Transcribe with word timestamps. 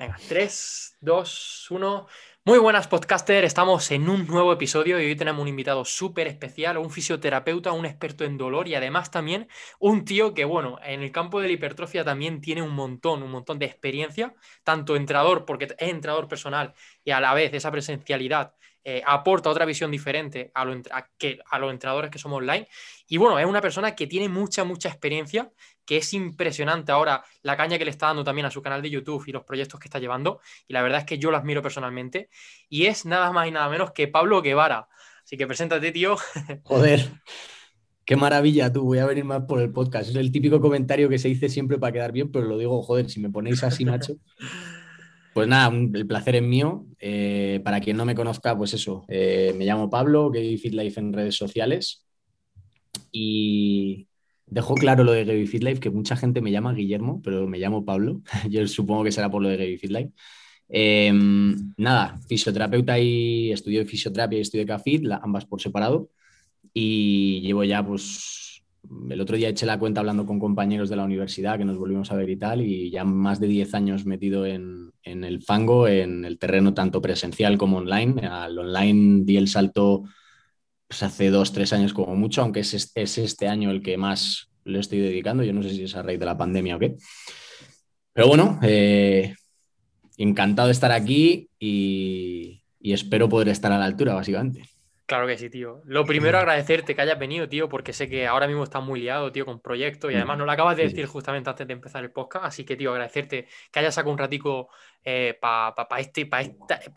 Venga, 0.00 0.16
3, 0.28 0.96
2, 1.02 1.66
1. 1.72 2.06
Muy 2.46 2.58
buenas, 2.58 2.88
podcaster. 2.88 3.44
Estamos 3.44 3.90
en 3.90 4.08
un 4.08 4.26
nuevo 4.26 4.50
episodio 4.50 4.98
y 4.98 5.04
hoy 5.04 5.14
tenemos 5.14 5.42
un 5.42 5.48
invitado 5.48 5.84
súper 5.84 6.26
especial, 6.26 6.78
un 6.78 6.90
fisioterapeuta, 6.90 7.72
un 7.72 7.84
experto 7.84 8.24
en 8.24 8.38
dolor 8.38 8.66
y 8.66 8.74
además 8.74 9.10
también 9.10 9.46
un 9.78 10.06
tío 10.06 10.32
que, 10.32 10.46
bueno, 10.46 10.78
en 10.82 11.02
el 11.02 11.12
campo 11.12 11.38
de 11.42 11.48
la 11.48 11.52
hipertrofia 11.52 12.02
también 12.02 12.40
tiene 12.40 12.62
un 12.62 12.74
montón, 12.74 13.22
un 13.22 13.30
montón 13.30 13.58
de 13.58 13.66
experiencia, 13.66 14.34
tanto 14.64 14.96
entrenador, 14.96 15.44
porque 15.44 15.66
es 15.66 15.74
entrenador 15.76 16.28
personal 16.28 16.72
y 17.04 17.10
a 17.10 17.20
la 17.20 17.34
vez 17.34 17.52
esa 17.52 17.70
presencialidad 17.70 18.54
eh, 18.82 19.02
aporta 19.06 19.50
otra 19.50 19.64
visión 19.64 19.90
diferente 19.90 20.50
a, 20.54 21.06
que, 21.18 21.38
a 21.50 21.58
los 21.58 21.70
entrenadores 21.70 22.10
que 22.10 22.18
somos 22.18 22.38
online. 22.38 22.66
Y 23.06 23.18
bueno, 23.18 23.38
es 23.38 23.46
una 23.46 23.60
persona 23.60 23.94
que 23.94 24.06
tiene 24.06 24.28
mucha, 24.28 24.64
mucha 24.64 24.88
experiencia, 24.88 25.50
que 25.84 25.98
es 25.98 26.14
impresionante 26.14 26.92
ahora 26.92 27.22
la 27.42 27.56
caña 27.56 27.78
que 27.78 27.84
le 27.84 27.90
está 27.90 28.06
dando 28.06 28.24
también 28.24 28.46
a 28.46 28.50
su 28.50 28.62
canal 28.62 28.80
de 28.80 28.90
YouTube 28.90 29.24
y 29.26 29.32
los 29.32 29.44
proyectos 29.44 29.78
que 29.80 29.88
está 29.88 29.98
llevando. 29.98 30.40
Y 30.66 30.72
la 30.72 30.82
verdad 30.82 31.00
es 31.00 31.04
que 31.04 31.18
yo 31.18 31.30
lo 31.30 31.36
admiro 31.36 31.62
personalmente. 31.62 32.30
Y 32.68 32.86
es 32.86 33.04
nada 33.04 33.32
más 33.32 33.48
y 33.48 33.50
nada 33.50 33.68
menos 33.68 33.92
que 33.92 34.08
Pablo 34.08 34.40
Guevara. 34.40 34.88
Así 35.22 35.36
que 35.36 35.46
preséntate, 35.46 35.92
tío. 35.92 36.16
Joder. 36.64 37.10
Qué 38.04 38.16
maravilla, 38.16 38.72
tú. 38.72 38.82
Voy 38.82 38.98
a 38.98 39.06
venir 39.06 39.24
más 39.24 39.42
por 39.42 39.60
el 39.60 39.70
podcast. 39.70 40.10
Es 40.10 40.16
el 40.16 40.32
típico 40.32 40.60
comentario 40.60 41.08
que 41.08 41.18
se 41.18 41.28
dice 41.28 41.48
siempre 41.48 41.78
para 41.78 41.92
quedar 41.92 42.12
bien, 42.12 42.32
pero 42.32 42.46
lo 42.46 42.58
digo, 42.58 42.82
joder, 42.82 43.08
si 43.10 43.20
me 43.20 43.30
ponéis 43.30 43.62
así, 43.62 43.84
macho. 43.84 44.14
Pues 45.32 45.46
nada, 45.48 45.74
el 45.94 46.06
placer 46.06 46.36
es 46.36 46.42
mío. 46.42 46.86
Eh, 46.98 47.60
para 47.64 47.80
quien 47.80 47.96
no 47.96 48.04
me 48.04 48.14
conozca, 48.14 48.56
pues 48.56 48.74
eso, 48.74 49.04
eh, 49.08 49.54
me 49.56 49.64
llamo 49.64 49.88
Pablo, 49.88 50.30
Gay 50.30 50.56
Fit 50.58 50.74
Life 50.74 50.98
en 50.98 51.12
redes 51.12 51.36
sociales. 51.36 52.06
Y 53.12 54.08
dejo 54.46 54.74
claro 54.74 55.04
lo 55.04 55.12
de 55.12 55.24
Gay 55.24 55.46
Fit 55.46 55.62
Life, 55.62 55.80
que 55.80 55.90
mucha 55.90 56.16
gente 56.16 56.40
me 56.40 56.50
llama 56.50 56.74
Guillermo, 56.74 57.20
pero 57.22 57.46
me 57.46 57.58
llamo 57.58 57.84
Pablo. 57.84 58.22
Yo 58.50 58.66
supongo 58.66 59.04
que 59.04 59.12
será 59.12 59.30
por 59.30 59.42
lo 59.42 59.48
de 59.48 59.56
Gay 59.56 59.78
Fit 59.78 59.90
Life. 59.90 60.10
Em, 60.68 61.72
nada, 61.76 62.20
fisioterapeuta 62.28 62.98
y 62.98 63.50
estudio 63.52 63.80
de 63.80 63.86
fisioterapia 63.86 64.38
y 64.38 64.42
estudio 64.42 64.64
de 64.64 64.68
CAFIT, 64.68 65.04
ambas 65.22 65.44
por 65.46 65.60
separado. 65.60 66.10
Y 66.72 67.40
llevo 67.42 67.64
ya 67.64 67.84
pues 67.84 68.49
el 69.10 69.20
otro 69.20 69.36
día 69.36 69.48
eché 69.48 69.66
la 69.66 69.78
cuenta 69.78 70.00
hablando 70.00 70.26
con 70.26 70.38
compañeros 70.38 70.88
de 70.88 70.96
la 70.96 71.04
universidad 71.04 71.58
que 71.58 71.64
nos 71.64 71.76
volvimos 71.76 72.10
a 72.10 72.16
ver 72.16 72.30
y 72.30 72.36
tal, 72.36 72.62
y 72.62 72.90
ya 72.90 73.04
más 73.04 73.40
de 73.40 73.46
10 73.46 73.74
años 73.74 74.06
metido 74.06 74.46
en, 74.46 74.92
el 75.02 75.42
fango, 75.42 75.86
en 75.86 76.24
el 76.24 76.38
terreno 76.38 76.74
tanto 76.74 77.02
presencial 77.02 77.58
como 77.58 77.78
online. 77.78 78.26
Al 78.26 78.58
online 78.58 79.24
di 79.24 79.36
el 79.36 79.48
salto 79.48 80.04
pues, 80.88 81.02
hace 81.02 81.30
dos, 81.30 81.52
tres 81.52 81.72
años 81.72 81.92
como 81.92 82.16
mucho, 82.16 82.42
aunque 82.42 82.60
es, 82.60 82.92
este 82.94 83.48
año 83.48 83.70
el 83.70 83.82
que 83.82 83.96
más 83.96 84.50
le 84.64 84.78
estoy 84.78 84.98
dedicando. 84.98 85.42
Yo 85.42 85.52
no 85.52 85.62
sé 85.62 85.70
si 85.70 85.84
es 85.84 85.94
a 85.96 86.02
raíz 86.02 86.18
de 86.18 86.26
la 86.26 86.38
pandemia 86.38 86.76
o 86.76 86.78
qué. 86.78 86.96
Pero 88.12 88.28
bueno, 88.28 88.58
eh, 88.62 89.34
encantado 90.16 90.68
de 90.68 90.72
estar 90.72 90.92
aquí 90.92 91.48
y 91.58 92.62
espero 92.80 93.28
poder 93.28 93.48
estar 93.48 93.72
a 93.72 93.78
la 93.78 93.84
altura, 93.84 94.14
básicamente. 94.14 94.69
Claro 95.10 95.26
que 95.26 95.36
sí, 95.36 95.50
tío. 95.50 95.82
Lo 95.86 96.06
primero, 96.06 96.38
agradecerte 96.38 96.94
que 96.94 97.02
hayas 97.02 97.18
venido, 97.18 97.48
tío, 97.48 97.68
porque 97.68 97.92
sé 97.92 98.08
que 98.08 98.28
ahora 98.28 98.46
mismo 98.46 98.62
estás 98.62 98.80
muy 98.84 99.00
liado, 99.00 99.32
tío, 99.32 99.44
con 99.44 99.58
proyectos 99.60 100.12
y 100.12 100.14
además 100.14 100.38
nos 100.38 100.46
lo 100.46 100.52
acabas 100.52 100.76
de 100.76 100.84
decir 100.84 101.04
justamente 101.06 101.50
antes 101.50 101.66
de 101.66 101.72
empezar 101.72 102.04
el 102.04 102.12
podcast. 102.12 102.44
Así 102.44 102.64
que, 102.64 102.76
tío, 102.76 102.92
agradecerte 102.92 103.48
que 103.72 103.78
hayas 103.80 103.96
sacado 103.96 104.12
un 104.12 104.18
ratico 104.18 104.68
eh, 105.04 105.38
para 105.40 105.74
este, 105.98 106.28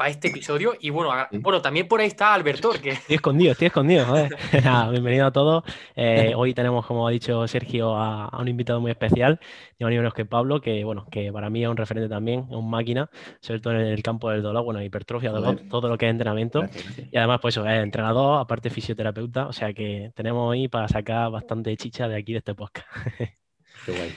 este 0.07 0.27
episodio. 0.27 0.73
Y 0.79 0.89
bueno, 0.89 1.11
bueno, 1.39 1.61
también 1.61 1.87
por 1.87 2.01
ahí 2.01 2.07
está 2.07 2.33
Alberto. 2.33 2.71
Que... 2.71 2.89
Estoy 2.91 3.15
escondido, 3.15 3.51
estoy 3.53 3.67
escondido. 3.67 4.05
bienvenido 4.91 5.27
a 5.27 5.31
todos. 5.31 5.63
Eh, 5.95 6.33
hoy 6.35 6.53
tenemos, 6.53 6.85
como 6.85 7.07
ha 7.07 7.11
dicho 7.11 7.47
Sergio, 7.47 7.95
a, 7.95 8.29
un 8.39 8.47
invitado 8.47 8.81
muy 8.81 8.91
especial, 8.91 9.39
ni 9.79 9.85
más 9.85 9.93
menos 9.93 10.13
que 10.13 10.25
Pablo, 10.25 10.59
que 10.59 10.83
bueno, 10.83 11.05
que 11.09 11.31
para 11.31 11.49
mí 11.49 11.63
es 11.63 11.69
un 11.69 11.77
referente 11.77 12.09
también, 12.09 12.45
es 12.49 12.55
un 12.55 12.69
máquina, 12.69 13.09
sobre 13.39 13.59
todo 13.59 13.73
en 13.73 13.81
el 13.81 14.03
campo 14.03 14.29
del 14.29 14.41
dolor, 14.41 14.63
bueno, 14.63 14.81
hipertrofia, 14.81 15.31
dolor, 15.31 15.61
todo 15.69 15.87
lo 15.87 15.97
que 15.97 16.07
es 16.07 16.11
entrenamiento. 16.11 16.65
Y 17.11 17.17
además, 17.17 17.39
pues 17.41 17.55
eso, 17.55 17.65
es 17.67 17.83
entrenador, 17.83 18.39
aparte 18.41 18.69
fisioterapeuta, 18.69 19.47
o 19.47 19.53
sea 19.53 19.73
que 19.73 20.11
tenemos 20.15 20.49
hoy 20.49 20.67
para 20.67 20.87
sacar 20.87 21.31
bastante 21.31 21.75
chicha 21.77 22.07
de 22.07 22.17
aquí 22.17 22.33
de 22.33 22.39
este 22.39 22.55
podcast. 22.55 22.87
Qué 23.85 23.91
guay. 23.91 24.15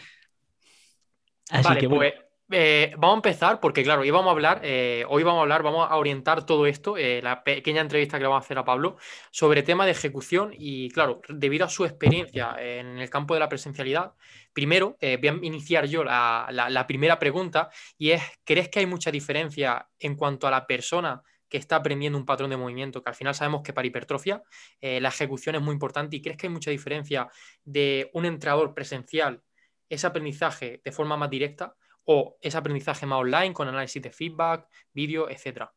Así 1.51 1.77
que 1.77 1.87
bueno. 1.87 2.01
Pues, 2.01 2.26
eh, 2.49 2.95
vamos 2.97 3.15
a 3.15 3.17
empezar 3.17 3.59
porque, 3.59 3.83
claro, 3.83 4.03
hoy 4.03 4.11
vamos 4.11 4.29
a 4.29 4.31
hablar, 4.31 4.61
eh, 4.63 5.05
hoy 5.09 5.25
vamos 5.25 5.41
a 5.41 5.43
hablar, 5.43 5.65
vamos 5.65 5.91
a 5.91 5.97
orientar 5.97 6.47
todo 6.47 6.67
esto, 6.67 6.97
eh, 6.97 7.21
la 7.21 7.43
pequeña 7.43 7.81
entrevista 7.81 8.19
que 8.19 8.23
le 8.23 8.29
vamos 8.29 8.45
a 8.45 8.45
hacer 8.45 8.59
a 8.59 8.65
Pablo, 8.65 8.97
sobre 9.33 9.65
tema 9.65 9.85
de 9.85 9.91
ejecución 9.91 10.53
y, 10.57 10.91
claro, 10.91 11.21
debido 11.29 11.65
a 11.65 11.69
su 11.69 11.85
experiencia 11.85 12.55
en 12.59 12.99
el 12.99 13.11
campo 13.11 13.35
de 13.35 13.41
la 13.41 13.49
presencialidad, 13.49 14.13
primero 14.53 14.97
voy 15.01 15.29
a 15.29 15.39
iniciar 15.43 15.87
yo 15.87 16.05
la, 16.05 16.85
primera 16.87 17.19
pregunta 17.19 17.69
y 17.99 18.13
es, 18.13 18.23
¿crees 18.45 18.69
que 18.69 18.79
hay 18.79 18.87
mucha 18.87 19.11
diferencia 19.11 19.89
en 19.99 20.15
cuanto 20.15 20.47
a 20.47 20.51
la 20.53 20.67
persona 20.69 21.23
que 21.49 21.59
está 21.59 21.77
aprendiendo 21.77 22.19
un 22.19 22.27
patrón 22.27 22.51
de 22.51 22.57
movimiento, 22.57 23.03
que 23.03 23.11
al 23.11 23.17
final 23.17 23.35
sabemos 23.35 23.63
que 23.63 23.73
para 23.73 23.87
hipertrofia 23.87 24.43
la 24.81 25.09
ejecución 25.09 25.57
es 25.57 25.63
muy 25.63 25.73
importante 25.73 26.17
y 26.17 26.23
crees 26.23 26.37
que 26.37 26.47
hay 26.47 26.53
mucha 26.53 26.71
diferencia 26.71 27.29
de 27.65 28.09
un 28.15 28.25
entrenador 28.25 28.73
presencial, 28.73 29.43
ese 29.89 30.07
aprendizaje 30.07 30.81
de 30.85 30.93
forma 30.93 31.17
más 31.17 31.31
directa? 31.31 31.75
O 32.07 32.39
ese 32.41 32.57
aprendizaje 32.57 33.05
más 33.05 33.21
online 33.21 33.53
con 33.53 33.69
análisis 33.69 34.03
de 34.03 34.11
feedback, 34.11 34.67
vídeo, 34.93 35.29
etcétera? 35.29 35.73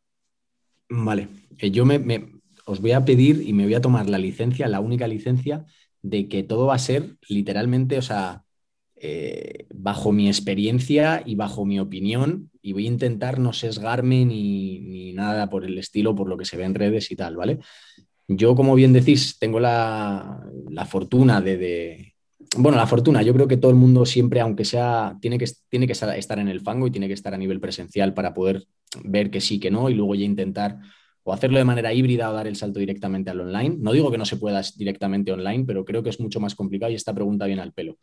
Vale, 0.90 1.28
eh, 1.58 1.70
yo 1.70 1.86
me, 1.86 2.40
os 2.66 2.82
voy 2.82 2.92
a 2.92 3.06
pedir 3.06 3.44
y 3.48 3.54
me 3.54 3.64
voy 3.64 3.74
a 3.74 3.82
tomar 3.82 4.10
la 4.10 4.18
licencia, 4.18 4.68
la 4.68 4.80
única 4.80 5.08
licencia, 5.08 5.66
de 6.02 6.28
que 6.28 6.44
todo 6.44 6.68
va 6.68 6.76
a 6.76 6.80
ser 6.80 7.18
literalmente, 7.28 7.98
o 7.98 8.02
sea, 8.02 8.44
eh, 8.96 9.66
bajo 9.74 10.12
mi 10.12 10.28
experiencia 10.28 11.22
y 11.26 11.36
bajo 11.36 11.66
mi 11.66 11.80
opinión, 11.80 12.52
y 12.62 12.74
voy 12.74 12.86
a 12.86 12.90
intentar 12.90 13.40
no 13.40 13.54
sesgarme 13.54 14.26
ni, 14.26 15.14
nada 15.14 15.50
por 15.50 15.66
el 15.66 15.78
estilo, 15.78 16.16
por 16.16 16.30
lo 16.30 16.38
que 16.38 16.46
se 16.46 16.58
ve 16.58 16.64
en 16.64 16.76
redes 16.76 17.12
y 17.12 17.16
tal, 17.16 17.36
¿vale? 17.36 17.60
Yo, 18.28 18.56
como 18.56 18.76
bien 18.76 18.94
decís, 18.94 19.38
tengo 19.40 19.60
la, 19.60 20.42
fortuna 20.88 21.42
de, 21.42 22.09
bueno, 22.58 22.78
la 22.78 22.88
fortuna, 22.88 23.22
yo 23.22 23.34
creo 23.34 23.48
que 23.48 23.58
todo 23.58 23.72
el 23.72 23.78
mundo 23.78 24.06
siempre, 24.06 24.40
aunque 24.40 24.66
sea, 24.66 25.18
tiene 25.22 25.38
que, 25.38 25.46
tiene 25.70 25.86
que 25.86 25.94
estar 25.94 26.40
en 26.40 26.48
el 26.48 26.62
fango 26.62 26.88
y 26.88 26.92
tiene 26.92 27.08
que 27.08 27.14
estar 27.14 27.34
a 27.34 27.38
nivel 27.38 27.60
presencial 27.60 28.14
para 28.14 28.34
poder 28.34 28.66
ver 29.04 29.30
que 29.30 29.40
sí, 29.40 29.60
que 29.60 29.70
no, 29.70 29.90
y 29.90 29.94
luego 29.94 30.16
ya 30.16 30.26
intentar 30.26 30.80
o 31.24 31.34
hacerlo 31.34 31.60
de 31.60 31.64
manera 31.64 31.94
híbrida 31.94 32.30
o 32.30 32.34
dar 32.34 32.48
el 32.48 32.56
salto 32.56 32.80
directamente 32.80 33.30
al 33.30 33.42
online. 33.42 33.78
No 33.80 33.92
digo 33.92 34.10
que 34.10 34.18
no 34.18 34.26
se 34.26 34.38
pueda 34.38 34.62
directamente 34.76 35.32
online, 35.32 35.64
pero 35.66 35.86
creo 35.86 36.02
que 36.02 36.10
es 36.10 36.20
mucho 36.20 36.40
más 36.40 36.56
complicado 36.56 36.92
y 36.92 36.96
esta 36.96 37.14
pregunta 37.14 37.46
viene 37.46 37.62
al 37.62 37.74
pelo. 37.74 37.98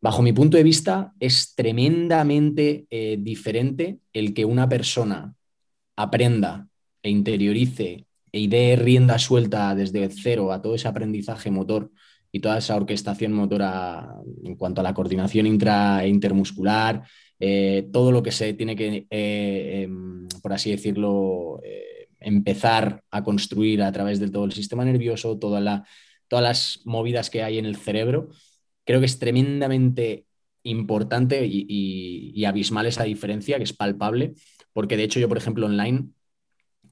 Bajo 0.00 0.20
mi 0.20 0.32
punto 0.32 0.56
de 0.56 0.64
vista, 0.64 1.12
es 1.20 1.54
tremendamente 1.54 2.86
eh, 2.90 3.16
diferente 3.20 4.00
el 4.12 4.34
que 4.34 4.44
una 4.44 4.68
persona 4.68 5.34
aprenda 5.96 6.68
e 7.02 7.10
interiorice 7.10 8.06
e 8.32 8.40
idee 8.40 8.76
rienda 8.76 9.18
suelta 9.18 9.74
desde 9.74 10.08
cero 10.10 10.52
a 10.52 10.60
todo 10.60 10.74
ese 10.74 10.88
aprendizaje 10.88 11.50
motor 11.50 11.92
y 12.34 12.40
toda 12.40 12.58
esa 12.58 12.74
orquestación 12.74 13.32
motora 13.32 14.16
en 14.42 14.56
cuanto 14.56 14.80
a 14.80 14.84
la 14.84 14.92
coordinación 14.92 15.46
intra 15.46 16.02
e 16.02 16.08
intermuscular, 16.08 17.04
eh, 17.38 17.88
todo 17.92 18.10
lo 18.10 18.24
que 18.24 18.32
se 18.32 18.54
tiene 18.54 18.74
que, 18.74 19.06
eh, 19.08 19.82
em, 19.84 20.26
por 20.42 20.52
así 20.52 20.72
decirlo, 20.72 21.60
eh, 21.62 22.08
empezar 22.18 23.04
a 23.12 23.22
construir 23.22 23.82
a 23.82 23.92
través 23.92 24.18
de 24.18 24.30
todo 24.30 24.46
el 24.46 24.52
sistema 24.52 24.84
nervioso, 24.84 25.38
toda 25.38 25.60
la, 25.60 25.86
todas 26.26 26.42
las 26.42 26.80
movidas 26.84 27.30
que 27.30 27.44
hay 27.44 27.58
en 27.58 27.66
el 27.66 27.76
cerebro, 27.76 28.30
creo 28.84 28.98
que 28.98 29.06
es 29.06 29.20
tremendamente 29.20 30.26
importante 30.64 31.46
y, 31.46 32.32
y 32.34 32.44
abismal 32.46 32.86
esa 32.86 33.04
diferencia, 33.04 33.58
que 33.58 33.64
es 33.64 33.72
palpable, 33.74 34.34
porque 34.72 34.96
de 34.96 35.04
hecho 35.04 35.20
yo, 35.20 35.28
por 35.28 35.38
ejemplo, 35.38 35.66
online 35.66 36.08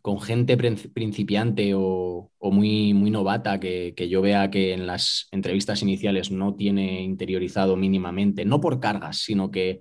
con 0.02 0.20
gente 0.20 0.56
principiante 0.56 1.72
o, 1.76 2.30
muy, 2.40 2.92
muy 2.92 3.10
novata 3.10 3.60
que, 3.60 3.94
yo 4.10 4.20
vea 4.20 4.50
que 4.50 4.72
en 4.72 4.86
las 4.86 5.28
entrevistas 5.30 5.80
iniciales 5.82 6.32
no 6.32 6.56
tiene 6.56 7.02
interiorizado 7.02 7.76
mínimamente, 7.76 8.44
no 8.44 8.60
por 8.60 8.80
cargas, 8.80 9.18
sino 9.18 9.52
que 9.52 9.80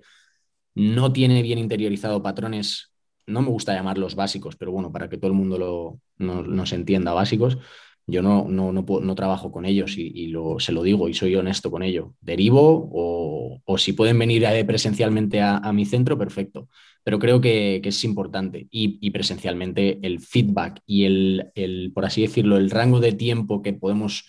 no 0.74 1.12
tiene 1.12 1.42
bien 1.42 1.58
interiorizado 1.58 2.22
patrones, 2.22 2.92
no 3.26 3.42
me 3.42 3.48
gusta 3.48 3.74
llamarlos 3.74 4.14
básicos, 4.14 4.56
pero 4.56 4.70
bueno, 4.70 4.92
para 4.92 5.08
que 5.08 5.18
todo 5.18 5.32
el 5.32 5.36
mundo 5.36 5.58
lo, 5.58 6.00
nos 6.18 6.72
entienda 6.72 7.12
básicos, 7.12 7.58
yo 8.06 8.22
no, 8.22 8.46
no, 8.48 8.72
no, 8.72 9.14
trabajo 9.14 9.52
con 9.52 9.64
ellos 9.64 9.96
y, 9.96 10.26
lo, 10.28 10.58
se 10.58 10.72
lo 10.72 10.82
digo 10.82 11.08
y 11.08 11.14
soy 11.14 11.36
honesto 11.36 11.70
con 11.70 11.82
ello. 11.82 12.14
Derivo 12.20 12.90
o, 12.92 13.78
si 13.78 13.92
pueden 13.92 14.18
venir 14.18 14.44
presencialmente 14.66 15.40
a, 15.40 15.72
mi 15.72 15.84
centro, 15.86 16.18
perfecto 16.18 16.68
pero 17.04 17.18
creo 17.18 17.40
que, 17.40 17.80
es 17.82 18.04
importante 18.04 18.68
y, 18.70 19.10
presencialmente 19.10 19.98
el 20.02 20.20
feedback 20.20 20.80
y 20.86 21.04
el, 21.04 21.90
por 21.94 22.04
así 22.04 22.22
decirlo, 22.22 22.56
el 22.56 22.70
rango 22.70 23.00
de 23.00 23.12
tiempo 23.12 23.62
que 23.62 23.72
podemos 23.72 24.28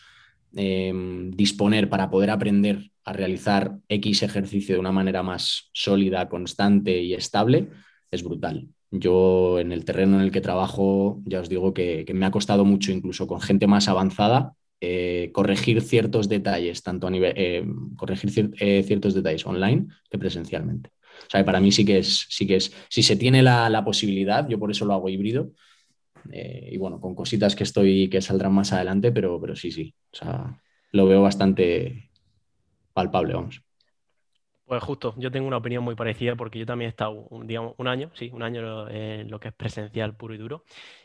em, 0.56 1.32
disponer 1.32 1.90
para 1.90 2.10
poder 2.10 2.32
aprender 2.32 2.92
a 3.06 3.14
realizar 3.14 3.78
X 3.90 4.24
ejercicio 4.24 4.76
de 4.76 4.80
una 4.80 4.92
manera 4.92 5.24
más 5.24 5.70
sólida, 5.74 6.30
constante 6.30 7.02
y 7.02 7.14
estable 7.14 7.70
es 8.10 8.24
brutal. 8.24 8.68
Yo 8.96 9.60
en 9.60 9.72
el 9.72 9.86
terreno 9.86 10.18
en 10.18 10.22
el 10.22 10.32
que 10.32 10.40
trabajo, 10.40 11.20
ya 11.26 11.40
os 11.40 11.50
digo 11.50 11.74
que, 11.74 12.06
me 12.14 12.28
ha 12.28 12.32
costado 12.32 12.64
mucho, 12.64 12.92
incluso 12.92 13.26
con 13.26 13.42
gente 13.42 13.66
más 13.66 13.88
avanzada, 13.88 14.54
eh, 14.82 15.32
corregir 15.34 15.82
ciertos 15.82 16.30
detalles, 16.30 16.84
tanto 16.84 17.08
a 17.08 17.10
nivel, 17.10 17.34
em, 17.36 17.96
corregir 17.96 18.52
eh, 18.60 18.84
ciertos 18.84 19.16
detalles 19.16 19.48
online 19.48 19.88
que 20.12 20.20
presencialmente. 20.20 20.92
O 21.28 21.30
sea, 21.32 21.44
para 21.44 21.60
mí 21.60 21.72
sí 21.72 21.86
que 21.86 21.98
es, 21.98 22.28
sí 22.30 22.46
que 22.46 22.58
es, 22.58 22.72
si 22.88 23.02
se 23.02 23.16
tiene 23.16 23.42
la, 23.42 23.84
posibilidad, 23.84 24.48
yo 24.48 24.60
por 24.60 24.70
eso 24.70 24.86
lo 24.86 24.94
hago 24.94 25.10
híbrido. 25.10 25.52
Eh, 26.32 26.70
y 26.74 26.78
bueno, 26.78 27.00
con 27.00 27.16
cositas 27.16 27.56
que 27.56 27.64
estoy, 27.64 28.10
que 28.10 28.22
saldrán 28.22 28.54
más 28.54 28.74
adelante, 28.74 29.12
pero, 29.12 29.42
pero 29.42 29.56
sí, 29.56 29.72
sí. 29.72 29.96
O 30.12 30.16
sea, 30.18 30.62
lo 30.92 31.08
veo 31.08 31.24
bastante 31.24 32.12
palpable, 32.94 33.34
vamos. 33.34 33.64
Pues 34.66 34.82
justo, 34.82 35.14
yo 35.18 35.30
tengo 35.30 35.46
una 35.48 35.58
opinión 35.58 35.84
muy 35.84 35.94
parecida 35.96 36.36
porque 36.38 36.58
yo 36.58 36.66
también 36.66 36.88
he 36.88 36.90
estado, 36.90 37.12
un, 37.30 37.46
digamos, 37.48 37.74
un 37.78 37.88
año, 37.88 38.12
sí, 38.16 38.30
un 38.34 38.44
año 38.44 38.90
en 38.90 39.30
lo 39.30 39.40
que 39.40 39.50
es 39.50 39.54
presencial 39.54 40.16
puro 40.16 40.34
y 40.34 40.38
duro. 40.38 40.64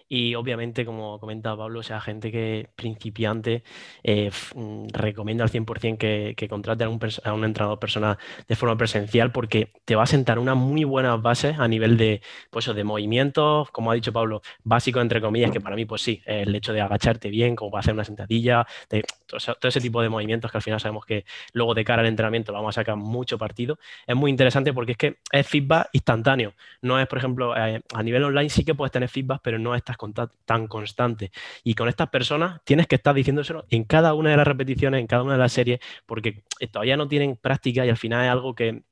Y 0.08 0.34
obviamente, 0.34 0.86
como 0.86 1.20
comentaba 1.20 1.64
Pablo, 1.64 1.80
o 1.80 1.82
sea, 1.82 2.00
gente 2.00 2.32
que 2.32 2.68
principiante, 2.76 3.62
eh, 4.02 4.30
mm, 4.54 4.88
recomiendo 4.92 5.44
al 5.44 5.50
100% 5.50 5.98
que, 5.98 6.34
que 6.36 6.48
contrate 6.48 6.84
a 6.84 6.88
un, 6.88 7.44
entrenador 7.44 7.78
personal 7.78 8.18
de 8.46 8.56
forma 8.56 8.76
presencial 8.76 9.32
porque 9.32 9.72
te 9.84 9.96
va 9.96 10.04
a 10.04 10.06
sentar 10.06 10.38
unas 10.38 10.56
muy 10.56 10.84
buenas 10.84 11.20
bases 11.20 11.58
a 11.58 11.68
nivel 11.68 11.98
de, 11.98 12.22
pues, 12.50 12.66
de 12.74 12.84
movimientos, 12.84 13.70
como 13.70 13.90
ha 13.90 13.94
dicho 13.94 14.12
Pablo, 14.12 14.40
básicos 14.64 15.02
entre 15.02 15.20
comillas, 15.20 15.50
que 15.50 15.60
para 15.60 15.76
mí, 15.76 15.84
pues 15.84 16.02
sí, 16.02 16.22
el 16.24 16.54
hecho 16.54 16.72
de 16.72 16.80
agacharte 16.80 17.28
bien, 17.28 17.54
como 17.54 17.70
para 17.70 17.80
hacer 17.80 17.94
una 17.94 18.04
sentadilla, 18.04 18.66
de, 18.88 19.04
todo, 19.26 19.68
ese 19.68 19.80
tipo 19.80 20.00
de 20.00 20.08
movimientos 20.08 20.50
que 20.50 20.58
al 20.58 20.62
final 20.62 20.80
sabemos 20.80 21.04
que 21.04 21.26
luego 21.52 21.74
de 21.74 21.84
cara 21.84 22.00
al 22.00 22.08
entrenamiento 22.08 22.52
vamos 22.52 22.76
a 22.76 22.80
sacar 22.80 22.96
mucho 22.96 23.36
partido, 23.36 23.78
es 24.06 24.16
muy 24.16 24.30
interesante 24.30 24.72
porque 24.72 24.92
es 24.92 24.98
que 24.98 25.18
es 25.32 25.46
feedback 25.46 25.90
instantáneo. 25.92 26.54
No 26.80 26.98
es, 26.98 27.06
por 27.06 27.18
ejemplo, 27.18 27.54
eh, 27.56 27.82
a 27.94 28.02
nivel 28.02 28.24
online 28.24 28.48
sí 28.48 28.64
que 28.64 28.74
puedes 28.74 28.92
tener 28.92 29.10
feedback, 29.10 29.40
pero 29.42 29.58
no 29.58 29.74
estás 29.74 29.97
tan 30.44 30.66
constante. 30.66 31.30
Y 31.64 31.74
con 31.74 31.88
estas 31.88 32.08
personas 32.08 32.60
tienes 32.64 32.86
que 32.86 32.96
estar 32.96 33.14
diciéndoselo 33.14 33.66
en 33.70 33.84
cada 33.84 34.14
una 34.14 34.30
de 34.30 34.36
las 34.36 34.46
repeticiones, 34.46 35.00
en 35.00 35.06
cada 35.06 35.22
una 35.22 35.34
de 35.34 35.38
las 35.38 35.52
series, 35.52 35.80
porque 36.06 36.42
todavía 36.72 36.96
no 36.96 37.08
tienen 37.08 37.36
práctica 37.36 37.84
y 37.84 37.90
al 37.90 37.96
final 37.96 38.24
es 38.24 38.30
algo 38.30 38.54
que 38.54 38.82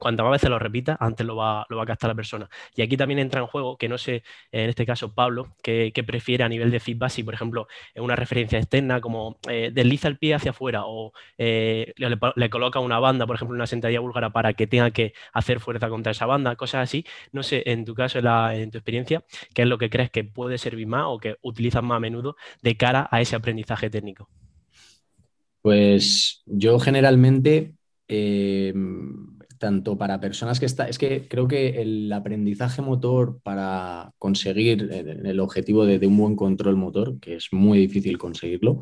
cuantas 0.00 0.24
más 0.24 0.32
veces 0.32 0.48
lo 0.48 0.58
repita, 0.58 0.96
antes 0.98 1.26
lo 1.26 1.36
va, 1.36 1.66
lo 1.68 1.76
va 1.76 1.82
a 1.82 1.86
captar 1.86 2.08
la 2.08 2.14
persona. 2.14 2.48
Y 2.74 2.80
aquí 2.82 2.96
también 2.96 3.18
entra 3.18 3.40
en 3.40 3.46
juego, 3.46 3.76
que 3.76 3.88
no 3.88 3.98
sé, 3.98 4.24
en 4.50 4.70
este 4.70 4.86
caso 4.86 5.14
Pablo, 5.14 5.54
que, 5.62 5.92
prefiere 6.06 6.42
a 6.42 6.48
nivel 6.48 6.70
de 6.70 6.80
feedback, 6.80 7.10
si 7.10 7.22
por 7.22 7.34
ejemplo 7.34 7.68
es 7.94 8.00
una 8.00 8.16
referencia 8.16 8.58
externa, 8.58 9.02
como 9.02 9.38
eh, 9.48 9.70
desliza 9.72 10.08
el 10.08 10.16
pie 10.16 10.34
hacia 10.34 10.52
afuera 10.52 10.86
o 10.86 11.12
eh, 11.36 11.92
le, 11.96 12.50
coloca 12.50 12.80
una 12.80 12.98
banda, 12.98 13.26
por 13.26 13.36
ejemplo, 13.36 13.54
una 13.54 13.66
sentadilla 13.66 14.00
búlgara 14.00 14.30
para 14.30 14.54
que 14.54 14.66
tenga 14.66 14.90
que 14.90 15.12
hacer 15.34 15.60
fuerza 15.60 15.90
contra 15.90 16.12
esa 16.12 16.24
banda, 16.24 16.56
cosas 16.56 16.84
así. 16.84 17.04
No 17.32 17.42
sé, 17.42 17.62
en 17.66 17.84
tu 17.84 17.94
caso, 17.94 18.18
en, 18.18 18.70
tu 18.70 18.78
experiencia, 18.78 19.22
¿qué 19.54 19.62
es 19.62 19.68
lo 19.68 19.76
que 19.76 19.90
crees 19.90 20.10
que 20.10 20.24
puede 20.24 20.56
servir 20.56 20.86
más 20.86 21.04
o 21.08 21.18
que 21.18 21.36
utilizas 21.42 21.82
más 21.82 21.98
a 21.98 22.00
menudo 22.00 22.36
de 22.62 22.76
cara 22.78 23.06
a 23.10 23.20
ese 23.20 23.36
aprendizaje 23.36 23.90
técnico? 23.90 24.30
Pues 25.60 26.42
yo 26.46 26.78
generalmente 26.78 27.74
eh, 28.08 28.72
tanto 29.60 29.98
para 29.98 30.18
personas 30.20 30.58
que 30.58 30.64
está, 30.64 30.88
es 30.88 30.96
que 30.96 31.28
creo 31.28 31.46
que 31.46 31.82
el 31.82 32.10
aprendizaje 32.14 32.80
motor 32.80 33.40
para 33.42 34.10
conseguir 34.18 34.88
el 34.90 35.38
objetivo 35.38 35.84
de, 35.84 36.04
un 36.06 36.16
buen 36.16 36.34
control 36.34 36.76
motor, 36.76 37.20
que 37.20 37.36
es 37.36 37.48
muy 37.52 37.78
difícil 37.78 38.16
conseguirlo, 38.16 38.80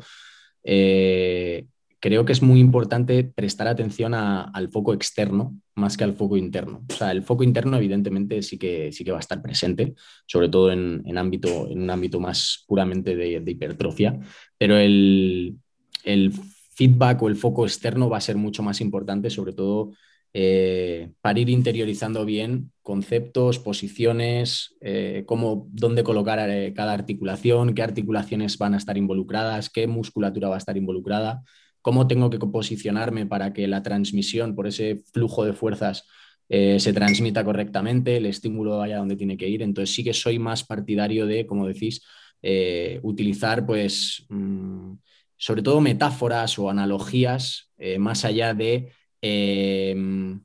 eh, 0.63 1.65
creo 1.99 2.23
que 2.23 2.31
es 2.31 2.41
muy 2.41 2.61
importante 2.61 3.25
prestar 3.25 3.67
atención 3.67 4.13
al 4.13 4.69
foco 4.69 4.93
externo 4.93 5.59
más 5.75 5.97
que 5.97 6.05
al 6.05 6.13
foco 6.13 6.37
interno. 6.37 6.85
O 6.89 6.93
sea, 6.93 7.11
el 7.11 7.23
foco 7.23 7.43
interno 7.43 7.75
evidentemente 7.75 8.41
sí 8.41 8.57
que, 8.57 8.93
sí 8.93 9.03
que 9.03 9.11
va 9.11 9.17
a 9.17 9.19
estar 9.19 9.41
presente, 9.41 9.95
sobre 10.25 10.47
todo 10.47 10.71
en, 10.71 11.17
ámbito, 11.17 11.67
en 11.69 11.81
un 11.81 11.89
ámbito 11.89 12.21
más 12.21 12.63
puramente 12.65 13.17
de, 13.17 13.43
hipertrofia, 13.45 14.17
pero 14.57 14.77
el, 14.77 15.57
el 16.05 16.31
feedback 16.73 17.21
o 17.21 17.27
el 17.27 17.35
foco 17.35 17.65
externo 17.65 18.09
va 18.09 18.15
a 18.15 18.21
ser 18.21 18.37
mucho 18.37 18.63
más 18.63 18.79
importante, 18.79 19.29
sobre 19.29 19.51
todo 19.51 19.91
eh, 20.33 21.11
para 21.21 21.39
ir 21.39 21.49
interiorizando 21.49 22.23
bien 22.23 22.71
conceptos, 22.83 23.57
posiciones, 23.57 24.75
eh, 24.79 25.23
cómo, 25.25 25.67
dónde 25.71 26.03
colocar 26.03 26.39
eh, 26.49 26.73
cada 26.75 26.93
articulación, 26.93 27.73
qué 27.73 27.81
articulaciones 27.81 28.57
van 28.57 28.75
a 28.75 28.77
estar 28.77 28.97
involucradas, 28.97 29.69
qué 29.69 29.87
musculatura 29.87 30.49
va 30.49 30.55
a 30.55 30.59
estar 30.59 30.77
involucrada, 30.77 31.41
cómo 31.81 32.07
tengo 32.07 32.29
que 32.29 32.37
posicionarme 32.37 33.25
para 33.25 33.53
que 33.53 33.67
la 33.67 33.81
transmisión 33.81 34.55
por 34.55 34.67
ese 34.67 35.01
flujo 35.13 35.45
de 35.45 35.53
fuerzas 35.53 36.05
se 36.51 36.93
transmita 36.93 37.43
correctamente, 37.45 38.17
el 38.17 38.25
estímulo 38.25 38.79
vaya 38.79 38.97
donde 38.97 39.15
tiene 39.15 39.37
que 39.37 39.47
ir. 39.47 39.61
Entonces 39.61 39.93
sí 39.93 40.03
que 40.03 40.13
soy 40.13 40.39
más 40.39 40.63
partidario 40.63 41.27
de, 41.27 41.45
como 41.45 41.67
decís, 41.67 42.01
utilizar 43.03 43.67
pues 43.67 44.25
mm, 44.29 44.93
sobre 45.37 45.61
todo 45.61 45.79
metáforas 45.79 46.57
o 46.57 46.71
analogías 46.71 47.71
más 47.99 48.25
allá 48.25 48.55
de 48.55 48.91
Em, 49.21 50.41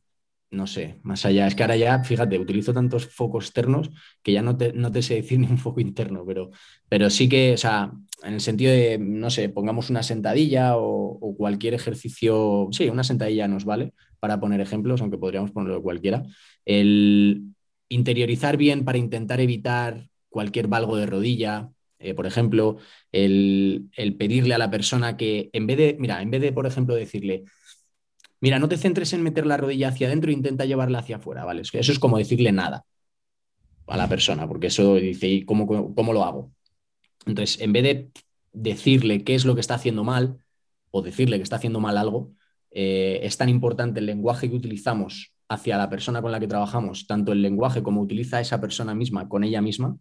no 0.50 0.66
sé, 0.66 1.00
más 1.02 1.24
allá. 1.26 1.46
Es 1.46 1.54
que 1.54 1.62
ahora 1.62 1.76
ya, 1.76 2.02
fíjate, 2.04 2.38
utilizo 2.38 2.72
tantos 2.72 3.06
focos 3.08 3.46
externos 3.46 3.90
que 4.22 4.32
ya 4.32 4.42
no 4.42 4.56
te, 4.56 4.72
no 4.72 4.90
te 4.92 5.02
sé 5.02 5.14
decir 5.16 5.38
ni 5.40 5.46
un 5.46 5.58
foco 5.58 5.80
interno, 5.80 6.24
pero, 6.26 6.50
pero 6.88 7.10
sí 7.10 7.28
que, 7.28 7.54
o 7.54 7.56
sea, 7.58 7.92
en 8.22 8.34
el 8.34 8.40
sentido 8.40 8.72
de, 8.72 8.98
no 8.98 9.30
sé, 9.30 9.48
pongamos 9.48 9.90
una 9.90 10.02
sentadilla 10.02 10.76
o, 10.76 11.34
cualquier 11.36 11.74
ejercicio, 11.74 12.68
sí, 12.70 12.88
una 12.88 13.04
sentadilla 13.04 13.48
nos 13.48 13.64
vale 13.64 13.92
para 14.20 14.40
poner 14.40 14.60
ejemplos, 14.60 15.00
aunque 15.00 15.18
podríamos 15.18 15.50
ponerlo 15.50 15.82
cualquiera. 15.82 16.22
El 16.64 17.54
interiorizar 17.88 18.56
bien 18.56 18.84
para 18.84 18.98
intentar 18.98 19.40
evitar 19.40 20.08
cualquier 20.28 20.68
valgo 20.68 20.96
de 20.96 21.06
rodilla, 21.06 21.70
eh, 21.98 22.14
por 22.14 22.26
ejemplo, 22.26 22.78
el, 23.12 23.90
el 23.96 24.16
pedirle 24.16 24.54
a 24.54 24.58
la 24.58 24.70
persona 24.70 25.16
que 25.16 25.50
en 25.52 25.66
vez 25.66 25.76
de, 25.78 25.96
mira, 25.98 26.22
en 26.22 26.30
vez 26.30 26.40
de, 26.40 26.52
por 26.52 26.66
ejemplo, 26.66 26.94
decirle, 26.94 27.44
Mira, 28.44 28.58
no 28.58 28.68
te 28.68 28.76
centres 28.76 29.14
en 29.14 29.22
meter 29.22 29.46
la 29.46 29.56
rodilla 29.56 29.88
hacia 29.88 30.06
adentro 30.06 30.30
e 30.30 30.34
intenta 30.34 30.66
llevarla 30.66 30.98
hacia 30.98 31.16
afuera, 31.16 31.46
¿vale? 31.46 31.62
Eso 31.62 31.92
es 31.92 31.98
como 31.98 32.18
decirle 32.18 32.52
nada 32.52 32.84
a 33.86 33.96
la 33.96 34.06
persona, 34.06 34.46
porque 34.46 34.66
eso 34.66 34.96
dice, 34.96 35.26
¿y 35.28 35.46
cómo, 35.46 35.66
cómo 35.94 36.12
lo 36.12 36.22
hago? 36.22 36.52
Entonces, 37.24 37.58
en 37.62 37.72
vez 37.72 37.82
de 37.84 38.10
decirle 38.52 39.24
qué 39.24 39.34
es 39.34 39.46
lo 39.46 39.54
que 39.54 39.62
está 39.62 39.76
haciendo 39.76 40.04
mal 40.04 40.44
o 40.90 41.00
decirle 41.00 41.38
que 41.38 41.42
está 41.42 41.56
haciendo 41.56 41.80
mal 41.80 41.96
algo, 41.96 42.32
eh, 42.70 43.20
es 43.22 43.38
tan 43.38 43.48
importante 43.48 44.00
el 44.00 44.04
lenguaje 44.04 44.50
que 44.50 44.56
utilizamos 44.56 45.32
hacia 45.48 45.78
la 45.78 45.88
persona 45.88 46.20
con 46.20 46.30
la 46.30 46.38
que 46.38 46.46
trabajamos, 46.46 47.06
tanto 47.06 47.32
el 47.32 47.40
lenguaje 47.40 47.82
como 47.82 48.02
utiliza 48.02 48.42
esa 48.42 48.60
persona 48.60 48.94
misma 48.94 49.26
con 49.26 49.42
ella 49.44 49.62
misma, 49.62 49.96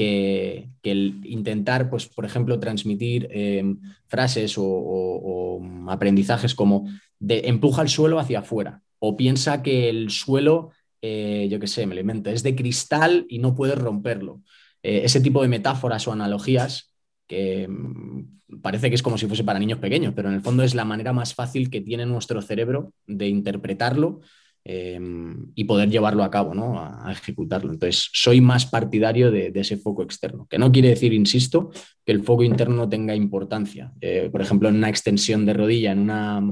que, 0.00 0.70
el 0.82 1.20
intentar, 1.24 1.90
pues, 1.90 2.06
por 2.06 2.24
ejemplo, 2.24 2.58
transmitir 2.58 3.28
eh, 3.30 3.62
frases 4.06 4.54
o, 4.56 5.60
aprendizajes 5.88 6.54
como 6.54 6.88
de 7.18 7.42
empuja 7.48 7.82
el 7.82 7.90
suelo 7.90 8.18
hacia 8.18 8.38
afuera 8.38 8.82
o 8.98 9.14
piensa 9.14 9.62
que 9.62 9.90
el 9.90 10.10
suelo, 10.10 10.70
eh, 11.02 11.48
yo 11.50 11.60
qué 11.60 11.66
sé, 11.66 11.86
me 11.86 11.94
lo 11.94 12.30
es 12.30 12.42
de 12.42 12.56
cristal 12.56 13.26
y 13.28 13.40
no 13.40 13.54
puedes 13.54 13.76
romperlo. 13.76 14.40
Eh, 14.82 15.02
ese 15.04 15.20
tipo 15.20 15.42
de 15.42 15.48
metáforas 15.48 16.08
o 16.08 16.12
analogías 16.12 16.94
que 17.26 17.68
mm, 17.68 18.60
parece 18.62 18.88
que 18.88 18.94
es 18.94 19.02
como 19.02 19.18
si 19.18 19.26
fuese 19.26 19.44
para 19.44 19.58
niños 19.58 19.80
pequeños, 19.80 20.14
pero 20.16 20.30
en 20.30 20.36
el 20.36 20.40
fondo 20.40 20.62
es 20.62 20.74
la 20.74 20.86
manera 20.86 21.12
más 21.12 21.34
fácil 21.34 21.68
que 21.68 21.82
tiene 21.82 22.06
nuestro 22.06 22.40
cerebro 22.40 22.94
de 23.06 23.28
interpretarlo 23.28 24.20
Em, 24.62 25.50
y 25.54 25.64
poder 25.64 25.88
llevarlo 25.88 26.22
a 26.22 26.30
cabo, 26.30 26.54
¿no? 26.54 26.78
a, 26.78 27.10
ejecutarlo. 27.10 27.72
Entonces, 27.72 28.10
soy 28.12 28.42
más 28.42 28.66
partidario 28.66 29.30
de, 29.30 29.50
ese 29.54 29.78
foco 29.78 30.02
externo, 30.02 30.46
que 30.50 30.58
no 30.58 30.70
quiere 30.70 30.90
decir, 30.90 31.14
insisto, 31.14 31.70
que 32.04 32.12
el 32.12 32.22
foco 32.22 32.42
interno 32.42 32.86
tenga 32.86 33.14
importancia. 33.14 33.92
Eh, 34.02 34.28
por 34.30 34.42
ejemplo, 34.42 34.68
en 34.68 34.76
una 34.76 34.90
extensión 34.90 35.46
de 35.46 35.54
rodilla, 35.54 35.92
en 35.92 36.00
una, 36.00 36.42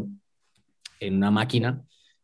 en 1.01 1.15
una 1.17 1.31
máquina 1.31 1.83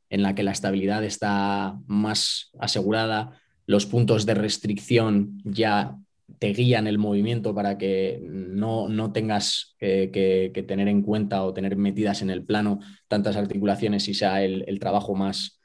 en 0.09 0.23
la 0.23 0.35
que 0.35 0.43
la 0.43 0.53
estabilidad 0.53 1.05
está 1.05 1.79
más 1.87 2.51
asegurada, 2.59 3.39
los 3.67 3.85
puntos 3.85 4.25
de 4.25 4.35
restricción 4.35 5.39
ya 5.45 5.99
te 6.39 6.55
guían 6.55 6.87
el 6.87 6.97
movimiento 6.97 7.55
para 7.55 7.77
que 7.77 8.21
no, 8.23 9.13
tengas 9.13 9.77
que, 9.79 10.65
tener 10.67 10.89
en 10.89 11.03
cuenta 11.03 11.45
o 11.45 11.53
tener 11.53 11.77
metidas 11.77 12.23
en 12.23 12.31
el 12.31 12.43
plano 12.43 12.81
tantas 13.07 13.37
articulaciones 13.37 14.09
y 14.09 14.15
sea 14.15 14.43
el 14.43 14.79
trabajo 14.79 15.15
más, 15.15 15.61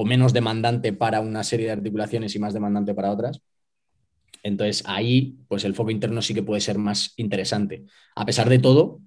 o 0.00 0.04
menos 0.04 0.32
demandante 0.32 0.92
para 0.92 1.20
una 1.20 1.42
serie 1.42 1.66
de 1.66 1.72
articulaciones 1.72 2.32
y 2.36 2.38
más 2.38 2.54
demandante 2.54 2.94
para 2.94 3.10
otras. 3.10 3.42
Entonces 4.44 4.84
ahí, 4.86 5.38
pues 5.48 5.64
el 5.64 5.74
foco 5.74 5.90
interno 5.90 6.22
sí 6.22 6.34
que 6.34 6.42
puede 6.44 6.60
ser 6.60 6.78
más 6.78 7.14
interesante. 7.16 7.82
A 8.14 8.24
pesar 8.24 8.48
de 8.48 8.60
todo, 8.60 9.00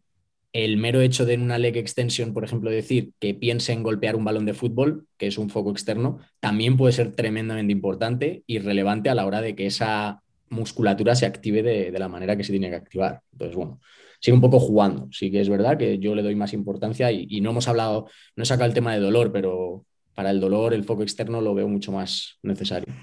el 0.52 0.76
mero 0.76 1.00
hecho 1.00 1.26
de 1.26 1.36
en 1.36 1.44
una 1.44 1.58
leg 1.58 1.78
extension, 1.78 2.34
por 2.34 2.44
ejemplo, 2.44 2.70
decir 2.70 3.14
que 3.22 3.34
piense 3.34 3.72
en 3.72 3.84
golpear 3.84 4.18
un 4.18 4.26
balón 4.26 4.46
de 4.46 4.54
fútbol, 4.54 5.08
que 5.18 5.28
es 5.28 5.38
un 5.38 5.50
foco 5.50 5.72
externo, 5.72 6.20
también 6.42 6.76
puede 6.76 6.92
ser 6.92 7.16
tremendamente 7.16 7.72
importante 7.72 8.44
y 8.46 8.60
relevante 8.60 9.10
a 9.10 9.16
la 9.16 9.26
hora 9.26 9.40
de 9.40 9.56
que 9.56 9.68
esa 9.68 10.22
musculatura 10.50 11.16
se 11.16 11.26
active 11.26 11.64
de, 11.64 11.98
la 11.98 12.10
manera 12.10 12.36
que 12.36 12.44
se 12.44 12.52
tiene 12.52 12.70
que 12.70 12.76
activar. 12.76 13.22
Entonces, 13.32 13.56
bueno, 13.56 13.80
sigue 14.20 14.36
un 14.36 14.42
poco 14.42 14.60
jugando. 14.60 15.08
Sí 15.14 15.32
que 15.32 15.40
es 15.40 15.48
verdad 15.48 15.78
que 15.78 16.00
yo 16.00 16.16
le 16.16 16.22
doy 16.22 16.36
más 16.36 16.52
importancia 16.52 17.14
y, 17.14 17.28
y 17.30 17.40
no 17.40 17.52
hemos 17.52 17.70
hablado, 17.70 18.10
no 18.36 18.44
he 18.44 18.46
sacado 18.46 18.68
el 18.68 18.74
tema 18.74 18.94
de 18.94 19.00
dolor, 19.00 19.32
pero 19.32 19.86
para 20.22 20.30
el 20.30 20.40
dolor 20.40 20.72
el 20.76 20.84
foco 20.84 21.02
externo 21.02 21.42
lo 21.42 21.56
veo 21.56 21.68
mucho 21.68 21.92
más 21.92 22.38
necesario. 22.44 22.94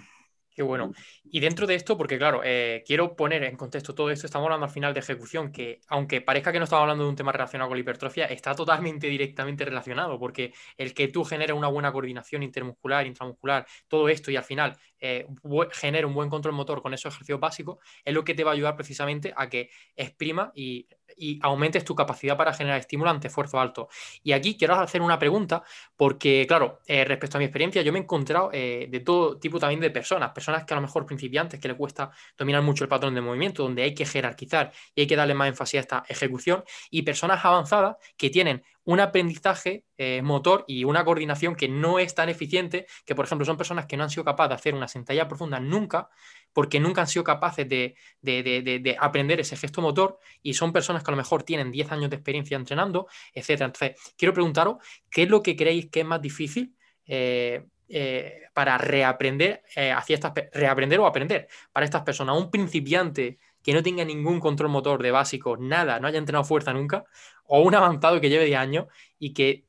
Qué 0.54 0.62
bueno. 0.62 0.92
Y 1.24 1.40
dentro 1.40 1.66
de 1.66 1.74
esto, 1.74 1.98
porque 1.98 2.16
claro, 2.16 2.42
eh, 2.44 2.84
quiero 2.86 3.16
poner 3.16 3.42
en 3.42 3.56
contexto 3.56 3.92
todo 3.92 4.12
esto, 4.12 4.26
estamos 4.26 4.46
hablando 4.46 4.66
al 4.66 4.72
final 4.72 4.94
de 4.94 5.00
ejecución, 5.00 5.50
que 5.50 5.80
aunque 5.88 6.20
parezca 6.20 6.52
que 6.52 6.58
no 6.58 6.64
estamos 6.64 6.82
hablando 6.82 7.02
de 7.02 7.10
un 7.10 7.16
tema 7.16 7.32
relacionado 7.32 7.68
con 7.68 7.76
la 7.76 7.80
hipertrofia, 7.80 8.26
está 8.26 8.54
totalmente 8.54 9.08
directamente 9.08 9.64
relacionado, 9.64 10.16
porque 10.16 10.52
el 10.76 10.94
que 10.94 11.08
tú 11.08 11.24
generes 11.24 11.56
una 11.56 11.66
buena 11.66 11.90
coordinación 11.90 12.44
intermuscular, 12.44 13.04
intramuscular, 13.04 13.66
todo 13.88 14.08
esto 14.08 14.30
y 14.30 14.36
al 14.36 14.44
final 14.44 14.76
eh, 15.00 15.26
genere 15.72 16.06
un 16.06 16.14
buen 16.14 16.30
control 16.30 16.54
motor 16.54 16.82
con 16.82 16.94
esos 16.94 17.12
ejercicios 17.12 17.40
básicos, 17.40 17.78
es 18.04 18.14
lo 18.14 18.22
que 18.22 18.34
te 18.34 18.44
va 18.44 18.52
a 18.52 18.54
ayudar 18.54 18.76
precisamente 18.76 19.32
a 19.36 19.48
que 19.48 19.70
exprima 19.96 20.52
y 20.54 20.86
y 21.16 21.38
aumentes 21.42 21.84
tu 21.84 21.94
capacidad 21.94 22.36
para 22.36 22.52
generar 22.52 22.78
estímulo 22.78 23.10
ante 23.10 23.28
esfuerzo 23.28 23.58
alto. 23.60 23.88
Y 24.22 24.32
aquí 24.32 24.56
quiero 24.56 24.74
hacer 24.74 25.02
una 25.02 25.18
pregunta, 25.18 25.62
porque, 25.96 26.44
claro, 26.46 26.80
eh, 26.86 27.04
respecto 27.04 27.36
a 27.36 27.40
mi 27.40 27.44
experiencia, 27.44 27.82
yo 27.82 27.92
me 27.92 27.98
he 27.98 28.02
encontrado 28.02 28.50
eh, 28.52 28.86
de 28.90 29.00
todo 29.00 29.38
tipo 29.38 29.58
también 29.58 29.80
de 29.80 29.90
personas, 29.90 30.30
personas 30.30 30.64
que 30.64 30.74
a 30.74 30.76
lo 30.76 30.82
mejor 30.82 31.06
principiantes, 31.06 31.60
que 31.60 31.68
les 31.68 31.76
cuesta 31.76 32.10
dominar 32.36 32.62
mucho 32.62 32.84
el 32.84 32.88
patrón 32.88 33.14
de 33.14 33.20
movimiento, 33.20 33.62
donde 33.62 33.82
hay 33.82 33.94
que 33.94 34.06
jerarquizar 34.06 34.72
y 34.94 35.02
hay 35.02 35.06
que 35.06 35.16
darle 35.16 35.34
más 35.34 35.48
énfasis 35.48 35.78
a 35.78 35.80
esta 35.80 36.04
ejecución, 36.08 36.64
y 36.90 37.02
personas 37.02 37.44
avanzadas 37.44 37.96
que 38.16 38.30
tienen 38.30 38.62
un 38.88 39.00
aprendizaje 39.00 39.84
eh, 39.98 40.22
motor 40.22 40.64
y 40.66 40.84
una 40.84 41.04
coordinación 41.04 41.54
que 41.54 41.68
no 41.68 41.98
es 41.98 42.14
tan 42.14 42.30
eficiente, 42.30 42.86
que 43.04 43.14
por 43.14 43.26
ejemplo 43.26 43.44
son 43.44 43.58
personas 43.58 43.84
que 43.84 43.98
no 43.98 44.04
han 44.04 44.08
sido 44.08 44.24
capaces 44.24 44.48
de 44.48 44.54
hacer 44.54 44.74
una 44.74 44.88
sentadilla 44.88 45.28
profunda 45.28 45.60
nunca, 45.60 46.08
porque 46.54 46.80
nunca 46.80 47.02
han 47.02 47.06
sido 47.06 47.22
capaces 47.22 47.68
de, 47.68 48.96
aprender 48.98 49.40
ese 49.40 49.58
gesto 49.58 49.82
motor 49.82 50.18
y 50.42 50.54
son 50.54 50.72
personas 50.72 51.04
que 51.04 51.10
a 51.10 51.12
lo 51.12 51.18
mejor 51.18 51.42
tienen 51.42 51.70
10 51.70 51.92
años 51.92 52.08
de 52.08 52.16
experiencia 52.16 52.56
entrenando, 52.56 53.08
etc. 53.34 53.60
Entonces, 53.60 53.92
quiero 54.16 54.32
preguntaros, 54.32 54.76
¿qué 55.10 55.24
es 55.24 55.28
lo 55.28 55.42
que 55.42 55.54
creéis 55.54 55.90
que 55.90 56.00
es 56.00 56.06
más 56.06 56.22
difícil? 56.22 56.74
Eh, 57.04 57.66
eh, 57.90 58.42
para 58.54 58.76
reaprender 58.78 59.62
hacia 59.96 60.14
estas 60.14 60.32
reaprender 60.52 60.98
o 61.00 61.06
aprender 61.06 61.46
para 61.72 61.84
estas 61.84 62.02
personas. 62.02 62.38
Un 62.38 62.50
principiante 62.50 63.38
que 63.62 63.72
no 63.72 63.82
tenga 63.82 64.04
ningún 64.04 64.40
control 64.40 64.70
motor 64.70 65.02
de 65.02 65.10
básico, 65.10 65.56
nada, 65.56 66.00
no 66.00 66.08
haya 66.08 66.18
entrenado 66.18 66.44
fuerza 66.44 66.72
nunca, 66.72 67.04
o 67.44 67.60
un 67.60 67.74
avanzado 67.74 68.20
que 68.20 68.28
lleve 68.30 68.44
10 68.44 68.58
años 68.58 68.86
y 69.18 69.32
que 69.32 69.64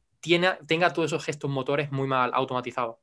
tenga 0.68 0.94
todos 0.94 1.12
esos 1.12 1.24
gestos 1.24 1.50
motores 1.50 1.92
muy 1.92 2.08
mal 2.08 2.32
automatizados. 2.34 2.98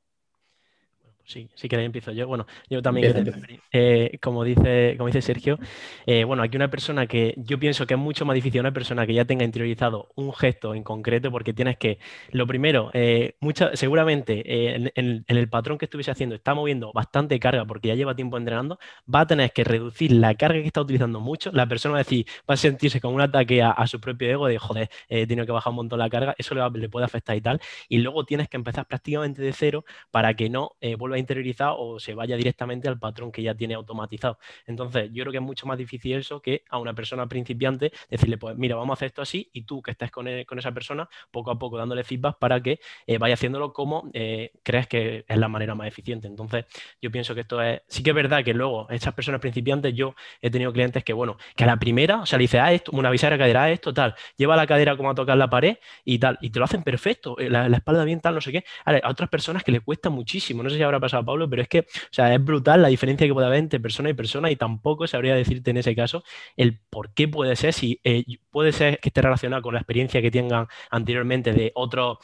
Sí, 1.26 1.50
sí 1.56 1.68
que 1.68 1.76
empiezo 1.82 2.12
yo. 2.12 2.28
Bueno, 2.28 2.46
yo 2.70 2.80
también, 2.82 3.34
eh, 3.72 4.16
como, 4.22 4.44
dice, 4.44 4.94
como 4.96 5.08
dice 5.08 5.20
Sergio, 5.20 5.58
eh, 6.06 6.22
bueno, 6.22 6.44
aquí 6.44 6.56
una 6.56 6.70
persona 6.70 7.08
que 7.08 7.34
yo 7.36 7.58
pienso 7.58 7.84
que 7.84 7.94
es 7.94 8.00
mucho 8.00 8.24
más 8.24 8.36
difícil 8.36 8.60
una 8.60 8.72
persona 8.72 9.04
que 9.08 9.12
ya 9.12 9.24
tenga 9.24 9.44
interiorizado 9.44 10.08
un 10.14 10.32
gesto 10.32 10.72
en 10.76 10.84
concreto, 10.84 11.32
porque 11.32 11.52
tienes 11.52 11.78
que, 11.78 11.98
lo 12.30 12.46
primero, 12.46 12.90
eh, 12.94 13.34
seguramente 13.74 14.76
en, 14.94 15.24
el 15.26 15.48
patrón 15.48 15.78
que 15.78 15.86
estuviese 15.86 16.12
haciendo 16.12 16.36
está 16.36 16.54
moviendo 16.54 16.92
bastante 16.92 17.40
carga 17.40 17.64
porque 17.64 17.88
ya 17.88 17.96
lleva 17.96 18.14
tiempo 18.14 18.38
entrenando, 18.38 18.78
va 19.12 19.20
a 19.22 19.26
tener 19.26 19.52
que 19.52 19.64
reducir 19.64 20.12
la 20.12 20.36
carga 20.36 20.60
que 20.60 20.66
está 20.66 20.82
utilizando 20.82 21.18
mucho. 21.18 21.50
La 21.52 21.66
persona 21.66 21.94
va 21.94 21.98
a 21.98 22.04
decir, 22.04 22.24
va 22.48 22.54
a 22.54 22.56
sentirse 22.56 23.00
con 23.00 23.12
un 23.12 23.20
ataque 23.20 23.62
a, 23.62 23.84
su 23.88 24.00
propio 24.00 24.30
ego 24.30 24.46
de, 24.46 24.58
joder, 24.58 24.90
he 25.08 25.26
tenido 25.26 25.44
que 25.44 25.52
bajar 25.52 25.72
un 25.72 25.76
montón 25.76 25.98
la 25.98 26.08
carga, 26.08 26.36
eso 26.38 26.54
le, 26.54 26.62
le, 26.78 26.88
puede 26.88 27.04
afectar 27.04 27.36
y 27.36 27.40
tal. 27.40 27.60
Y 27.88 27.98
luego 27.98 28.24
tienes 28.24 28.48
que 28.48 28.56
empezar 28.56 28.86
prácticamente 28.86 29.42
de 29.42 29.52
cero 29.52 29.84
para 30.12 30.34
que 30.34 30.48
no 30.48 30.76
vuelva 30.98 31.15
interiorizado 31.18 31.78
o 31.78 32.00
se 32.00 32.14
vaya 32.14 32.36
directamente 32.36 32.88
al 32.88 32.98
patrón 32.98 33.32
que 33.32 33.42
ya 33.42 33.54
tiene 33.54 33.74
automatizado. 33.74 34.38
Entonces, 34.66 35.10
yo 35.12 35.24
creo 35.24 35.32
que 35.32 35.38
es 35.38 35.44
mucho 35.44 35.66
más 35.66 35.78
difícil 35.78 36.16
eso 36.16 36.40
que 36.40 36.64
a 36.70 36.78
una 36.78 36.94
persona 36.94 37.26
principiante 37.26 37.92
decirle, 38.10 38.38
pues 38.38 38.56
mira, 38.56 38.76
vamos 38.76 38.90
a 38.90 38.94
hacer 38.94 39.06
esto 39.06 39.22
así 39.22 39.48
y 39.52 39.62
tú 39.62 39.82
que 39.82 39.92
estés 39.92 40.10
con, 40.10 40.28
e, 40.28 40.46
esa 40.56 40.72
persona, 40.72 41.08
poco 41.30 41.50
a 41.50 41.58
poco 41.58 41.76
dándole 41.76 42.04
feedback 42.04 42.38
para 42.38 42.62
que 42.62 42.80
eh, 43.06 43.18
vaya 43.18 43.34
haciéndolo 43.34 43.72
como 43.72 44.10
eh, 44.12 44.52
crees 44.62 44.86
que 44.86 45.24
es 45.26 45.36
la 45.36 45.48
manera 45.48 45.74
más 45.74 45.88
eficiente. 45.88 46.26
Entonces, 46.26 46.64
yo 47.00 47.10
pienso 47.10 47.34
que 47.34 47.42
esto 47.42 47.60
es, 47.62 47.82
sí 47.88 48.02
que 48.02 48.10
es 48.10 48.16
verdad 48.16 48.44
que 48.44 48.54
luego 48.54 48.88
estas 48.90 49.14
personas 49.14 49.40
principiantes, 49.40 49.94
yo 49.94 50.14
he 50.40 50.50
tenido 50.50 50.72
clientes 50.72 51.04
que, 51.04 51.12
bueno, 51.12 51.36
que 51.54 51.64
a 51.64 51.66
la 51.66 51.78
primera, 51.78 52.20
o 52.20 52.26
sea, 52.26 52.38
le 52.38 52.44
dice, 52.44 52.58
ah, 52.58 52.72
esto, 52.72 52.92
una 52.92 53.10
visera 53.10 53.36
cadera, 53.38 53.64
ah, 53.64 53.70
esto, 53.70 53.92
tal, 53.92 54.14
lleva 54.36 54.56
la 54.56 54.66
cadera 54.66 54.96
como 54.96 55.10
a 55.10 55.14
tocar 55.14 55.36
la 55.36 55.48
pared 55.48 55.78
y 56.04 56.18
tal, 56.18 56.38
y 56.40 56.50
te 56.50 56.58
lo 56.58 56.64
hacen 56.64 56.82
perfecto, 56.82 57.38
eh, 57.38 57.50
la, 57.50 57.66
espalda 57.66 58.04
bien 58.04 58.20
tal, 58.20 58.34
no 58.34 58.40
sé 58.40 58.52
qué. 58.52 58.64
A, 58.84 59.10
otras 59.10 59.28
personas 59.28 59.62
que 59.62 59.72
le 59.72 59.80
cuesta 59.80 60.10
muchísimo, 60.10 60.62
no 60.62 60.70
sé 60.70 60.76
si 60.76 60.82
habrá 60.82 61.00
pasado 61.06 61.22
a 61.22 61.26
Pablo, 61.26 61.48
pero 61.48 61.62
es 61.62 61.68
que, 61.68 61.80
o 61.80 61.84
sea, 62.10 62.34
es 62.34 62.44
brutal 62.44 62.82
la 62.82 62.88
diferencia 62.88 63.26
que 63.26 63.32
puede 63.32 63.46
haber 63.46 63.58
entre 63.58 63.80
persona 63.80 64.10
y 64.10 64.14
persona 64.14 64.50
y 64.50 64.56
tampoco 64.56 65.06
sabría 65.06 65.34
decirte 65.34 65.70
en 65.70 65.78
ese 65.78 65.94
caso 65.94 66.22
el 66.56 66.78
por 66.90 67.14
qué 67.14 67.28
puede 67.28 67.56
ser, 67.56 67.72
si 67.72 68.00
eh, 68.04 68.24
puede 68.50 68.72
ser 68.72 68.98
que 69.00 69.08
esté 69.08 69.22
relacionado 69.22 69.62
con 69.62 69.74
la 69.74 69.80
experiencia 69.80 70.20
que 70.22 70.30
tengan 70.30 70.66
anteriormente 70.90 71.52
de 71.52 71.72
otras 71.74 72.18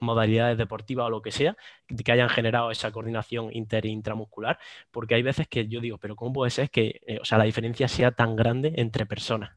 modalidades 0.00 0.58
deportivas 0.58 1.06
o 1.06 1.10
lo 1.10 1.22
que 1.22 1.30
sea, 1.30 1.56
que 2.04 2.12
hayan 2.12 2.28
generado 2.28 2.70
esa 2.70 2.90
coordinación 2.90 3.50
inter 3.52 3.86
e 3.86 3.88
intramuscular, 3.88 4.58
porque 4.90 5.14
hay 5.14 5.22
veces 5.22 5.48
que 5.48 5.68
yo 5.68 5.80
digo, 5.80 5.98
pero 5.98 6.16
¿cómo 6.16 6.32
puede 6.32 6.50
ser 6.50 6.70
que, 6.70 7.00
eh, 7.06 7.18
o 7.20 7.24
sea, 7.24 7.38
la 7.38 7.44
diferencia 7.44 7.88
sea 7.88 8.12
tan 8.12 8.36
grande 8.36 8.72
entre 8.76 9.06
personas? 9.06 9.56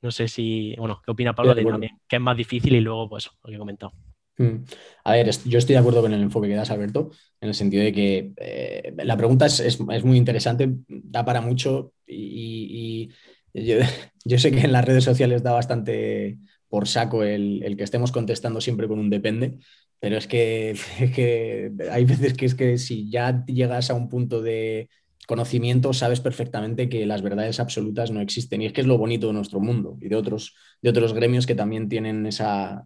No 0.00 0.10
sé 0.10 0.28
si, 0.28 0.74
bueno, 0.76 1.00
¿qué 1.04 1.10
opina 1.10 1.34
Pablo 1.34 1.54
de 1.54 1.64
también? 1.64 1.98
Que 2.06 2.16
es 2.16 2.22
más 2.22 2.36
difícil 2.36 2.74
y 2.74 2.80
luego, 2.80 3.08
pues, 3.08 3.30
lo 3.42 3.48
que 3.48 3.54
he 3.54 3.58
comentado. 3.58 3.92
Mm. 4.36 4.64
A 5.04 5.12
ver, 5.12 5.30
yo 5.44 5.58
estoy 5.58 5.74
de 5.74 5.78
acuerdo 5.78 6.02
con 6.02 6.12
el 6.12 6.22
enfoque 6.22 6.48
que 6.48 6.54
das, 6.54 6.70
Alberto, 6.70 7.10
en 7.40 7.48
el 7.48 7.54
sentido 7.54 7.84
de 7.84 7.92
que 7.92 8.32
eh, 8.36 8.94
la 9.04 9.16
pregunta 9.16 9.46
es, 9.46 9.80
muy 9.80 10.16
interesante, 10.16 10.68
da 10.88 11.24
para 11.24 11.40
mucho 11.40 11.92
y, 12.06 13.10
yo, 13.54 14.38
sé 14.38 14.50
que 14.50 14.60
en 14.60 14.72
las 14.72 14.84
redes 14.84 15.04
sociales 15.04 15.42
da 15.42 15.52
bastante 15.52 16.38
por 16.68 16.88
saco 16.88 17.22
el, 17.22 17.74
que 17.76 17.84
estemos 17.84 18.10
contestando 18.10 18.60
siempre 18.60 18.88
con 18.88 18.98
un 18.98 19.10
depende, 19.10 19.58
pero 20.00 20.16
es 20.16 20.26
que, 20.26 20.70
es 21.00 21.10
que 21.12 21.72
hay 21.90 22.04
veces 22.04 22.34
que 22.34 22.46
es 22.46 22.54
que 22.54 22.78
si 22.78 23.10
ya 23.10 23.44
llegas 23.46 23.90
a 23.90 23.94
un 23.94 24.08
punto 24.08 24.42
de 24.42 24.88
conocimiento 25.26 25.92
sabes 25.92 26.20
perfectamente 26.20 26.88
que 26.88 27.06
las 27.06 27.22
verdades 27.22 27.60
absolutas 27.60 28.10
no 28.10 28.20
existen. 28.20 28.62
Y 28.62 28.66
es 28.66 28.72
que 28.72 28.80
es 28.80 28.86
lo 28.86 28.98
bonito 28.98 29.28
de 29.28 29.32
nuestro 29.32 29.60
mundo 29.60 29.96
y 30.00 30.08
de 30.08 30.16
otros, 30.16 30.54
de 30.82 30.90
otros 30.90 31.12
gremios 31.12 31.46
que 31.46 31.54
también 31.54 31.88
tienen 31.88 32.26
esa, 32.26 32.84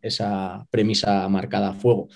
premisa 0.70 1.28
marcada 1.28 1.70
a 1.70 1.74
fuego. 1.74 2.08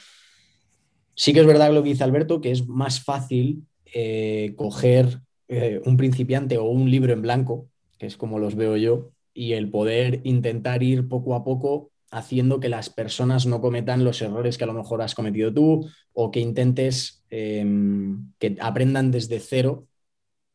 Sí 1.15 1.33
que 1.33 1.41
es 1.41 1.47
verdad 1.47 1.73
lo 1.73 1.83
que 1.83 1.91
dice 1.91 2.05
Alberto, 2.05 2.41
que 2.41 2.51
es 2.51 2.67
más 2.67 3.03
fácil 3.03 3.67
eh, 3.95 4.55
coger 4.57 5.21
eh, 5.49 5.81
un 5.85 5.97
principiante 5.97 6.57
o 6.59 6.65
un 6.65 6.91
libro 6.91 7.13
en 7.13 7.23
blanco, 7.23 7.69
que 7.99 8.07
es 8.07 8.17
como 8.17 8.39
los 8.39 8.55
veo 8.55 8.77
yo, 8.77 9.11
y 9.35 9.53
el 9.53 9.71
poder 9.71 10.21
intentar 10.25 10.83
ir 10.83 11.09
poco 11.09 11.35
a 11.35 11.45
poco 11.45 11.91
haciendo 12.11 12.61
que 12.61 12.69
las 12.69 12.91
personas 12.91 13.47
no 13.47 13.61
cometan 13.61 14.05
los 14.05 14.21
errores 14.21 14.59
que 14.59 14.65
a 14.65 14.67
lo 14.67 14.75
mejor 14.75 15.01
has 15.01 15.15
cometido 15.15 15.53
tú 15.53 15.89
o 16.13 16.31
que 16.31 16.41
intentes 16.41 17.25
em, 17.31 18.31
que 18.39 18.57
aprendan 18.61 19.11
desde 19.11 19.41
cero 19.41 19.87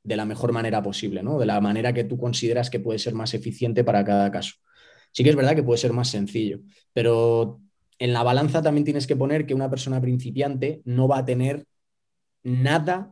de 0.07 0.15
la 0.15 0.25
mejor 0.25 0.53
manera 0.53 0.81
posible, 0.81 1.21
¿no? 1.21 1.37
De 1.37 1.45
la 1.45 1.59
manera 1.59 1.91
que 1.91 2.05
tú 2.05 2.17
consideras 2.17 2.69
que 2.69 2.79
puede 2.79 2.97
ser 2.97 3.13
más 3.13 3.33
eficiente 3.33 3.83
para 3.83 4.05
cada 4.05 4.31
caso. 4.31 4.53
Sí 5.11 5.21
que 5.21 5.31
es 5.31 5.35
verdad 5.35 5.53
que 5.53 5.63
puede 5.63 5.77
ser 5.77 5.91
más 5.91 6.07
sencillo, 6.09 6.59
pero 6.93 7.59
en 7.99 8.13
la 8.13 8.23
balanza 8.23 8.61
también 8.61 8.85
tienes 8.85 9.05
que 9.05 9.17
poner 9.17 9.45
que 9.45 9.53
una 9.53 9.69
persona 9.69 9.99
principiante 9.99 10.81
no 10.85 11.09
va 11.09 11.19
a 11.19 11.25
tener 11.25 11.65
nada 12.43 13.11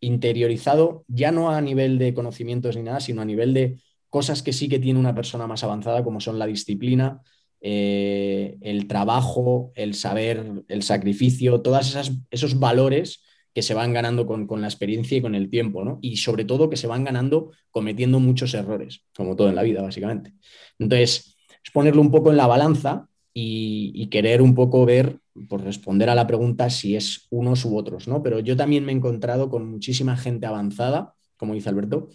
interiorizado, 0.00 1.04
ya 1.06 1.32
no 1.32 1.50
a 1.50 1.60
nivel 1.60 1.98
de 1.98 2.14
conocimientos 2.14 2.76
ni 2.76 2.82
nada, 2.82 3.00
sino 3.00 3.20
a 3.20 3.26
nivel 3.26 3.52
de 3.52 3.78
cosas 4.08 4.42
que 4.42 4.54
sí 4.54 4.70
que 4.70 4.78
tiene 4.78 4.98
una 4.98 5.14
persona 5.14 5.46
más 5.46 5.64
avanzada, 5.64 6.02
como 6.02 6.20
son 6.20 6.38
la 6.38 6.46
disciplina, 6.46 7.20
eh, 7.60 8.56
el 8.62 8.86
trabajo, 8.86 9.70
el 9.74 9.92
saber, 9.92 10.64
el 10.68 10.82
sacrificio, 10.82 11.60
todos 11.60 11.94
esos 12.30 12.58
valores 12.58 13.22
que 13.56 13.62
se 13.62 13.72
van 13.72 13.94
ganando 13.94 14.26
con, 14.26 14.60
la 14.60 14.66
experiencia 14.66 15.16
y 15.16 15.22
con 15.22 15.34
el 15.34 15.48
tiempo, 15.48 15.82
¿no? 15.82 15.98
Y 16.02 16.18
sobre 16.18 16.44
todo 16.44 16.68
que 16.68 16.76
se 16.76 16.86
van 16.86 17.04
ganando 17.04 17.52
cometiendo 17.70 18.20
muchos 18.20 18.52
errores, 18.52 19.00
como 19.16 19.34
todo 19.34 19.48
en 19.48 19.54
la 19.54 19.62
vida, 19.62 19.80
básicamente. 19.80 20.34
Entonces, 20.78 21.38
es 21.64 21.70
ponerlo 21.70 22.02
un 22.02 22.10
poco 22.10 22.30
en 22.30 22.36
la 22.36 22.46
balanza 22.46 23.08
y, 23.32 24.08
querer 24.08 24.42
un 24.42 24.54
poco 24.54 24.84
ver, 24.84 25.20
por 25.48 25.64
responder 25.64 26.10
a 26.10 26.14
la 26.14 26.26
pregunta 26.26 26.68
si 26.68 26.96
es 26.96 27.28
unos 27.30 27.64
u 27.64 27.78
otros, 27.78 28.06
¿no? 28.06 28.22
Pero 28.22 28.40
yo 28.40 28.58
también 28.58 28.84
me 28.84 28.92
he 28.92 28.94
encontrado 28.94 29.48
con 29.48 29.66
muchísima 29.66 30.18
gente 30.18 30.44
avanzada, 30.44 31.14
como 31.38 31.54
dice 31.54 31.70
Alberto, 31.70 32.10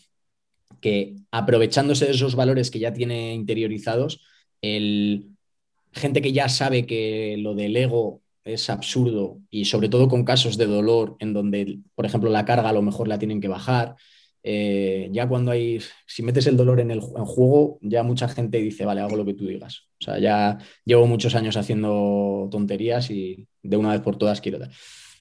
que 0.79 1.15
aprovechándose 1.31 2.05
de 2.05 2.12
esos 2.12 2.36
valores 2.36 2.69
que 2.69 2.77
ya 2.77 2.93
tiene 2.93 3.33
interiorizados, 3.33 4.21
el, 4.62 5.31
gente 5.91 6.21
que 6.21 6.33
ya 6.33 6.50
sabe 6.50 6.86
que 6.86 7.36
lo 7.39 7.55
del 7.55 7.75
ego 7.75 8.21
es 8.43 8.69
absurdo 8.69 9.39
y 9.50 9.65
sobre 9.65 9.89
todo 9.89 10.07
con 10.07 10.24
casos 10.24 10.57
de 10.57 10.65
dolor 10.65 11.15
en 11.19 11.33
donde, 11.33 11.79
por 11.95 12.05
ejemplo, 12.05 12.29
la 12.29 12.45
carga 12.45 12.69
a 12.69 12.74
lo 12.74 12.81
mejor 12.81 13.07
la 13.07 13.19
tienen 13.19 13.41
que 13.41 13.48
bajar. 13.48 13.95
Eh, 14.43 15.10
ya 15.12 15.27
cuando 15.27 15.51
hay, 15.51 15.79
si 16.07 16.24
metes 16.24 16.48
el 16.48 16.57
dolor 16.57 16.79
en 16.79 16.91
el 16.91 17.00
juego, 17.00 17.77
ya 17.81 18.03
mucha 18.03 18.27
gente 18.27 18.57
dice, 18.57 18.86
vale, 18.86 19.01
hago 19.01 19.15
lo 19.15 19.25
que 19.25 19.36
tú 19.36 19.45
digas. 19.45 19.83
O 20.00 20.03
sea, 20.03 20.19
ya 20.19 20.57
llevo 20.83 21.05
muchos 21.05 21.36
años 21.36 21.57
haciendo 21.57 22.48
tonterías 22.51 23.12
y 23.12 23.48
de 23.62 23.77
una 23.77 23.91
vez 23.91 24.01
por 24.01 24.17
todas 24.17 24.41
quiero 24.41 24.60
dar. 24.60 24.71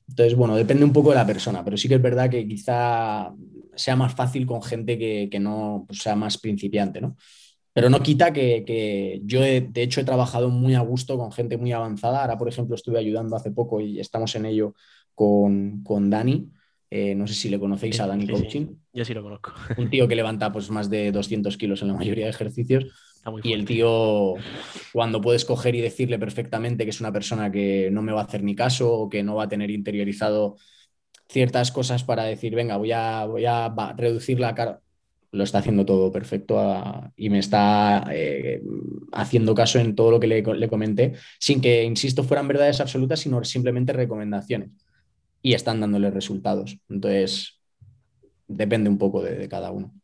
Entonces, 0.08 0.34
bueno, 0.34 0.56
depende 0.56 0.84
un 0.84 0.92
poco 0.92 1.10
de 1.10 1.16
la 1.16 1.26
persona, 1.26 1.64
pero 1.64 1.76
sí 1.76 1.88
que 1.88 1.96
es 1.96 2.02
verdad 2.02 2.30
que 2.30 2.48
quizá 2.48 3.32
sea 3.76 3.96
más 3.96 4.14
fácil 4.14 4.46
con 4.46 4.62
gente 4.62 4.98
que, 4.98 5.28
que 5.30 5.38
no 5.38 5.84
pues, 5.86 6.00
sea 6.00 6.16
más 6.16 6.38
principiante, 6.38 7.00
¿no? 7.00 7.16
Pero 7.72 7.88
no 7.88 8.02
quita 8.02 8.32
que, 8.32 9.20
yo, 9.24 9.40
de 9.40 9.70
hecho, 9.74 10.00
he 10.00 10.04
trabajado 10.04 10.48
muy 10.48 10.74
a 10.74 10.80
gusto 10.80 11.16
con 11.16 11.30
gente 11.30 11.56
muy 11.56 11.72
avanzada. 11.72 12.22
Ahora, 12.22 12.36
por 12.36 12.48
ejemplo, 12.48 12.74
estuve 12.74 12.98
ayudando 12.98 13.36
hace 13.36 13.52
poco 13.52 13.80
y 13.80 14.00
estamos 14.00 14.34
en 14.34 14.46
ello 14.46 14.74
con, 15.14 16.10
Dani, 16.10 16.50
Eh, 16.92 17.14
no 17.14 17.24
sé 17.28 17.34
si 17.34 17.48
le 17.48 17.60
conocéis 17.60 18.00
a 18.00 18.08
Dani 18.08 18.26
Coaching. 18.26 18.66
Yo 18.92 19.04
sí 19.04 19.14
lo 19.14 19.22
conozco. 19.22 19.52
Un 19.76 19.88
tío 19.90 20.08
que 20.08 20.16
levanta 20.20 20.50
pues, 20.50 20.70
más 20.70 20.90
de 20.90 21.12
200 21.12 21.56
kilos 21.56 21.82
en 21.82 21.88
la 21.88 21.94
mayoría 21.94 22.24
de 22.24 22.30
ejercicios. 22.30 22.86
Y 23.42 23.52
el 23.52 23.64
tío, 23.64 24.34
cuando 24.92 25.20
puedes 25.20 25.44
coger 25.44 25.74
y 25.74 25.80
decirle 25.80 26.18
perfectamente 26.18 26.84
que 26.84 26.90
es 26.90 27.00
una 27.00 27.12
persona 27.12 27.52
que 27.52 27.90
no 27.92 28.02
me 28.02 28.12
va 28.12 28.22
a 28.22 28.24
hacer 28.24 28.42
ni 28.42 28.56
caso 28.56 28.92
o 28.92 29.08
que 29.08 29.22
no 29.22 29.36
va 29.36 29.44
a 29.44 29.48
tener 29.48 29.70
interiorizado 29.70 30.56
ciertas 31.28 31.70
cosas 31.70 32.02
para 32.02 32.24
decir, 32.24 32.54
venga, 32.54 32.76
voy 32.76 32.92
a, 32.92 33.26
voy 33.26 33.44
a 33.44 33.72
reducir 33.96 34.40
la 34.40 34.54
cara, 34.54 34.80
lo 35.32 35.44
está 35.44 35.58
haciendo 35.58 35.86
todo 35.86 36.10
perfecto 36.10 36.60
y 37.16 37.30
me 37.30 37.38
está 37.38 38.06
eh, 38.12 38.62
haciendo 39.12 39.54
caso 39.54 39.78
en 39.78 39.94
todo 39.94 40.10
lo 40.10 40.20
que 40.20 40.26
le, 40.26 40.68
comenté, 40.68 41.14
sin 41.38 41.60
que, 41.60 41.84
insisto, 41.84 42.24
fueran 42.24 42.48
verdades 42.48 42.80
absolutas, 42.80 43.20
sino 43.20 43.42
simplemente 43.44 43.92
recomendaciones. 43.92 44.70
Y 45.42 45.54
están 45.54 45.80
dándole 45.80 46.10
resultados. 46.10 46.78
Entonces, 46.88 47.60
depende 48.48 48.90
un 48.90 48.98
poco 48.98 49.22
de 49.22 49.48
cada 49.48 49.70
uno. 49.70 49.99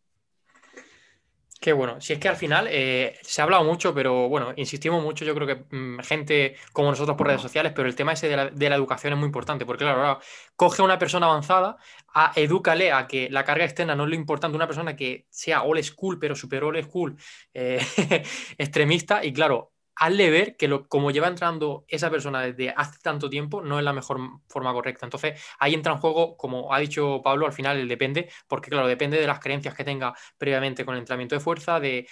Qué 1.60 1.72
bueno. 1.72 2.00
Si 2.00 2.12
es 2.12 2.18
que 2.18 2.28
al 2.28 2.36
final 2.36 2.66
eh, 2.70 3.18
se 3.22 3.40
ha 3.40 3.44
hablado 3.44 3.64
mucho, 3.64 3.94
pero 3.94 4.28
bueno, 4.28 4.52
insistimos 4.56 5.02
mucho, 5.02 5.25
yo 5.25 5.34
creo 5.34 5.46
que 5.46 5.76
mm, 5.76 6.00
gente 6.00 6.56
como 6.72 6.90
nosotros 6.90 7.16
por 7.16 7.26
redes 7.26 7.40
sociales, 7.40 7.72
pero 7.75 7.88
el 7.88 7.96
tema 7.96 8.12
ese 8.12 8.28
de 8.28 8.68
la, 8.68 8.76
educación 8.76 9.14
es 9.14 9.18
muy 9.18 9.26
importante, 9.26 9.64
porque 9.64 9.84
claro, 9.84 10.20
coge 10.54 10.82
a 10.82 10.84
una 10.84 10.98
persona 10.98 11.26
avanzada, 11.26 11.78
a, 12.12 12.32
edúcale 12.36 12.92
a 12.92 13.06
que 13.06 13.30
la 13.30 13.44
carga 13.44 13.64
externa 13.64 13.94
no 13.94 14.04
es 14.04 14.10
lo 14.10 14.16
importante, 14.16 14.56
una 14.56 14.66
persona 14.66 14.96
que 14.96 15.26
sea 15.30 15.62
old 15.62 15.82
school, 15.82 16.18
pero 16.18 16.34
super 16.34 16.62
old 16.62 16.82
school, 16.84 17.16
eh, 17.54 17.80
extremista, 18.58 19.25
y 19.25 19.32
claro, 19.32 19.72
hazle 19.96 20.30
ver 20.30 20.56
que 20.56 20.68
lo, 20.68 20.88
como 20.88 21.10
lleva 21.10 21.28
entrando 21.28 21.84
esa 21.88 22.10
persona 22.10 22.40
desde 22.42 22.70
hace 22.70 22.98
tanto 23.02 23.28
tiempo, 23.28 23.62
no 23.62 23.78
es 23.78 23.84
la 23.84 23.92
mejor 23.92 24.20
forma 24.48 24.72
correcta. 24.72 25.06
Entonces, 25.06 25.40
ahí 25.58 25.74
entra 25.74 25.92
en 25.92 25.98
juego, 25.98 26.36
como 26.36 26.72
ha 26.72 26.78
dicho 26.78 27.20
Pablo, 27.22 27.46
al 27.46 27.52
final 27.52 27.78
el 27.78 27.88
depende, 27.88 28.30
porque 28.46 28.70
claro, 28.70 28.86
depende 28.86 29.18
de 29.18 29.26
las 29.26 29.40
creencias 29.40 29.74
que 29.74 29.84
tenga 29.84 30.14
previamente 30.38 30.84
con 30.84 30.94
el 30.94 31.00
entrenamiento 31.00 31.34
de 31.34 31.40
fuerza, 31.40 31.80
de, 31.80 32.06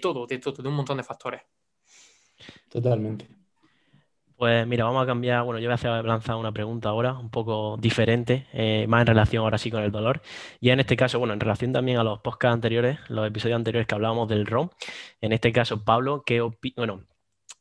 todo, 0.00 0.26
de 0.26 0.38
todo, 0.38 0.62
de 0.62 0.68
un 0.68 0.74
montón 0.74 0.98
de 0.98 1.02
factores. 1.02 1.42
Totalmente. 2.68 3.26
Pues 4.36 4.66
mira, 4.66 4.84
vamos 4.84 5.02
a 5.02 5.06
cambiar. 5.06 5.44
Bueno, 5.44 5.58
yo 5.60 5.66
voy 5.66 5.72
a 5.72 5.74
hacer 5.76 6.04
lanzar 6.04 6.36
una 6.36 6.52
pregunta 6.52 6.90
ahora, 6.90 7.14
un 7.18 7.30
poco 7.30 7.76
diferente, 7.78 8.46
eh, 8.52 8.86
más 8.86 9.00
en 9.00 9.06
relación 9.06 9.42
ahora 9.42 9.56
sí 9.56 9.70
con 9.70 9.82
el 9.82 9.90
dolor. 9.90 10.20
Y 10.60 10.70
en 10.70 10.80
este 10.80 10.94
caso, 10.96 11.18
bueno, 11.18 11.32
en 11.32 11.40
relación 11.40 11.72
también 11.72 11.96
a 11.98 12.04
los 12.04 12.20
podcasts 12.20 12.52
anteriores, 12.54 12.98
los 13.08 13.26
episodios 13.26 13.56
anteriores 13.56 13.86
que 13.86 13.94
hablábamos 13.94 14.28
del 14.28 14.44
ROM. 14.46 14.68
En 15.22 15.32
este 15.32 15.52
caso, 15.52 15.84
Pablo, 15.84 16.22
¿qué 16.26 16.42
bueno, 16.76 17.04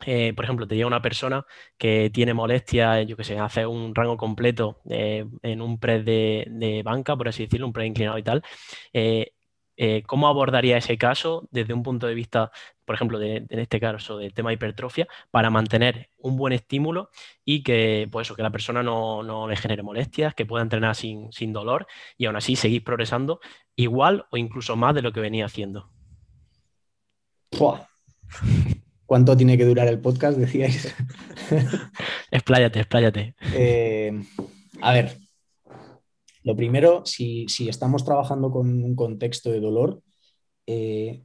eh, 0.05 0.33
por 0.35 0.45
ejemplo, 0.45 0.67
te 0.67 0.75
llega 0.75 0.87
una 0.87 1.01
persona 1.01 1.45
que 1.77 2.09
tiene 2.13 2.33
molestia, 2.33 3.01
yo 3.03 3.17
que 3.17 3.23
sé, 3.25 3.39
hace 3.39 3.65
un 3.67 3.95
rango 3.95 4.17
completo 4.17 4.81
eh, 4.89 5.25
en 5.43 5.61
un 5.61 5.79
press 5.79 6.05
de, 6.05 6.81
banca, 6.85 7.15
por 7.17 7.29
así 7.29 7.43
decirlo, 7.45 7.67
un 7.67 7.73
press 7.73 7.87
inclinado 7.87 8.17
y 8.17 8.23
tal. 8.23 8.43
Eh, 8.93 9.33
¿cómo 10.05 10.27
abordaría 10.27 10.77
ese 10.77 10.97
caso 10.97 11.47
desde 11.51 11.73
un 11.73 11.83
punto 11.83 12.07
de 12.07 12.13
vista, 12.13 12.51
por 12.85 12.95
ejemplo, 12.95 13.19
de, 13.19 13.45
en 13.49 13.59
este 13.59 13.79
caso 13.79 14.17
del 14.17 14.33
tema 14.33 14.53
hipertrofia, 14.53 15.07
para 15.31 15.49
mantener 15.49 16.09
un 16.17 16.37
buen 16.37 16.53
estímulo 16.53 17.09
y 17.43 17.63
que, 17.63 18.07
pues 18.11 18.27
eso, 18.27 18.35
que 18.35 18.43
la 18.43 18.51
persona 18.51 18.83
no, 18.83 19.47
le 19.47 19.55
genere 19.57 19.83
molestias, 19.83 20.33
que 20.33 20.45
pueda 20.45 20.63
entrenar 20.63 20.95
sin, 20.95 21.29
dolor 21.53 21.87
y 22.17 22.25
aún 22.25 22.35
así 22.35 22.55
seguir 22.55 22.83
progresando 22.83 23.39
igual 23.75 24.25
o 24.31 24.37
incluso 24.37 24.75
más 24.75 24.95
de 24.95 25.01
lo 25.01 25.11
que 25.11 25.19
venía 25.19 25.45
haciendo? 25.45 25.89
¿Cuánto 29.05 29.37
tiene 29.37 29.57
que 29.57 29.65
durar 29.65 29.87
el 29.87 29.99
podcast? 29.99 30.37
Decíais. 30.37 30.95
expláyate, 32.31 32.79
expláyate. 32.79 33.35
Eh, 33.53 34.23
a 34.81 34.93
ver, 34.93 35.17
lo 36.45 36.55
primero, 36.55 37.03
si, 37.05 37.47
estamos 37.67 38.05
trabajando 38.05 38.51
con 38.51 38.83
un 38.83 38.95
contexto 38.95 39.51
de 39.51 39.59
dolor, 39.59 40.03
eh, 40.67 41.23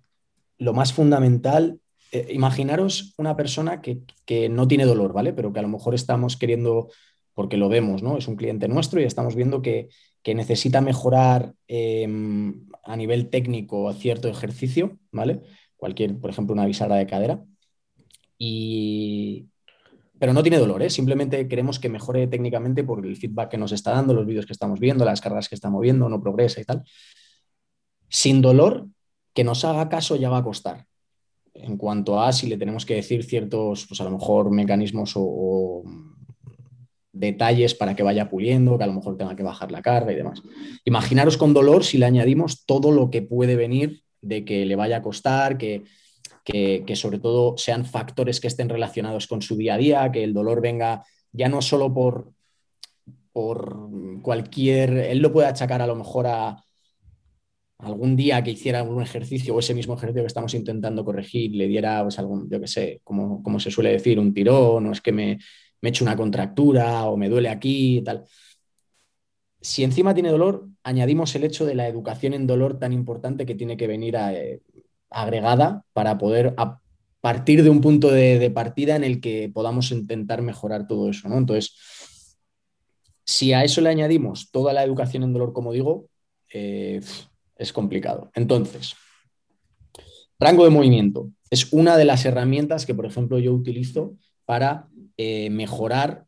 lo 0.56 0.72
más 0.72 0.94
fundamental, 0.94 1.78
eh, 2.10 2.28
imaginaros 2.32 3.14
una 3.18 3.36
persona 3.36 3.82
que, 3.82 4.00
no 4.48 4.66
tiene 4.66 4.86
dolor, 4.86 5.12
¿vale? 5.12 5.34
Pero 5.34 5.52
que 5.52 5.58
a 5.58 5.62
lo 5.62 5.68
mejor 5.68 5.94
estamos 5.94 6.38
queriendo, 6.38 6.88
porque 7.34 7.58
lo 7.58 7.68
vemos, 7.68 8.02
¿no? 8.02 8.16
Es 8.16 8.28
un 8.28 8.36
cliente 8.36 8.66
nuestro 8.66 8.98
y 8.98 9.04
estamos 9.04 9.34
viendo 9.34 9.60
que, 9.60 9.90
necesita 10.24 10.80
mejorar 10.80 11.54
em, 11.68 12.66
a 12.84 12.96
nivel 12.96 13.28
técnico 13.28 13.92
cierto 13.92 14.28
ejercicio, 14.28 14.98
¿vale? 15.12 15.42
Cualquier, 15.76 16.18
por 16.18 16.30
ejemplo, 16.30 16.54
una 16.54 16.66
bisagra 16.66 16.96
de 16.96 17.06
cadera. 17.06 17.44
Y, 18.38 19.48
pero 20.20 20.34
no 20.34 20.42
tiene 20.42 20.58
dolor, 20.58 20.82
¿eh? 20.82 20.90
simplemente 20.90 21.48
queremos 21.48 21.78
que 21.78 21.88
mejore 21.88 22.26
técnicamente 22.26 22.84
por 22.84 23.04
el 23.06 23.16
feedback 23.16 23.52
que 23.52 23.56
nos 23.56 23.72
está 23.72 23.92
dando, 23.92 24.12
los 24.12 24.26
vídeos 24.26 24.44
que 24.44 24.52
estamos 24.52 24.78
viendo, 24.78 25.02
las 25.06 25.22
cargas 25.22 25.48
que 25.48 25.54
está 25.54 25.70
moviendo, 25.70 26.10
no 26.10 26.20
progresa 26.20 26.60
y 26.60 26.64
tal. 26.64 26.84
Sin 28.10 28.42
dolor, 28.42 28.86
que 29.32 29.44
nos 29.44 29.64
haga 29.64 29.88
caso 29.88 30.16
ya 30.16 30.28
va 30.28 30.36
a 30.36 30.44
costar. 30.44 30.84
En 31.54 31.78
cuanto 31.78 32.20
a 32.20 32.34
si 32.34 32.48
le 32.48 32.58
tenemos 32.58 32.84
que 32.84 32.96
decir 32.96 33.24
ciertos, 33.24 33.86
pues 33.86 33.98
a 34.02 34.04
lo 34.04 34.10
mejor 34.10 34.50
mecanismos 34.50 35.14
o, 35.16 35.84
detalles 37.12 37.74
para 37.74 37.96
que 37.96 38.02
vaya 38.02 38.28
puliendo, 38.28 38.76
que 38.76 38.84
a 38.84 38.88
lo 38.88 38.92
mejor 38.92 39.16
tenga 39.16 39.34
que 39.34 39.42
bajar 39.42 39.72
la 39.72 39.80
carga 39.80 40.12
y 40.12 40.16
demás. 40.16 40.42
Imaginaros 40.84 41.38
con 41.38 41.54
dolor 41.54 41.82
si 41.82 41.96
le 41.96 42.04
añadimos 42.04 42.66
todo 42.66 42.92
lo 42.92 43.10
que 43.10 43.22
puede 43.22 43.56
venir 43.56 44.02
de 44.20 44.44
que 44.44 44.66
le 44.66 44.76
vaya 44.76 44.98
a 44.98 45.02
costar, 45.02 45.56
que 45.56 45.84
que, 46.44 46.84
sobre 46.94 47.18
todo 47.18 47.56
sean 47.56 47.84
factores 47.84 48.40
que 48.40 48.48
estén 48.48 48.68
relacionados 48.68 49.26
con 49.26 49.42
su 49.42 49.56
día 49.56 49.74
a 49.74 49.78
día, 49.78 50.12
que 50.12 50.24
el 50.24 50.34
dolor 50.34 50.60
venga 50.60 51.04
ya 51.32 51.48
no 51.48 51.62
solo 51.62 51.92
por, 51.92 52.32
por 53.32 53.90
cualquier, 54.22 54.90
él 54.96 55.18
lo 55.18 55.32
puede 55.32 55.48
achacar 55.48 55.82
a 55.82 55.86
lo 55.86 55.96
mejor 55.96 56.26
a 56.26 56.64
algún 57.78 58.16
día 58.16 58.42
que 58.42 58.50
hiciera 58.50 58.82
un 58.82 59.00
ejercicio 59.02 59.54
o 59.54 59.58
ese 59.58 59.74
mismo 59.74 59.94
ejercicio 59.94 60.22
que 60.22 60.26
estamos 60.26 60.52
intentando 60.54 61.04
corregir 61.04 61.54
le 61.54 61.66
diera 61.66 62.02
pues 62.02 62.18
algún, 62.18 62.48
yo 62.50 62.60
qué 62.60 62.66
sé, 62.66 63.00
como, 63.04 63.42
como 63.42 63.58
se 63.58 63.70
suele 63.70 63.92
decir, 63.92 64.18
un 64.18 64.34
tirón 64.34 64.86
o 64.86 64.92
es 64.92 65.00
que 65.00 65.12
me, 65.12 65.38
me 65.80 65.88
echo 65.88 66.04
una 66.04 66.16
contractura 66.16 67.06
o 67.06 67.16
me 67.16 67.28
duele 67.28 67.48
aquí 67.48 67.98
y 67.98 68.02
tal. 68.02 68.24
Si 69.62 69.84
encima 69.84 70.14
tiene 70.14 70.30
dolor, 70.30 70.68
añadimos 70.82 71.34
el 71.34 71.44
hecho 71.44 71.66
de 71.66 71.74
la 71.74 71.86
educación 71.86 72.32
en 72.32 72.46
dolor 72.46 72.78
tan 72.78 72.92
importante 72.92 73.44
que 73.44 73.54
tiene 73.54 73.76
que 73.76 73.86
venir 73.86 74.16
a, 74.16 74.32
eh, 74.34 74.62
agregada 75.10 75.84
para 75.92 76.18
poder 76.18 76.54
a 76.56 76.80
partir 77.20 77.62
de 77.62 77.70
un 77.70 77.80
punto 77.80 78.10
de, 78.10 78.50
partida 78.50 78.96
en 78.96 79.04
el 79.04 79.20
que 79.20 79.50
podamos 79.52 79.90
intentar 79.90 80.42
mejorar 80.42 80.86
todo 80.86 81.10
eso, 81.10 81.28
¿no? 81.28 81.36
Entonces, 81.36 81.74
si 83.24 83.52
a 83.52 83.62
eso 83.62 83.80
le 83.80 83.90
añadimos 83.90 84.50
toda 84.50 84.72
la 84.72 84.82
educación 84.82 85.22
en 85.22 85.32
dolor, 85.32 85.52
como 85.52 85.72
digo, 85.72 86.08
eh, 86.52 87.00
es 87.56 87.72
complicado. 87.72 88.30
Entonces, 88.34 88.94
rango 90.38 90.64
de 90.64 90.70
movimiento 90.70 91.30
es 91.50 91.72
una 91.72 91.96
de 91.96 92.06
las 92.06 92.24
herramientas 92.24 92.86
que, 92.86 92.94
por 92.94 93.06
ejemplo, 93.06 93.38
yo 93.38 93.52
utilizo 93.52 94.16
para 94.46 94.88
eh, 95.16 95.50
mejorar 95.50 96.24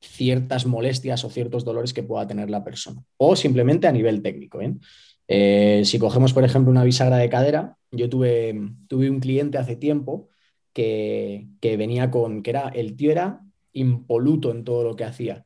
ciertas 0.00 0.66
molestias 0.66 1.24
o 1.24 1.30
ciertos 1.30 1.64
dolores 1.64 1.92
que 1.92 2.02
pueda 2.02 2.26
tener 2.26 2.50
la 2.50 2.64
persona, 2.64 3.02
o 3.16 3.34
simplemente 3.36 3.86
a 3.86 3.92
nivel 3.92 4.22
técnico. 4.22 4.60
¿eh? 4.60 5.82
Si 5.84 5.98
cogemos, 5.98 6.32
por 6.32 6.44
ejemplo, 6.44 6.70
una 6.70 6.84
bisagra 6.84 7.16
de 7.16 7.30
cadera, 7.30 7.75
yo 7.90 8.08
tuve, 8.08 8.54
tuve 8.88 9.10
un 9.10 9.20
cliente 9.20 9.58
hace 9.58 9.76
tiempo 9.76 10.28
que, 10.72 11.48
venía 11.62 12.10
con, 12.10 12.42
que 12.42 12.50
era, 12.50 12.68
el 12.68 12.96
tío 12.96 13.10
era 13.10 13.40
impoluto 13.72 14.50
en 14.50 14.64
todo 14.64 14.84
lo 14.84 14.96
que 14.96 15.04
hacía 15.04 15.44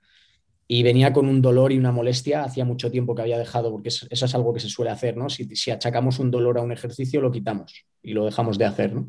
y 0.66 0.82
venía 0.82 1.12
con 1.12 1.26
un 1.28 1.42
dolor 1.42 1.72
y 1.72 1.78
una 1.78 1.92
molestia 1.92 2.44
hacía 2.44 2.64
mucho 2.64 2.90
tiempo 2.90 3.14
que 3.14 3.22
había 3.22 3.38
dejado, 3.38 3.72
porque 3.72 3.88
eso 3.88 4.06
es 4.08 4.34
algo 4.34 4.54
que 4.54 4.60
se 4.60 4.68
suele 4.68 4.92
hacer, 4.92 5.16
¿no? 5.16 5.28
Si, 5.28 5.44
si, 5.56 5.72
achacamos 5.72 6.20
un 6.20 6.30
dolor 6.30 6.58
a 6.58 6.62
un 6.62 6.70
ejercicio, 6.70 7.20
lo 7.20 7.32
quitamos 7.32 7.86
y 8.02 8.12
lo 8.12 8.24
dejamos 8.24 8.56
de 8.56 8.66
hacer, 8.66 8.94
¿no? 8.94 9.08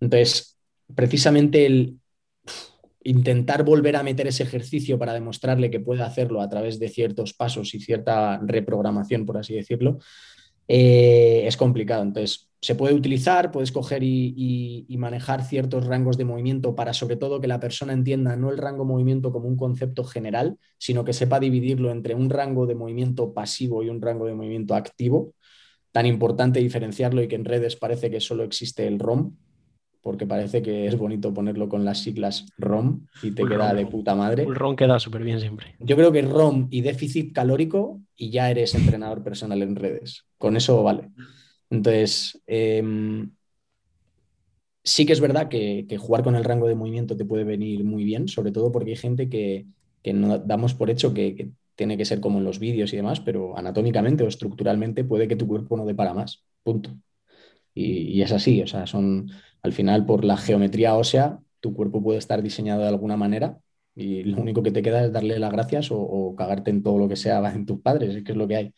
Entonces, 0.00 0.58
precisamente 0.92 1.64
el, 1.64 2.00
intentar 3.02 3.64
volver 3.64 3.96
a 3.96 4.02
meter 4.02 4.26
ese 4.26 4.42
ejercicio 4.42 4.98
para 4.98 5.14
demostrarle 5.14 5.70
que 5.70 5.80
puede 5.80 6.02
hacerlo 6.02 6.40
a 6.40 6.48
través 6.48 6.78
de 6.78 6.88
ciertos 6.88 7.32
pasos 7.32 7.74
y 7.74 7.80
cierta 7.80 8.38
reprogramación, 8.44 9.24
por 9.24 9.38
así 9.38 9.54
decirlo, 9.54 9.98
eh, 10.72 11.48
es 11.48 11.56
complicado. 11.56 12.04
Entonces, 12.04 12.48
se 12.60 12.76
puede 12.76 12.94
utilizar, 12.94 13.50
puedes 13.50 13.72
coger 13.72 14.04
y, 14.04 14.86
manejar 14.98 15.42
ciertos 15.42 15.86
rangos 15.86 16.16
de 16.16 16.24
movimiento 16.24 16.76
para 16.76 16.92
sobre 16.92 17.16
todo 17.16 17.40
que 17.40 17.48
la 17.48 17.58
persona 17.58 17.92
entienda 17.92 18.36
no 18.36 18.50
el 18.50 18.58
rango 18.58 18.84
de 18.84 18.90
movimiento 18.90 19.32
como 19.32 19.48
un 19.48 19.56
concepto 19.56 20.04
general, 20.04 20.58
sino 20.78 21.04
que 21.04 21.12
sepa 21.12 21.40
dividirlo 21.40 21.90
entre 21.90 22.14
un 22.14 22.30
rango 22.30 22.66
de 22.66 22.76
movimiento 22.76 23.34
pasivo 23.34 23.82
y 23.82 23.88
un 23.88 24.00
rango 24.00 24.26
de 24.26 24.34
movimiento 24.34 24.76
activo. 24.76 25.34
Tan 25.90 26.06
importante 26.06 26.60
diferenciarlo 26.60 27.20
y 27.22 27.26
que 27.26 27.34
en 27.34 27.46
redes 27.46 27.74
parece 27.74 28.08
que 28.08 28.20
solo 28.20 28.44
existe 28.44 28.86
el 28.86 29.00
ROM, 29.00 29.34
porque 30.02 30.26
parece 30.26 30.62
que 30.62 30.86
es 30.86 30.96
bonito 30.96 31.34
ponerlo 31.34 31.68
con 31.68 31.84
las 31.84 31.98
siglas 31.98 32.46
ROM 32.58 33.06
y 33.22 33.32
te 33.32 33.44
queda 33.44 33.74
de 33.74 33.86
puta 33.86 34.14
madre. 34.14 34.44
El 34.44 34.54
ROM 34.54 34.76
queda 34.76 34.98
súper 34.98 35.22
bien 35.22 35.40
siempre. 35.40 35.76
Yo 35.78 35.96
creo 35.96 36.12
que 36.12 36.22
ROM 36.22 36.68
y 36.70 36.80
déficit 36.80 37.34
calórico 37.34 38.00
y 38.16 38.30
ya 38.30 38.50
eres 38.50 38.74
entrenador 38.74 39.22
personal 39.22 39.62
en 39.62 39.76
redes. 39.76 40.24
Con 40.38 40.56
eso 40.56 40.82
vale. 40.82 41.10
Entonces, 41.68 42.40
em, 42.46 43.30
sí 44.82 45.06
que 45.06 45.12
es 45.12 45.20
verdad 45.20 45.48
que, 45.48 45.86
jugar 45.98 46.22
con 46.22 46.36
el 46.36 46.44
rango 46.44 46.66
de 46.66 46.74
movimiento 46.74 47.16
te 47.16 47.24
puede 47.24 47.44
venir 47.44 47.84
muy 47.84 48.04
bien, 48.04 48.28
sobre 48.28 48.52
todo 48.52 48.72
porque 48.72 48.90
hay 48.90 48.96
gente 48.96 49.28
que, 49.28 49.66
que 50.02 50.12
no 50.12 50.38
damos 50.38 50.74
por 50.74 50.90
hecho 50.90 51.12
que, 51.12 51.52
tiene 51.80 51.96
que 51.96 52.04
ser 52.04 52.20
como 52.20 52.36
en 52.36 52.44
los 52.44 52.58
vídeos 52.58 52.92
y 52.92 52.96
demás, 52.96 53.20
pero 53.20 53.56
anatómicamente 53.56 54.22
o 54.22 54.28
estructuralmente 54.28 55.02
puede 55.02 55.26
que 55.26 55.34
tu 55.34 55.46
cuerpo 55.46 55.78
no 55.78 55.86
dé 55.86 55.94
para 55.94 56.12
más, 56.12 56.44
punto. 56.62 56.90
Y, 57.72 58.20
es 58.20 58.32
así, 58.32 58.60
o 58.60 58.66
sea, 58.66 58.86
son 58.86 59.30
al 59.62 59.72
final 59.72 60.06
por 60.06 60.24
la 60.24 60.36
geometría 60.36 60.96
ósea, 60.96 61.40
tu 61.60 61.74
cuerpo 61.74 62.02
puede 62.02 62.18
estar 62.18 62.42
diseñado 62.42 62.82
de 62.82 62.88
alguna 62.88 63.16
manera 63.16 63.58
y 63.94 64.24
lo 64.24 64.40
único 64.40 64.62
que 64.62 64.70
te 64.70 64.82
queda 64.82 65.04
es 65.04 65.12
darle 65.12 65.38
las 65.38 65.52
gracias 65.52 65.88
o, 65.90 66.34
cagarte 66.36 66.70
en 66.70 66.82
todo 66.82 66.98
lo 66.98 67.08
que 67.08 67.16
sea 67.16 67.38
en 67.54 67.66
tus 67.66 67.80
padres, 67.80 68.22
que 68.24 68.32
es 68.32 68.38
lo 68.38 68.48
que 68.48 68.56
hay. 68.56 68.74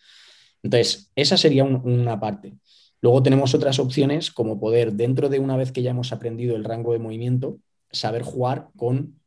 Entonces, 0.62 1.10
esa 1.16 1.36
sería 1.36 1.64
una 1.64 2.20
parte. 2.20 2.54
Luego 3.00 3.22
tenemos 3.22 3.54
otras 3.54 3.78
opciones 3.78 4.30
como 4.30 4.60
poder, 4.60 4.92
dentro 4.92 5.28
de 5.28 5.40
una 5.40 5.56
vez 5.56 5.72
que 5.72 5.82
ya 5.82 5.90
hemos 5.90 6.12
aprendido 6.12 6.56
el 6.56 6.64
rango 6.64 6.92
de 6.92 7.00
movimiento, 7.00 7.58
saber 7.90 8.22
jugar 8.22 8.68
con 8.76 9.20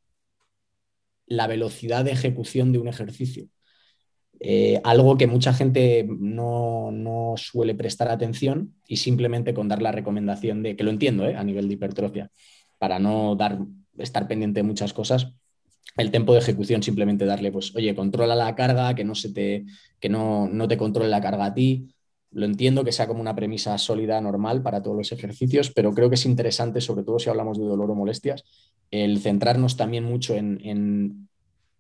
la 1.28 1.48
velocidad 1.48 2.06
de 2.06 2.12
ejecución 2.12 2.72
de 2.72 2.80
un 2.80 2.88
ejercicio. 2.88 3.50
Eh, 4.48 4.80
algo 4.84 5.18
que 5.18 5.26
mucha 5.26 5.56
gente 5.56 6.08
no, 6.08 7.34
suele 7.36 7.74
prestar 7.74 8.10
atención 8.10 8.76
y 8.88 8.98
simplemente 8.98 9.56
con 9.56 9.68
dar 9.68 9.82
la 9.82 9.92
recomendación 9.92 10.62
de, 10.62 10.76
que 10.76 10.84
lo 10.84 10.92
entiendo 10.92 11.26
eh, 11.28 11.36
a 11.36 11.44
nivel 11.44 11.68
de 11.68 11.74
hipertrofia, 11.74 12.30
para 12.78 13.00
no 13.00 13.36
dar, 13.36 13.58
estar 13.98 14.28
pendiente 14.28 14.60
de 14.60 14.64
muchas 14.64 14.94
cosas, 14.94 15.34
el 15.98 16.12
tiempo 16.12 16.34
de 16.34 16.42
ejecución 16.42 16.84
simplemente 16.84 17.26
darle, 17.26 17.52
pues, 17.52 17.76
oye, 17.76 17.96
controla 17.96 18.36
la 18.36 18.54
carga, 18.54 18.94
que 18.94 19.04
no, 19.04 19.16
se 19.16 19.34
te, 19.34 19.66
que 20.00 20.10
no, 20.10 20.48
no 20.48 20.68
te 20.68 20.78
controle 20.78 21.10
la 21.10 21.22
carga 21.22 21.46
a 21.46 21.54
ti. 21.56 21.96
Lo 22.30 22.46
entiendo 22.46 22.84
que 22.84 22.92
sea 22.92 23.08
como 23.08 23.22
una 23.22 23.36
premisa 23.36 23.76
sólida, 23.80 24.22
normal 24.22 24.62
para 24.62 24.84
todos 24.84 24.96
los 24.96 25.12
ejercicios, 25.12 25.72
pero 25.72 25.92
creo 25.92 26.10
que 26.10 26.16
es 26.16 26.26
interesante, 26.28 26.82
sobre 26.82 27.04
todo 27.04 27.18
si 27.18 27.32
hablamos 27.32 27.58
de 27.58 27.66
dolor 27.66 27.90
o 27.90 27.96
molestias, 27.96 28.44
el 28.92 29.18
centrarnos 29.22 29.76
también 29.76 30.04
mucho 30.04 30.36
en, 30.36 30.60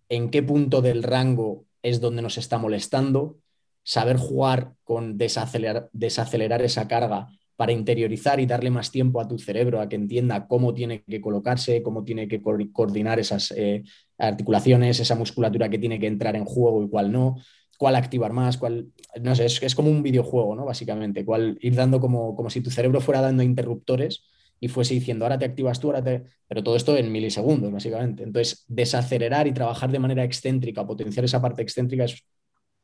en 0.10 0.30
qué 0.32 0.42
punto 0.42 0.82
del 0.82 1.04
rango 1.04 1.66
es 1.86 2.02
donde 2.02 2.24
nos 2.24 2.40
está 2.40 2.58
molestando, 2.58 3.38
saber 3.84 4.18
jugar 4.18 4.74
con 4.84 5.20
desacelerar, 5.20 5.88
desacelerar 5.94 6.64
esa 6.64 6.88
carga 6.88 7.30
para 7.56 7.72
interiorizar 7.72 8.40
y 8.40 8.48
darle 8.48 8.72
más 8.72 8.90
tiempo 8.90 9.22
a 9.22 9.28
tu 9.28 9.38
cerebro 9.38 9.80
a 9.80 9.88
que 9.88 9.96
entienda 9.96 10.48
cómo 10.48 10.74
tiene 10.74 11.04
que 11.04 11.22
colocarse, 11.22 11.84
cómo 11.84 12.04
tiene 12.04 12.28
que 12.28 12.42
coordinar 12.42 13.20
esas 13.20 13.52
eh, 13.52 13.84
articulaciones, 14.18 15.00
esa 15.00 15.16
musculatura 15.16 15.70
que 15.70 15.78
tiene 15.78 16.00
que 16.00 16.08
entrar 16.08 16.36
en 16.36 16.44
juego 16.44 16.84
y 16.84 16.90
cuál 16.90 17.12
no, 17.12 17.38
cuál 17.78 17.96
activar 17.96 18.34
más, 18.34 18.58
cuál, 18.58 18.88
no 19.22 19.36
sé, 19.36 19.46
es, 19.46 19.76
como 19.76 19.92
un 19.92 20.02
videojuego, 20.02 20.56
¿no? 20.56 20.66
Básicamente, 20.66 21.24
cuál 21.24 21.58
ir 21.62 21.76
dando 21.76 22.00
como, 22.00 22.36
como 22.36 22.50
si 22.50 22.62
tu 22.62 22.72
cerebro 22.72 23.00
fuera 23.00 23.22
dando 23.22 23.44
interruptores 23.44 24.24
y 24.66 24.68
fuese 24.68 24.96
diciendo, 24.96 25.26
ahora 25.26 25.38
te 25.38 25.46
activas 25.46 25.80
tú, 25.80 25.90
ahora 25.90 26.04
te... 26.04 26.24
Pero 26.48 26.64
todo 26.64 26.76
esto 26.76 26.98
en 26.98 27.12
milisegundos, 27.12 27.72
básicamente. 27.72 28.24
Entonces, 28.24 28.66
desacelerar 28.68 29.46
y 29.46 29.54
trabajar 29.54 29.92
de 29.92 30.00
manera 30.00 30.24
excéntrica, 30.24 30.88
potenciar 30.88 31.24
esa 31.24 31.40
parte 31.40 31.62
excéntrica 31.62 32.06
es 32.06 32.26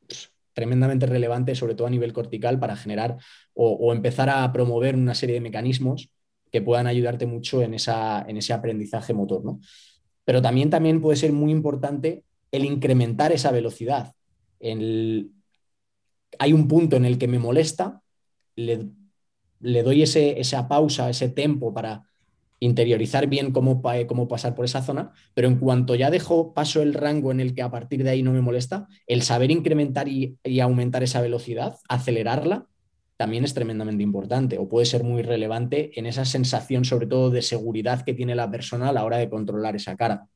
pues, 0.06 0.32
tremendamente 0.52 1.06
relevante, 1.06 1.56
sobre 1.56 1.74
todo 1.74 1.88
a 1.88 1.90
nivel 1.90 2.12
cortical, 2.12 2.60
para 2.60 2.76
generar 2.76 3.16
o, 3.52 3.92
empezar 3.92 4.30
a 4.30 4.52
promover 4.52 4.94
una 4.94 5.16
serie 5.16 5.34
de 5.34 5.40
mecanismos 5.40 6.08
que 6.52 6.62
puedan 6.62 6.86
ayudarte 6.86 7.26
mucho 7.26 7.62
en, 7.62 7.74
esa, 7.74 8.24
en 8.28 8.36
ese 8.36 8.52
aprendizaje 8.52 9.12
motor. 9.12 9.44
¿no? 9.44 9.58
Pero 10.24 10.40
también, 10.40 10.70
también 10.70 11.00
puede 11.00 11.16
ser 11.16 11.32
muy 11.32 11.50
importante 11.50 12.22
el 12.52 12.64
incrementar 12.64 13.32
esa 13.32 13.50
velocidad. 13.50 14.14
Hay 14.60 16.52
un 16.52 16.68
punto 16.68 16.94
en 16.94 17.06
el 17.06 17.18
que 17.18 17.26
me 17.26 17.40
molesta, 17.40 18.00
le 18.54 19.01
le 19.62 19.82
doy 19.82 20.02
ese, 20.02 20.40
esa 20.40 20.68
pausa, 20.68 21.08
ese 21.08 21.28
tiempo 21.28 21.72
para 21.72 22.04
interiorizar 22.62 23.26
bien 23.26 23.50
cómo, 23.50 23.82
cómo, 24.06 24.28
pasar 24.28 24.54
por 24.54 24.64
esa 24.64 24.82
zona, 24.82 25.12
pero 25.34 25.48
en 25.48 25.58
cuanto 25.58 25.96
ya 25.96 26.12
dejo 26.12 26.54
paso 26.54 26.80
el 26.80 26.94
rango 26.94 27.32
en 27.32 27.40
el 27.40 27.54
que 27.54 27.62
a 27.62 27.72
partir 27.72 28.04
de 28.04 28.10
ahí 28.10 28.22
no 28.22 28.32
me 28.32 28.40
molesta, 28.40 28.86
el 29.08 29.22
saber 29.22 29.50
incrementar 29.50 30.06
y, 30.08 30.38
aumentar 30.60 31.02
esa 31.02 31.20
velocidad, 31.20 31.76
acelerarla, 31.88 32.66
también 33.16 33.44
es 33.44 33.52
tremendamente 33.54 34.04
importante 34.04 34.58
o 34.58 34.68
puede 34.68 34.86
ser 34.86 35.02
muy 35.02 35.22
relevante 35.22 35.98
en 35.98 36.06
esa 36.06 36.24
sensación 36.24 36.84
sobre 36.84 37.06
todo 37.06 37.30
de 37.30 37.42
seguridad 37.42 38.04
que 38.04 38.14
tiene 38.14 38.36
la 38.36 38.50
persona 38.50 38.88
a 38.88 38.92
la 38.92 39.04
hora 39.04 39.16
de 39.18 39.28
controlar 39.28 39.74
esa 39.74 39.96
cara. 39.96 40.28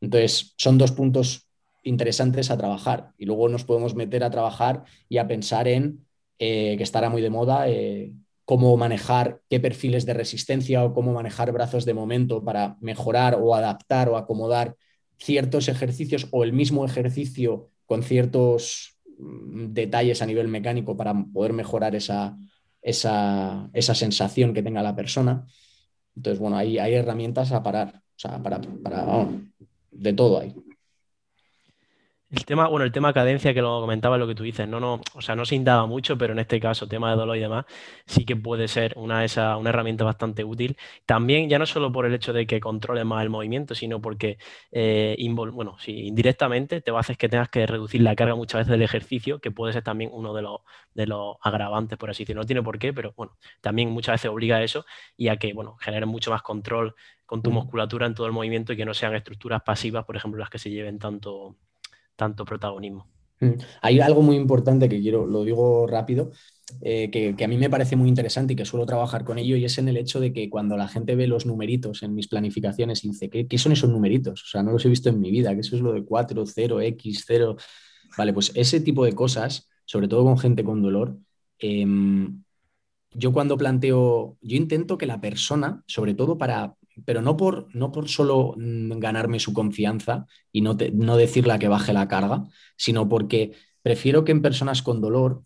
Entonces, 0.00 0.54
son 0.56 0.78
dos 0.78 0.92
puntos 0.92 1.46
interesantes 1.82 2.50
a 2.50 2.56
trabajar 2.56 3.12
y 3.18 3.26
luego 3.26 3.48
nos 3.48 3.64
podemos 3.64 3.94
meter 3.94 4.24
a 4.24 4.30
trabajar 4.30 4.84
y 5.10 5.18
a 5.18 5.28
pensar 5.28 5.68
en, 5.68 6.06
eh, 6.38 6.76
que 6.78 6.82
estará 6.82 7.10
muy 7.10 7.20
de 7.20 7.30
moda, 7.30 7.68
eh, 7.68 8.12
cómo 8.50 8.76
manejar 8.76 9.40
qué 9.48 9.60
perfiles 9.60 10.06
de 10.06 10.12
resistencia 10.12 10.82
o 10.82 10.92
cómo 10.92 11.12
manejar 11.12 11.52
brazos 11.52 11.84
de 11.84 11.94
momento 11.94 12.42
para 12.42 12.76
mejorar 12.80 13.36
o 13.40 13.54
adaptar 13.54 14.08
o 14.08 14.16
acomodar 14.16 14.74
ciertos 15.20 15.68
ejercicios 15.68 16.26
o 16.32 16.42
el 16.42 16.52
mismo 16.52 16.84
ejercicio 16.84 17.68
con 17.86 18.02
ciertos 18.02 18.98
mm, 19.18 19.66
detalles 19.72 20.20
a 20.20 20.26
nivel 20.26 20.48
mecánico 20.48 20.96
para 20.96 21.14
poder 21.32 21.52
mejorar 21.52 21.94
esa, 21.94 22.36
esa, 22.82 23.70
sensación 23.72 24.52
que 24.52 24.64
tenga 24.64 24.82
la 24.82 24.96
persona. 24.96 25.46
Entonces, 26.16 26.40
bueno, 26.40 26.56
hay, 26.56 26.76
herramientas 26.76 27.52
a 27.52 27.62
parar, 27.62 28.02
o 28.16 28.18
sea, 28.18 28.42
para, 28.42 28.60
para 28.82 29.28
de 29.92 30.12
todo 30.12 30.40
hay. 30.40 30.56
El 32.30 32.44
tema, 32.44 32.68
bueno, 32.68 32.84
el 32.84 32.92
tema 32.92 33.12
cadencia 33.12 33.52
que 33.52 33.60
lo 33.60 33.80
comentaba 33.80 34.16
lo 34.16 34.28
que 34.28 34.36
tú 34.36 34.44
dices, 34.44 34.68
no, 34.68 34.78
no, 34.78 35.00
o 35.14 35.20
sea, 35.20 35.34
no 35.34 35.44
se 35.44 35.56
indaga 35.56 35.86
mucho, 35.86 36.16
pero 36.16 36.32
en 36.32 36.38
este 36.38 36.60
caso, 36.60 36.86
tema 36.86 37.10
de 37.10 37.16
dolor 37.16 37.36
y 37.36 37.40
demás, 37.40 37.64
sí 38.06 38.24
que 38.24 38.36
puede 38.36 38.68
ser 38.68 38.92
una, 38.96 39.24
esa, 39.24 39.56
una 39.56 39.70
herramienta 39.70 40.04
bastante 40.04 40.44
útil. 40.44 40.76
También, 41.06 41.48
ya 41.48 41.58
no 41.58 41.66
solo 41.66 41.90
por 41.90 42.06
el 42.06 42.14
hecho 42.14 42.32
de 42.32 42.46
que 42.46 42.60
controle 42.60 43.04
más 43.04 43.24
el 43.24 43.30
movimiento, 43.30 43.74
sino 43.74 44.00
porque, 44.00 44.38
eh, 44.70 45.16
bueno, 45.52 45.76
indirectamente 45.88 46.80
te 46.80 46.92
va 46.92 46.98
a 46.98 47.00
hacer 47.00 47.16
que 47.16 47.28
tengas 47.28 47.48
que 47.48 47.66
reducir 47.66 48.00
la 48.00 48.14
carga 48.14 48.36
muchas 48.36 48.60
veces 48.60 48.70
del 48.70 48.82
ejercicio, 48.82 49.40
que 49.40 49.50
puede 49.50 49.72
ser 49.72 49.82
también 49.82 50.10
uno 50.12 50.32
de 50.32 50.42
los, 50.42 50.60
de 50.94 51.06
los 51.08 51.36
agravantes, 51.42 51.98
por 51.98 52.10
así 52.10 52.22
decirlo. 52.22 52.42
No 52.42 52.46
tiene 52.46 52.62
por 52.62 52.78
qué, 52.78 52.92
pero 52.92 53.12
bueno, 53.16 53.36
también 53.60 53.90
muchas 53.90 54.14
veces 54.14 54.30
obliga 54.30 54.58
a 54.58 54.62
eso 54.62 54.84
y 55.16 55.28
a 55.28 55.36
que, 55.36 55.52
bueno, 55.52 55.76
genere 55.80 56.06
mucho 56.06 56.30
más 56.30 56.42
control 56.42 56.94
con 57.26 57.42
tu 57.42 57.50
mm. 57.50 57.54
musculatura 57.54 58.06
en 58.06 58.14
todo 58.14 58.26
el 58.28 58.32
movimiento 58.32 58.72
y 58.72 58.76
que 58.76 58.84
no 58.84 58.94
sean 58.94 59.14
estructuras 59.16 59.62
pasivas, 59.62 60.04
por 60.04 60.16
ejemplo, 60.16 60.38
las 60.38 60.50
que 60.50 60.58
se 60.58 60.70
lleven 60.70 61.00
tanto 61.00 61.56
tanto 62.20 62.44
protagonismo. 62.44 63.08
Mm. 63.40 63.54
Hay 63.80 64.00
algo 64.00 64.20
muy 64.20 64.36
importante 64.36 64.90
que 64.90 65.00
quiero, 65.00 65.26
lo 65.26 65.42
digo 65.42 65.86
rápido, 65.86 66.32
eh, 66.82 67.10
que, 67.10 67.42
a 67.42 67.48
mí 67.48 67.56
me 67.56 67.70
parece 67.70 67.96
muy 67.96 68.10
interesante 68.10 68.52
y 68.52 68.56
que 68.56 68.66
suelo 68.66 68.84
trabajar 68.84 69.24
con 69.24 69.38
ello, 69.38 69.56
y 69.56 69.64
es 69.64 69.78
en 69.78 69.88
el 69.88 69.96
hecho 69.96 70.20
de 70.20 70.34
que 70.34 70.50
cuando 70.50 70.76
la 70.76 70.86
gente 70.86 71.16
ve 71.16 71.26
los 71.26 71.46
numeritos 71.46 72.02
en 72.02 72.14
mis 72.14 72.28
planificaciones 72.28 73.02
y 73.04 73.08
dice, 73.08 73.30
¿qué, 73.30 73.58
son 73.58 73.72
esos 73.72 73.88
numeritos? 73.88 74.44
O 74.44 74.46
sea, 74.46 74.62
no 74.62 74.70
los 74.72 74.84
he 74.84 74.90
visto 74.90 75.08
en 75.08 75.18
mi 75.18 75.30
vida, 75.30 75.54
¿qué 75.54 75.60
eso 75.60 75.76
es 75.76 75.82
lo 75.82 75.94
de 75.94 76.04
4, 76.04 76.44
0, 76.44 76.80
X, 76.82 77.24
0? 77.26 77.56
Vale, 78.18 78.34
pues 78.34 78.52
ese 78.54 78.80
tipo 78.80 79.06
de 79.06 79.14
cosas, 79.14 79.66
sobre 79.86 80.08
todo 80.08 80.24
con 80.24 80.38
gente 80.38 80.62
con 80.62 80.82
dolor, 80.82 81.16
em, 81.58 82.42
yo 83.12 83.32
cuando 83.32 83.56
planteo, 83.56 84.36
yo 84.42 84.56
intento 84.56 84.98
que 84.98 85.06
la 85.06 85.20
persona, 85.20 85.82
sobre 85.86 86.14
todo 86.14 86.36
para, 86.36 86.76
pero 87.04 87.22
no 87.22 87.36
por, 87.36 87.74
no 87.74 87.92
por 87.92 88.08
solo 88.08 88.54
mm, 88.56 88.98
ganarme 88.98 89.40
su 89.40 89.52
confianza 89.52 90.26
y 90.52 90.60
no, 90.60 90.76
no 90.92 91.16
decirle 91.16 91.52
a 91.52 91.58
que 91.58 91.68
baje 91.68 91.92
la 91.92 92.08
carga, 92.08 92.44
sino 92.76 93.08
porque 93.08 93.52
prefiero 93.82 94.24
que 94.24 94.32
en 94.32 94.42
personas 94.42 94.82
con 94.82 95.00
dolor 95.00 95.44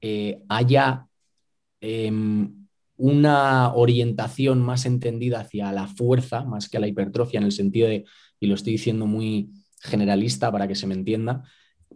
eh, 0.00 0.42
haya 0.48 1.08
em, 1.80 2.66
una 2.96 3.74
orientación 3.74 4.62
más 4.62 4.86
entendida 4.86 5.40
hacia 5.40 5.72
la 5.72 5.86
fuerza, 5.86 6.44
más 6.44 6.68
que 6.68 6.76
a 6.78 6.80
la 6.80 6.88
hipertrofia, 6.88 7.38
en 7.38 7.44
el 7.44 7.52
sentido 7.52 7.88
de, 7.88 8.04
y 8.40 8.46
lo 8.46 8.54
estoy 8.54 8.72
diciendo 8.72 9.06
muy 9.06 9.50
generalista 9.80 10.50
para 10.50 10.68
que 10.68 10.74
se 10.74 10.86
me 10.86 10.94
entienda, 10.94 11.44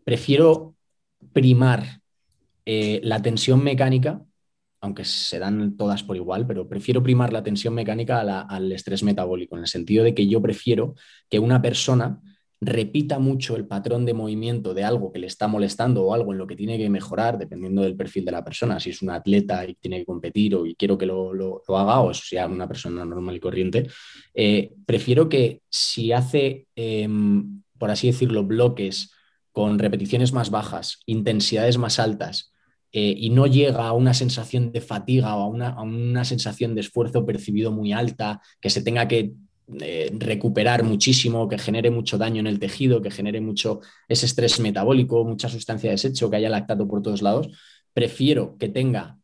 prefiero 0.04 0.74
primar 1.32 2.02
eh, 2.66 3.00
la 3.02 3.20
tensión 3.22 3.62
mecánica 3.62 4.22
aunque 4.80 5.04
se 5.04 5.38
dan 5.38 5.76
todas 5.76 6.02
por 6.02 6.16
igual, 6.16 6.46
pero 6.46 6.68
prefiero 6.68 7.02
primar 7.02 7.32
la 7.32 7.42
tensión 7.42 7.74
mecánica 7.74 8.20
al 8.20 8.72
estrés 8.72 9.02
metabólico, 9.02 9.56
en 9.56 9.62
el 9.62 9.68
sentido 9.68 10.04
de 10.04 10.14
que 10.14 10.26
yo 10.26 10.40
prefiero 10.40 10.94
que 11.28 11.38
una 11.38 11.60
persona 11.60 12.20
repita 12.62 13.18
mucho 13.18 13.56
el 13.56 13.66
patrón 13.66 14.04
de 14.04 14.12
movimiento 14.12 14.74
de 14.74 14.84
algo 14.84 15.12
que 15.12 15.18
le 15.18 15.26
está 15.26 15.48
molestando 15.48 16.04
o 16.04 16.12
algo 16.12 16.32
en 16.32 16.38
lo 16.38 16.46
que 16.46 16.56
tiene 16.56 16.76
que 16.76 16.90
mejorar, 16.90 17.38
dependiendo 17.38 17.82
del 17.82 17.96
perfil 17.96 18.24
de 18.24 18.32
la 18.32 18.44
persona, 18.44 18.78
si 18.78 18.90
es 18.90 19.00
un 19.00 19.10
atleta 19.10 19.66
y 19.66 19.74
tiene 19.74 19.98
que 19.98 20.04
competir 20.04 20.54
o 20.54 20.66
y 20.66 20.74
quiero 20.74 20.98
que 20.98 21.06
lo, 21.06 21.62
haga, 21.68 22.00
o 22.00 22.12
sea 22.12 22.46
una 22.46 22.68
persona 22.68 23.04
normal 23.04 23.36
y 23.36 23.40
corriente, 23.40 23.88
eh, 24.34 24.72
prefiero 24.84 25.28
que 25.28 25.62
si 25.70 26.12
hace, 26.12 26.66
em, 26.74 27.62
por 27.78 27.90
así 27.90 28.08
decirlo, 28.08 28.44
bloques 28.44 29.10
con 29.52 29.78
repeticiones 29.78 30.32
más 30.32 30.50
bajas, 30.50 31.00
intensidades 31.06 31.78
más 31.78 31.98
altas, 31.98 32.52
eh, 32.92 33.14
y 33.16 33.30
no 33.30 33.46
llega 33.46 33.86
a 33.86 33.92
una 33.92 34.14
sensación 34.14 34.72
de 34.72 34.80
fatiga 34.80 35.36
o 35.36 35.42
a 35.42 35.82
una, 35.82 36.24
sensación 36.24 36.74
de 36.74 36.80
esfuerzo 36.80 37.24
percibido 37.24 37.70
muy 37.70 37.92
alta, 37.92 38.40
que 38.60 38.70
se 38.70 38.82
tenga 38.82 39.06
que 39.06 39.32
eh, 39.80 40.10
recuperar 40.18 40.82
muchísimo, 40.82 41.48
que 41.48 41.58
genere 41.58 41.90
mucho 41.90 42.18
daño 42.18 42.40
en 42.40 42.46
el 42.46 42.58
tejido, 42.58 43.00
que 43.00 43.10
genere 43.10 43.40
mucho 43.40 43.80
ese 44.08 44.26
estrés 44.26 44.58
metabólico, 44.58 45.24
mucha 45.24 45.48
sustancia 45.48 45.90
de 45.90 45.94
desecho, 45.94 46.28
que 46.28 46.36
haya 46.36 46.48
lactato 46.48 46.88
por 46.88 47.02
todos 47.02 47.22
lados, 47.22 47.48
prefiero 47.92 48.56
que 48.58 48.68
tenga 48.68 49.20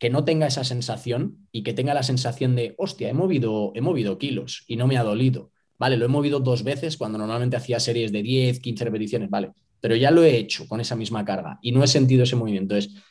que 0.00 0.08
no 0.08 0.24
tenga 0.24 0.46
esa 0.46 0.64
sensación 0.64 1.46
y 1.52 1.62
que 1.62 1.74
tenga 1.74 1.92
la 1.92 2.02
sensación 2.02 2.56
de, 2.56 2.74
hostia, 2.78 3.10
he 3.10 3.12
movido, 3.12 3.70
he 3.74 3.82
movido 3.82 4.16
kilos 4.16 4.64
y 4.66 4.76
no 4.76 4.86
me 4.86 4.96
ha 4.96 5.02
dolido. 5.02 5.52
Vale, 5.78 5.98
lo 5.98 6.06
he 6.06 6.08
movido 6.08 6.40
dos 6.40 6.64
veces 6.64 6.96
cuando 6.96 7.18
normalmente 7.18 7.56
hacía 7.56 7.78
series 7.78 8.10
de 8.10 8.22
10, 8.22 8.60
15 8.60 8.84
repeticiones. 8.84 9.28
Vale, 9.28 9.52
pero 9.78 9.96
ya 9.96 10.10
lo 10.10 10.22
he 10.22 10.36
hecho 10.36 10.66
con 10.66 10.80
esa 10.80 10.96
misma 10.96 11.24
carga 11.24 11.58
y 11.62 11.72
no 11.72 11.84
he 11.84 11.86
sentido 11.86 12.22
ese 12.22 12.34
movimiento. 12.34 12.74
Entonces, 12.74 13.02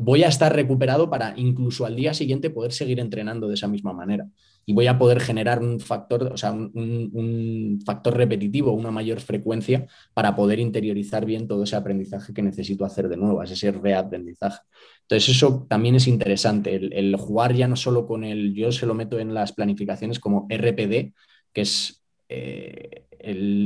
voy 0.00 0.24
a 0.24 0.28
estar 0.28 0.54
recuperado 0.54 1.10
para 1.10 1.34
incluso 1.36 1.84
al 1.84 1.94
día 1.94 2.14
siguiente 2.14 2.48
poder 2.48 2.72
seguir 2.72 3.00
entrenando 3.00 3.48
de 3.48 3.54
esa 3.54 3.68
misma 3.68 3.92
manera. 3.92 4.26
Y 4.64 4.72
voy 4.72 4.86
a 4.86 4.98
poder 4.98 5.20
generar 5.20 5.60
un 5.60 5.78
factor, 5.78 6.32
o 6.32 6.36
sea, 6.36 6.52
un, 6.52 7.80
factor 7.84 8.16
repetitivo, 8.16 8.72
una 8.72 8.90
mayor 8.90 9.20
frecuencia 9.20 9.86
para 10.14 10.34
poder 10.34 10.58
interiorizar 10.58 11.26
bien 11.26 11.46
todo 11.46 11.64
ese 11.64 11.76
aprendizaje 11.76 12.32
que 12.32 12.42
necesito 12.42 12.84
hacer 12.84 13.08
de 13.08 13.16
nuevo, 13.16 13.42
ese 13.42 13.72
reaprendizaje. 13.72 14.60
Entonces, 15.02 15.36
eso 15.36 15.66
también 15.68 15.96
es 15.96 16.06
interesante, 16.06 16.76
el, 16.76 17.16
jugar 17.16 17.54
ya 17.54 17.68
no 17.68 17.76
solo 17.76 18.06
con 18.06 18.24
el, 18.24 18.54
yo 18.54 18.72
se 18.72 18.86
lo 18.86 18.94
meto 18.94 19.18
en 19.18 19.34
las 19.34 19.52
planificaciones 19.52 20.18
como 20.18 20.46
RPD, 20.48 21.12
que 21.52 21.60
es 21.60 22.02
eh, 22.28 23.06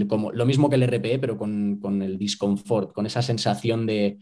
como, 0.09 0.33
lo 0.33 0.47
mismo 0.47 0.69
que 0.69 0.77
el 0.77 0.83
RPE, 0.83 1.19
pero 1.19 1.37
con, 1.37 1.79
con 1.81 2.03
el 2.03 2.19
discomfort, 2.19 2.93
con 2.93 3.07
esa 3.07 3.23
sensación 3.23 3.87
de 3.87 4.19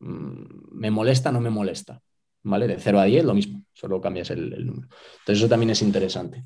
me 0.00 0.90
molesta, 0.90 1.32
no 1.32 1.40
me 1.40 1.50
molesta. 1.50 2.00
¿Vale? 2.42 2.66
De 2.66 2.78
0 2.78 3.00
a 3.00 3.04
10 3.04 3.24
lo 3.24 3.34
mismo, 3.34 3.64
solo 3.72 4.00
cambias 4.00 4.30
el, 4.30 4.50
número. 4.64 4.88
Entonces 5.18 5.38
eso 5.38 5.48
también 5.48 5.70
es 5.70 5.82
interesante. 5.82 6.44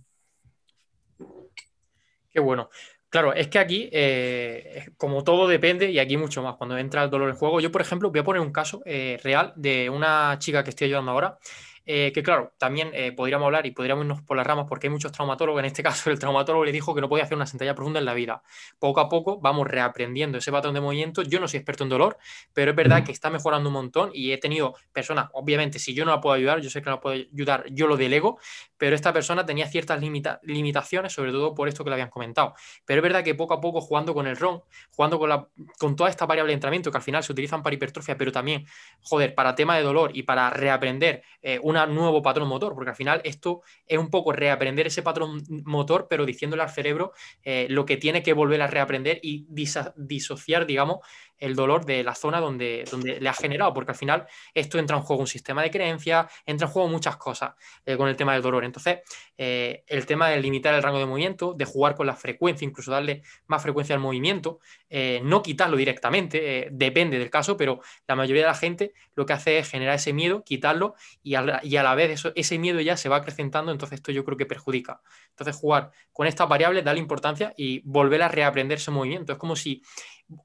Qué 2.30 2.40
bueno. 2.40 2.70
Claro, 3.10 3.34
es 3.34 3.48
que 3.48 3.58
aquí, 3.58 3.90
eh, 3.92 4.86
como 4.96 5.22
todo 5.22 5.46
depende, 5.46 5.90
y 5.90 5.98
aquí 5.98 6.16
mucho 6.16 6.42
más, 6.42 6.56
cuando 6.56 6.78
entra 6.78 7.04
el 7.04 7.10
dolor 7.10 7.28
en 7.28 7.36
juego, 7.36 7.60
yo, 7.60 7.70
por 7.70 7.82
ejemplo, 7.82 8.10
voy 8.10 8.20
a 8.20 8.24
poner 8.24 8.40
un 8.40 8.52
caso 8.52 8.80
eh, 8.86 9.20
real 9.22 9.52
de 9.54 9.90
una 9.90 10.38
chica 10.38 10.64
que 10.64 10.70
estoy 10.70 10.86
ayudando 10.86 11.10
ahora, 11.10 11.38
eh, 11.84 12.12
que 12.14 12.22
claro, 12.22 12.52
también 12.58 12.90
eh, 12.94 13.12
podríamos 13.12 13.46
hablar 13.46 13.66
y 13.66 13.72
podríamos 13.72 14.04
irnos 14.04 14.22
por 14.22 14.36
las 14.36 14.46
ramas 14.46 14.66
porque 14.68 14.86
hay 14.86 14.90
muchos 14.92 15.12
traumatólogos. 15.12 15.60
En 15.60 15.66
este 15.66 15.82
caso, 15.82 16.10
el 16.10 16.18
traumatólogo 16.18 16.64
le 16.64 16.72
dijo 16.72 16.94
que 16.94 17.00
no 17.00 17.08
podía 17.08 17.24
hacer 17.24 17.36
una 17.36 17.46
sentadilla 17.46 17.74
profunda 17.74 17.98
en 17.98 18.06
la 18.06 18.14
vida. 18.14 18.42
Poco 18.78 19.00
a 19.00 19.08
poco 19.08 19.40
vamos 19.40 19.66
reaprendiendo 19.66 20.38
ese 20.38 20.52
patrón 20.52 20.74
de 20.74 20.80
movimiento. 20.80 21.22
Yo 21.22 21.40
no 21.40 21.48
soy 21.48 21.58
experto 21.58 21.84
en 21.84 21.90
dolor, 21.90 22.18
pero 22.52 22.70
es 22.70 22.76
verdad 22.76 23.04
que 23.04 23.12
está 23.12 23.30
mejorando 23.30 23.68
un 23.68 23.74
montón 23.74 24.10
y 24.12 24.32
he 24.32 24.38
tenido 24.38 24.74
personas, 24.92 25.28
obviamente, 25.32 25.78
si 25.78 25.94
yo 25.94 26.04
no 26.04 26.12
la 26.12 26.20
puedo 26.20 26.34
ayudar, 26.34 26.60
yo 26.60 26.70
sé 26.70 26.80
que 26.80 26.86
no 26.86 26.96
la 26.96 27.00
puedo 27.00 27.16
ayudar, 27.16 27.64
yo 27.70 27.86
lo 27.86 27.96
delego, 27.96 28.38
pero 28.76 28.94
esta 28.94 29.12
persona 29.12 29.44
tenía 29.46 29.66
ciertas 29.66 30.00
limitaciones, 30.42 31.12
sobre 31.12 31.32
todo 31.32 31.54
por 31.54 31.68
esto 31.68 31.84
que 31.84 31.90
le 31.90 31.94
habían 31.94 32.10
comentado. 32.10 32.54
Pero 32.84 33.00
es 33.00 33.02
verdad 33.02 33.24
que 33.24 33.34
poco 33.34 33.54
a 33.54 33.60
poco, 33.60 33.80
jugando 33.80 34.14
con 34.14 34.26
el 34.26 34.36
RON, 34.36 34.62
jugando 34.94 35.18
con, 35.18 35.28
la, 35.28 35.48
con 35.78 35.96
toda 35.96 36.10
esta 36.10 36.26
variable 36.26 36.50
de 36.50 36.54
entrenamiento 36.54 36.90
que 36.90 36.98
al 36.98 37.02
final 37.02 37.22
se 37.22 37.32
utilizan 37.32 37.62
para 37.62 37.74
hipertrofia, 37.74 38.16
pero 38.16 38.32
también, 38.32 38.66
joder, 39.00 39.34
para 39.34 39.54
tema 39.54 39.76
de 39.76 39.82
dolor 39.82 40.10
y 40.14 40.22
para 40.22 40.50
reaprender 40.50 41.22
eh, 41.42 41.58
un 41.62 41.71
nuevo 41.72 42.22
patrón 42.22 42.48
motor, 42.48 42.74
porque 42.74 42.90
al 42.90 42.96
final 42.96 43.20
esto 43.24 43.62
es 43.86 43.98
un 43.98 44.10
poco 44.10 44.32
reaprender 44.32 44.86
ese 44.86 45.02
patrón 45.02 45.42
motor, 45.64 46.06
pero 46.08 46.26
diciéndole 46.26 46.62
al 46.62 46.70
cerebro 46.70 47.12
eh, 47.42 47.66
lo 47.68 47.84
que 47.84 47.96
tiene 47.96 48.22
que 48.22 48.32
volver 48.32 48.62
a 48.62 48.66
reaprender 48.66 49.18
y 49.22 49.46
disociar, 49.48 50.66
digamos, 50.66 50.98
el 51.42 51.56
dolor 51.56 51.84
de 51.84 52.04
la 52.04 52.14
zona 52.14 52.40
donde, 52.40 52.84
donde 52.88 53.20
le 53.20 53.28
ha 53.28 53.32
generado, 53.32 53.74
porque 53.74 53.90
al 53.90 53.96
final 53.96 54.26
esto 54.54 54.78
entra 54.78 54.96
en 54.96 55.02
juego 55.02 55.22
un 55.22 55.26
sistema 55.26 55.60
de 55.62 55.72
creencias, 55.72 56.26
entra 56.46 56.68
en 56.68 56.72
juego 56.72 56.88
muchas 56.88 57.16
cosas 57.16 57.54
eh, 57.84 57.96
con 57.96 58.08
el 58.08 58.16
tema 58.16 58.32
del 58.34 58.42
dolor. 58.42 58.64
Entonces, 58.64 59.00
eh, 59.36 59.82
el 59.88 60.06
tema 60.06 60.28
de 60.28 60.40
limitar 60.40 60.72
el 60.72 60.82
rango 60.82 61.00
de 61.00 61.06
movimiento, 61.06 61.52
de 61.52 61.64
jugar 61.64 61.96
con 61.96 62.06
la 62.06 62.14
frecuencia, 62.14 62.64
incluso 62.64 62.92
darle 62.92 63.22
más 63.48 63.60
frecuencia 63.60 63.92
al 63.96 64.00
movimiento, 64.00 64.60
eh, 64.88 65.20
no 65.24 65.42
quitarlo 65.42 65.76
directamente, 65.76 66.68
depende 66.70 67.18
del 67.18 67.28
caso, 67.28 67.56
pero 67.56 67.80
la 68.06 68.14
mayoría 68.14 68.42
de 68.42 68.48
la 68.48 68.54
gente 68.54 68.92
lo 69.16 69.26
que 69.26 69.32
hace 69.32 69.58
es 69.58 69.68
generar 69.68 69.96
ese 69.96 70.12
miedo, 70.12 70.44
quitarlo 70.44 70.94
y 71.24 71.34
a, 71.34 71.60
y 71.64 71.76
a 71.76 71.82
la 71.82 71.96
vez 71.96 72.10
eso, 72.12 72.30
ese 72.36 72.56
miedo 72.58 72.80
ya 72.80 72.96
se 72.96 73.08
va 73.08 73.16
acrecentando, 73.16 73.72
entonces 73.72 73.96
esto 73.96 74.12
yo 74.12 74.24
creo 74.24 74.36
que 74.36 74.46
perjudica. 74.46 75.02
Entonces, 75.30 75.56
jugar 75.56 75.90
con 76.12 76.28
estas 76.28 76.48
variables, 76.48 76.84
darle 76.84 77.00
importancia 77.00 77.52
y 77.56 77.80
volver 77.84 78.22
a 78.22 78.28
reaprender 78.28 78.78
ese 78.78 78.92
movimiento. 78.92 79.32
Es 79.32 79.38
como 79.38 79.56
si 79.56 79.82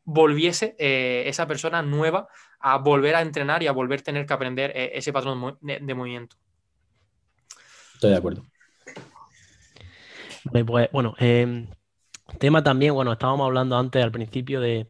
volviese 0.03 0.75
eh, 0.77 1.23
esa 1.27 1.47
persona 1.47 1.81
nueva 1.81 2.27
a 2.59 2.77
volver 2.77 3.15
a 3.15 3.21
entrenar 3.21 3.63
y 3.63 3.67
a 3.67 3.71
volver 3.71 3.99
a 3.99 4.03
tener 4.03 4.25
que 4.25 4.33
aprender 4.33 4.71
eh, 4.75 4.91
ese 4.93 5.13
patrón 5.13 5.57
de, 5.61 5.93
movimiento. 5.93 6.35
Estoy 7.93 8.11
de 8.11 8.17
acuerdo. 8.17 8.43
Pues, 10.51 10.89
bueno, 10.91 11.15
em, 11.19 11.67
tema 12.39 12.63
también, 12.63 12.93
bueno, 12.93 13.13
estábamos 13.13 13.45
hablando 13.45 13.77
antes 13.77 14.03
al 14.03 14.11
principio 14.11 14.61
de, 14.61 14.87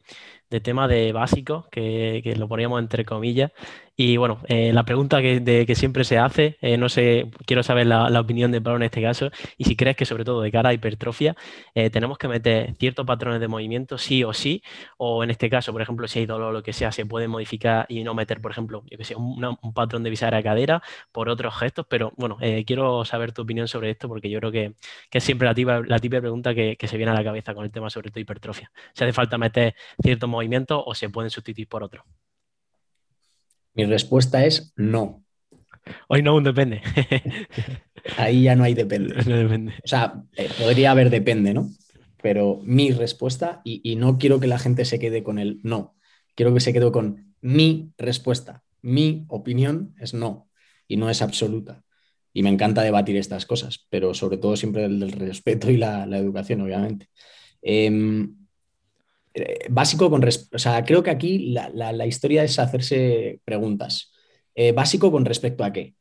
de 0.49 0.59
tema 0.61 0.87
de 0.87 1.11
básicos, 1.11 1.67
que, 1.69 2.21
que, 2.23 2.35
lo 2.35 2.47
poníamos 2.47 2.79
entre 2.79 3.05
comillas, 3.05 3.51
y 3.99 4.17
bueno, 4.17 4.41
eh, 4.47 4.71
la 4.73 4.85
pregunta 4.85 5.23
que, 5.23 5.73
siempre 5.75 6.03
se 6.03 6.19
hace, 6.19 6.57
eh, 6.61 6.77
no 6.77 6.87
sé, 6.87 7.31
quiero 7.47 7.63
saber 7.63 7.87
la, 7.87 8.19
opinión 8.19 8.51
de 8.51 8.61
Pablo 8.61 8.77
en 8.77 8.83
este 8.83 9.01
caso, 9.01 9.31
y 9.57 9.63
si 9.65 9.75
crees 9.75 9.95
que 9.97 10.05
sobre 10.05 10.23
todo 10.23 10.41
de 10.43 10.51
cara 10.51 10.69
a 10.69 10.73
hipertrofia, 10.73 11.35
eh, 11.73 11.89
tenemos 11.89 12.19
que 12.19 12.27
meter 12.27 12.75
ciertos 12.75 13.07
patrones 13.07 13.39
de 13.41 13.47
movimiento 13.47 13.97
sí 13.97 14.23
o 14.23 14.33
sí, 14.33 14.61
o 14.97 15.23
en 15.23 15.31
este 15.31 15.49
caso, 15.49 15.71
por 15.73 15.81
ejemplo, 15.81 16.07
si 16.07 16.19
hay 16.19 16.27
dolor 16.27 16.49
o 16.49 16.51
lo 16.51 16.61
que 16.61 16.73
sea, 16.73 16.91
se 16.91 17.07
puede 17.07 17.27
modificar 17.27 17.87
y 17.89 18.03
no 18.03 18.13
meter, 18.13 18.39
por 18.39 18.51
ejemplo, 18.51 18.83
yo 18.85 18.99
que 18.99 19.03
sé, 19.03 19.15
un, 19.15 19.57
patrón 19.73 20.03
de 20.03 20.11
bisagra 20.11 20.43
cadera 20.43 20.83
por 21.11 21.27
otros 21.29 21.55
gestos, 21.57 21.87
pero 21.89 22.13
bueno, 22.17 22.37
quiero 22.67 23.03
saber 23.03 23.31
tu 23.31 23.41
opinión 23.41 23.67
sobre 23.67 23.89
esto 23.89 24.07
porque 24.07 24.29
yo 24.29 24.39
creo 24.39 24.51
que, 24.51 24.75
es 25.11 25.23
siempre 25.23 25.47
la 25.47 25.55
típica, 25.55 25.81
la 25.81 25.99
pregunta 26.21 26.53
que, 26.53 26.77
que, 26.77 26.87
se 26.87 26.97
viene 26.97 27.11
a 27.11 27.15
la 27.15 27.23
cabeza 27.23 27.55
con 27.55 27.65
el 27.65 27.71
tema 27.71 27.89
sobre 27.89 28.11
todo 28.11 28.19
hipertrofia. 28.19 28.71
Si 28.93 29.03
hace 29.03 29.13
falta 29.13 29.37
meter 29.39 29.75
ciertos 30.03 30.29
movimientos 30.29 30.83
o 30.85 30.93
se 30.93 31.09
pueden 31.09 31.31
sustituir 31.31 31.67
por 31.67 31.83
otros. 31.83 32.05
Mi 33.77 33.85
respuesta 33.85 34.43
es 34.43 34.73
no. 34.75 35.23
Hoy 36.07 36.23
no, 36.23 36.35
un 36.35 36.43
depende. 36.43 36.81
Ahí 38.17 38.41
ya 38.41 38.55
no 38.55 38.63
hay 38.63 38.73
depende. 38.73 39.15
O 39.83 39.87
sea, 39.87 40.23
eh, 40.35 40.49
podría 40.57 40.91
haber 40.91 41.11
depende, 41.11 41.53
¿no? 41.53 41.69
Pero 42.23 42.59
mi 42.63 42.91
respuesta, 42.91 43.61
y, 43.63 43.95
no 43.95 44.17
quiero 44.17 44.39
que 44.39 44.47
la 44.47 44.57
gente 44.57 44.83
se 44.83 44.97
quede 44.97 45.21
con 45.21 45.37
el 45.37 45.59
no, 45.61 45.95
quiero 46.33 46.55
que 46.55 46.59
se 46.59 46.73
quede 46.73 46.91
con 46.91 47.35
mi 47.39 47.93
respuesta. 47.99 48.63
Mi 48.81 49.25
opinión 49.27 49.93
es 49.99 50.15
no, 50.15 50.49
y 50.87 50.97
no 50.97 51.11
es 51.11 51.21
absoluta. 51.21 51.83
Y 52.33 52.41
me 52.41 52.49
encanta 52.49 52.81
debatir 52.81 53.15
estas 53.15 53.45
cosas, 53.45 53.85
pero 53.91 54.15
sobre 54.15 54.39
todo 54.39 54.55
siempre 54.55 54.85
el 54.85 54.99
del 54.99 55.11
respeto 55.11 55.69
y 55.69 55.77
la, 55.77 56.03
educación, 56.17 56.61
obviamente. 56.61 57.09
Em, 57.61 58.23
eh, 58.23 58.46
básico 59.69 60.09
con... 60.09 60.23
O 60.23 60.59
sea, 60.59 60.83
creo 60.83 61.03
que 61.03 61.09
aquí 61.09 61.49
la, 61.49 62.05
historia 62.05 62.43
es 62.43 62.59
hacerse 62.59 63.39
preguntas. 63.45 64.11
Eh, 64.55 64.71
básico 64.71 65.11
con 65.11 65.25
respecto 65.25 65.63
a 65.63 65.71
qué. 65.71 65.93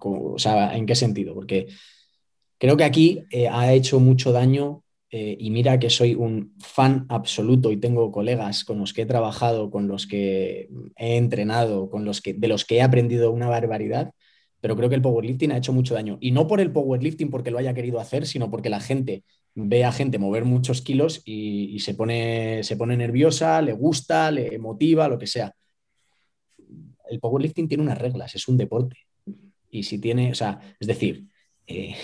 o 0.00 0.38
sea, 0.38 0.76
¿en 0.76 0.86
qué 0.86 0.94
sentido? 0.94 1.34
Porque 1.34 1.68
creo 2.58 2.76
que 2.76 2.84
aquí 2.84 3.24
eh, 3.30 3.48
ha 3.48 3.72
hecho 3.72 4.00
mucho 4.00 4.32
daño 4.32 4.82
y 5.16 5.50
mira 5.50 5.78
que 5.78 5.90
soy 5.90 6.16
un 6.16 6.56
fan 6.58 7.06
absoluto 7.08 7.70
y 7.70 7.76
tengo 7.76 8.10
colegas 8.10 8.64
con 8.64 8.80
los 8.80 8.92
que 8.92 9.02
he 9.02 9.06
trabajado, 9.06 9.70
con 9.70 9.86
los 9.86 10.08
que 10.08 10.68
he 10.96 11.16
entrenado, 11.16 11.88
con 11.88 12.04
los 12.04 12.20
que, 12.20 12.34
de 12.34 12.48
los 12.48 12.64
que 12.64 12.78
he 12.78 12.82
aprendido 12.82 13.30
una 13.30 13.48
barbaridad, 13.48 14.10
pero 14.64 14.76
creo 14.76 14.88
que 14.88 14.94
el 14.94 15.02
powerlifting 15.02 15.52
ha 15.52 15.58
hecho 15.58 15.74
mucho 15.74 15.92
daño. 15.92 16.16
Y 16.22 16.30
no 16.30 16.46
por 16.46 16.58
el 16.58 16.72
powerlifting 16.72 17.28
porque 17.28 17.50
lo 17.50 17.58
haya 17.58 17.74
querido 17.74 18.00
hacer, 18.00 18.24
sino 18.24 18.50
porque 18.50 18.70
la 18.70 18.80
gente 18.80 19.22
ve 19.54 19.84
a 19.84 19.92
gente 19.92 20.18
mover 20.18 20.46
muchos 20.46 20.80
kilos 20.80 21.20
y, 21.26 21.78
se, 21.80 21.92
pone, 21.92 22.64
se 22.64 22.74
pone 22.78 22.96
nerviosa, 22.96 23.60
le 23.60 23.74
gusta, 23.74 24.30
le 24.30 24.58
motiva, 24.58 25.06
lo 25.06 25.18
que 25.18 25.26
sea. 25.26 25.54
El 27.10 27.20
powerlifting 27.20 27.68
tiene 27.68 27.82
unas 27.82 27.98
reglas, 27.98 28.34
es 28.36 28.48
un 28.48 28.56
deporte. 28.56 28.96
Y 29.70 29.82
si 29.82 29.98
tiene, 29.98 30.30
o 30.30 30.34
sea, 30.34 30.58
es 30.80 30.88
decir, 30.88 31.26
eh, 31.66 31.94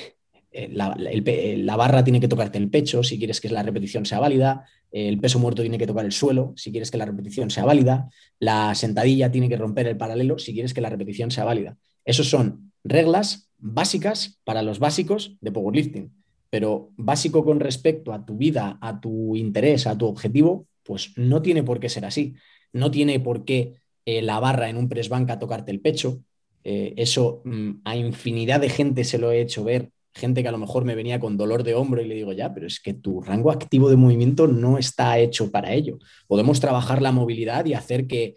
eh, 0.51 0.69
la, 0.71 1.77
barra 1.77 2.05
tiene 2.05 2.21
que 2.21 2.29
tocarte 2.29 2.59
el 2.59 2.69
pecho 2.69 3.03
si 3.03 3.17
quieres 3.17 3.41
que 3.41 3.49
la 3.49 3.63
repetición 3.63 4.05
sea 4.05 4.21
válida, 4.21 4.67
el 4.93 5.19
peso 5.19 5.39
muerto 5.39 5.63
tiene 5.63 5.79
que 5.79 5.87
tocar 5.87 6.05
el 6.05 6.13
suelo 6.13 6.53
si 6.57 6.71
quieres 6.71 6.91
que 6.91 6.99
la 6.99 7.07
repetición 7.07 7.49
sea 7.49 7.65
válida, 7.65 8.11
la 8.39 8.75
sentadilla 8.75 9.33
tiene 9.33 9.49
que 9.49 9.57
romper 9.57 9.87
el 9.87 9.97
paralelo 9.97 10.39
si 10.39 10.53
quieres 10.53 10.75
que 10.75 10.83
la 10.83 10.91
repetición 10.91 11.31
sea 11.31 11.45
válida. 11.45 11.79
Esos 12.11 12.29
son 12.29 12.73
reglas 12.85 13.51
básicas 13.59 14.41
para 14.45 14.63
los 14.63 14.79
básicos 14.79 15.37
de 15.41 15.53
powerlifting 15.53 16.13
pero 16.51 16.91
básico 16.97 17.45
con 17.45 17.61
respecto 17.61 18.13
a 18.13 18.27
tu 18.27 18.37
vida, 18.37 18.77
a 18.81 19.01
tu 19.01 19.37
interés, 19.37 19.87
a 19.87 19.97
tu 19.97 20.07
objetivo, 20.07 20.67
pues 20.83 21.13
no 21.17 21.41
tiene 21.41 21.63
por 21.63 21.79
qué 21.79 21.89
ser 21.89 22.05
así. 22.05 22.35
No 22.73 22.91
tiene 22.91 23.21
por 23.21 23.45
qué 23.45 23.77
eh, 24.05 24.21
la 24.21 24.41
barra 24.41 24.69
en 24.69 24.77
un 24.77 24.89
press 24.89 25.09
banca 25.09 25.39
tocarte 25.39 25.71
el 25.71 25.81
pecho. 25.81 26.23
Eh, 26.65 26.95
eso 26.97 27.41
mm, 27.45 27.71
a 27.85 27.97
infinidad 27.97 28.61
de 28.61 28.69
gente 28.69 29.05
se 29.05 29.19
lo 29.19 29.31
he 29.31 29.41
hecho 29.41 29.63
ver. 29.63 29.91
Gente 30.13 30.43
que 30.43 30.49
a 30.49 30.53
lo 30.53 30.59
mejor 30.59 30.85
me 30.85 30.97
venía 30.97 31.21
con 31.21 31.37
dolor 31.37 31.63
de 31.63 31.77
hombro 31.77 32.03
y 32.03 32.09
le 32.09 32.17
digo, 32.17 32.33
ya, 32.33 32.53
pero 32.53 32.67
es 32.67 32.81
que 32.81 32.95
tu 32.95 33.23
rango 33.23 33.53
activo 33.53 33.89
de 33.89 33.97
movimiento 33.97 34.49
no 34.49 34.77
está 34.77 35.21
hecho 35.21 35.53
para 35.53 35.73
ello. 35.73 35.99
Podemos 36.27 36.59
trabajar 36.59 37.01
la 37.01 37.13
movilidad 37.13 37.65
y 37.67 37.75
hacer 37.75 38.09
que 38.09 38.35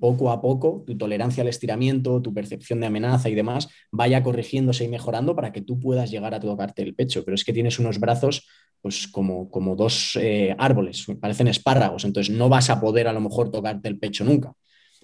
poco 0.00 0.30
a 0.30 0.40
poco 0.40 0.82
tu 0.86 0.96
tolerancia 0.96 1.42
al 1.42 1.48
estiramiento, 1.48 2.22
tu 2.22 2.32
percepción 2.32 2.80
de 2.80 2.86
amenaza 2.86 3.28
y 3.28 3.34
demás 3.34 3.68
vaya 3.92 4.22
corrigiéndose 4.22 4.84
y 4.84 4.88
mejorando 4.88 5.36
para 5.36 5.52
que 5.52 5.60
tú 5.60 5.78
puedas 5.78 6.10
llegar 6.10 6.34
a 6.34 6.40
tocarte 6.40 6.82
el 6.82 6.94
pecho. 6.94 7.24
Pero 7.24 7.34
es 7.34 7.44
que 7.44 7.52
tienes 7.52 7.78
unos 7.78 8.00
brazos 8.00 8.46
pues 8.80 9.08
como, 9.08 9.50
como 9.50 9.76
dos 9.76 10.16
eh, 10.20 10.54
árboles, 10.58 11.06
parecen 11.20 11.48
espárragos, 11.48 12.04
entonces 12.04 12.34
no 12.34 12.48
vas 12.48 12.70
a 12.70 12.80
poder 12.80 13.08
a 13.08 13.12
lo 13.12 13.20
mejor 13.20 13.50
tocarte 13.50 13.88
el 13.88 13.98
pecho 13.98 14.24
nunca. 14.24 14.52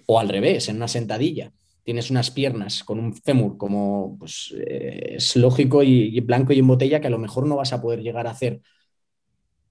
O 0.07 0.19
al 0.19 0.29
revés, 0.29 0.69
en 0.69 0.77
una 0.77 0.87
sentadilla. 0.87 1.51
Tienes 1.83 2.09
unas 2.09 2.31
piernas 2.31 2.83
con 2.83 2.99
un 2.99 3.13
fémur 3.13 3.57
como 3.57 4.17
pues, 4.17 4.53
eh, 4.57 5.15
es 5.17 5.35
lógico 5.35 5.83
y, 5.83 6.19
blanco 6.21 6.51
y 6.53 6.59
en 6.59 6.67
botella 6.67 6.99
que 6.99 7.07
a 7.07 7.11
lo 7.11 7.19
mejor 7.19 7.45
no 7.45 7.57
vas 7.57 7.73
a 7.73 7.81
poder 7.81 8.01
llegar 8.01 8.25
a 8.25 8.31
hacer 8.31 8.61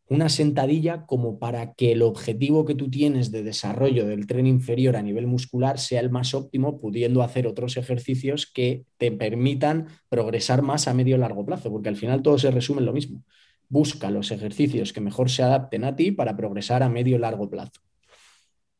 una 0.09 0.29
sentadilla 0.29 1.07
como 1.07 1.38
para 1.38 1.73
que 1.75 1.93
el 1.93 2.03
objetivo 2.03 2.64
que 2.64 2.75
tú 2.75 2.90
tienes 2.90 3.31
de 3.31 3.43
desarrollo 3.43 4.07
del 4.07 4.27
tren 4.27 4.47
inferior 4.47 4.97
a 4.97 5.03
nivel 5.03 5.27
muscular 5.27 5.79
sea 5.79 6.01
el 6.01 6.11
más 6.11 6.35
óptimo, 6.35 6.79
pudiendo 6.79 7.23
hacer 7.23 7.47
otros 7.47 7.77
ejercicios 7.77 8.47
que 8.47 8.85
te 8.99 9.11
permitan 9.12 9.88
progresar 10.09 10.62
más 10.62 10.88
a 10.88 10.95
medio 10.95 11.17
y 11.17 11.19
largo 11.19 11.47
plazo, 11.47 11.71
porque 11.71 11.88
al 11.88 11.97
final 11.97 12.23
todo 12.23 12.38
se 12.38 12.51
resume 12.51 12.81
en 12.81 12.87
lo 12.87 12.93
mismo. 12.93 13.23
Busca 13.69 14.11
los 14.11 14.31
ejercicios 14.31 14.93
que 14.93 15.01
mejor 15.01 15.31
se 15.31 15.43
adapten 15.43 15.85
a 15.85 15.97
ti 15.97 16.12
para 16.12 16.37
progresar 16.37 16.83
a 16.83 16.90
medio 16.90 17.19
largo 17.19 17.49
plazo. 17.49 17.81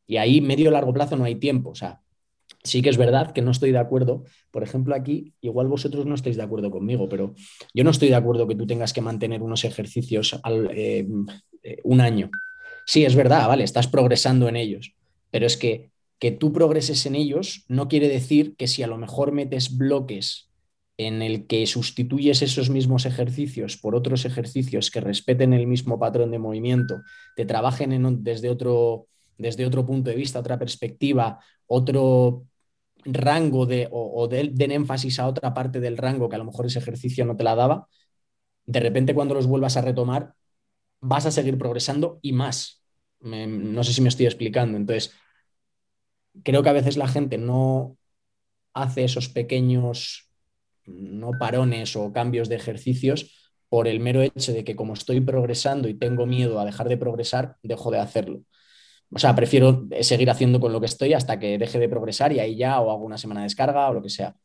Y 0.07 0.17
ahí, 0.17 0.41
medio 0.41 0.69
largo 0.69 0.93
plazo, 0.93 1.17
no 1.17 1.23
hay 1.23 1.35
tiempo. 1.35 1.71
O 1.71 1.75
sea, 1.75 2.01
sí 2.65 2.81
que 2.81 2.89
es 2.89 2.97
verdad 2.97 3.31
que 3.31 3.41
no 3.41 3.51
estoy 3.51 3.71
de 3.71 3.77
acuerdo. 3.77 4.25
Por 4.51 4.63
ejemplo, 4.63 4.93
aquí, 4.93 5.33
igual 5.39 5.67
vosotros 5.67 6.05
no 6.05 6.15
estáis 6.15 6.35
de 6.35 6.43
acuerdo 6.43 6.69
conmigo, 6.69 7.07
pero 7.07 7.33
yo 7.73 7.83
no 7.83 7.91
estoy 7.91 8.09
de 8.09 8.15
acuerdo 8.15 8.47
que 8.47 8.55
tú 8.55 8.67
tengas 8.67 8.91
que 8.91 9.01
mantener 9.01 9.41
unos 9.41 9.63
ejercicios 9.63 10.37
al, 10.43 10.69
eh, 10.73 11.07
eh, 11.63 11.77
un 11.83 12.01
año. 12.01 12.29
Sí, 12.85 13.05
es 13.05 13.15
verdad, 13.15 13.47
vale, 13.47 13.63
estás 13.63 13.87
progresando 13.87 14.49
en 14.49 14.57
ellos, 14.57 14.93
pero 15.31 15.45
es 15.45 15.55
que 15.55 15.89
que 16.19 16.31
tú 16.31 16.53
progreses 16.53 17.05
en 17.05 17.15
ellos 17.15 17.65
no 17.67 17.87
quiere 17.87 18.07
decir 18.07 18.55
que 18.55 18.67
si 18.67 18.83
a 18.83 18.87
lo 18.87 18.97
mejor 18.97 19.31
metes 19.31 19.77
bloques 19.77 20.49
en 20.97 21.21
el 21.21 21.45
que 21.45 21.67
sustituyes 21.67 22.41
esos 22.41 22.69
mismos 22.69 23.05
ejercicios 23.05 23.75
por 23.75 23.95
otros 23.95 24.23
ejercicios 24.23 24.91
que 24.91 25.01
respeten 25.01 25.53
el 25.53 25.67
mismo 25.67 25.99
patrón 25.99 26.31
de 26.31 26.39
movimiento, 26.39 27.01
te 27.35 27.45
trabajen 27.45 27.91
en 27.91 28.23
desde, 28.23 28.49
otro, 28.49 29.07
desde 29.37 29.65
otro 29.65 29.85
punto 29.85 30.09
de 30.09 30.15
vista, 30.15 30.39
otra 30.39 30.57
perspectiva, 30.57 31.39
otro 31.67 32.45
rango 33.05 33.65
de, 33.65 33.87
o, 33.91 34.27
den 34.27 34.71
énfasis 34.71 35.19
a 35.19 35.27
otra 35.27 35.53
parte 35.53 35.79
del 35.79 35.97
rango 35.97 36.27
que 36.27 36.35
a 36.35 36.39
lo 36.39 36.45
mejor 36.45 36.65
ese 36.65 36.79
ejercicio 36.79 37.25
no 37.25 37.37
te 37.37 37.43
la 37.43 37.55
daba, 37.55 37.87
de 38.65 38.79
repente 38.79 39.13
cuando 39.13 39.35
los 39.35 39.47
vuelvas 39.47 39.77
a 39.77 39.81
retomar, 39.81 40.33
vas 41.01 41.25
a 41.25 41.31
seguir 41.31 41.57
progresando 41.57 42.19
y 42.21 42.33
más. 42.33 42.83
no 43.21 43.83
sé 43.83 43.93
si 43.93 44.01
me 44.01 44.09
estoy 44.09 44.25
explicando. 44.25 44.77
Entonces, 44.77 45.13
creo 46.43 46.63
que 46.63 46.69
a 46.69 46.73
veces 46.73 46.97
la 46.97 47.07
gente 47.07 47.37
no 47.37 47.97
hace 48.73 49.03
esos 49.05 49.29
pequeños 49.29 50.29
no 50.85 51.31
parones 51.39 51.95
o 51.95 52.11
cambios 52.13 52.49
de 52.49 52.55
ejercicios 52.55 53.51
por 53.69 53.87
el 53.87 53.99
mero 53.99 54.21
hecho 54.21 54.53
de 54.53 54.63
que 54.63 54.75
como 54.75 54.93
estoy 54.93 55.21
progresando 55.21 55.87
y 55.87 55.95
tengo 55.95 56.25
miedo 56.25 56.59
a 56.59 56.65
dejar 56.65 56.89
de 56.89 56.97
progresar, 56.97 57.57
dejo 57.63 57.91
de 57.91 57.99
hacerlo. 57.99 58.41
O 59.15 59.19
sea, 59.19 59.33
prefiero 59.33 59.87
seguir 60.01 60.29
haciendo 60.29 60.59
con 60.59 60.73
lo 60.73 60.81
que 60.81 60.87
estoy 60.87 61.13
hasta 61.13 61.39
que 61.39 61.57
deje 61.57 61.79
de 61.79 61.87
progresar 61.87 62.33
y 62.33 62.39
ahí 62.39 62.57
ya 62.57 62.81
o 62.81 62.91
hago 62.91 63.05
una 63.05 63.17
semana 63.17 63.39
de 63.39 63.45
descarga 63.45 63.89
o 63.89 63.93
lo 63.93 64.01
que 64.01 64.09
sea. 64.09 64.35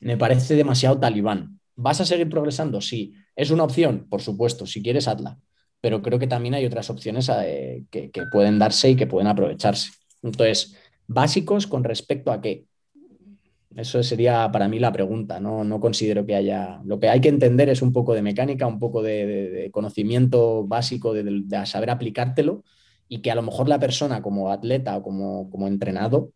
Me 0.00 0.16
parece 0.16 0.56
demasiado 0.56 0.98
talibán. 0.98 1.60
¿Vas 1.76 2.00
a 2.00 2.04
seguir 2.04 2.28
progresando? 2.28 2.80
Sí. 2.80 3.14
¿Es 3.36 3.52
una 3.52 3.62
opción? 3.62 4.08
Por 4.10 4.20
supuesto, 4.20 4.66
si 4.66 4.82
quieres, 4.82 5.06
hazla. 5.06 5.38
Pero 5.80 6.02
creo 6.02 6.18
que 6.18 6.26
también 6.26 6.54
hay 6.54 6.66
otras 6.66 6.90
opciones 6.90 7.30
eh, 7.32 7.84
que, 7.88 8.10
que 8.10 8.22
pueden 8.32 8.58
darse 8.58 8.90
y 8.90 8.96
que 8.96 9.06
pueden 9.06 9.28
aprovecharse. 9.28 9.92
Entonces, 10.24 10.74
básicos 11.06 11.68
con 11.68 11.84
respecto 11.84 12.32
a 12.32 12.40
qué. 12.40 12.66
Eso 13.76 14.02
sería 14.02 14.50
para 14.50 14.66
mí 14.66 14.80
la 14.80 14.92
pregunta, 14.92 15.38
¿no? 15.38 15.62
no 15.62 15.78
considero 15.78 16.26
que 16.26 16.34
haya... 16.34 16.80
Lo 16.84 16.98
que 16.98 17.08
hay 17.08 17.20
que 17.20 17.28
entender 17.28 17.68
es 17.68 17.80
un 17.80 17.92
poco 17.92 18.12
de 18.12 18.22
mecánica, 18.22 18.66
un 18.66 18.80
poco 18.80 19.02
de, 19.02 19.70
conocimiento 19.72 20.66
básico, 20.66 21.14
de, 21.14 21.44
saber 21.64 21.90
aplicártelo 21.90 22.64
y 23.10 23.20
que 23.22 23.30
a 23.32 23.34
lo 23.34 23.42
mejor 23.42 23.68
la 23.68 23.80
persona 23.80 24.22
como 24.22 24.52
atleta 24.52 24.96
o 24.96 25.02
como, 25.02 25.50
como 25.50 25.66
entrenado 25.66 26.32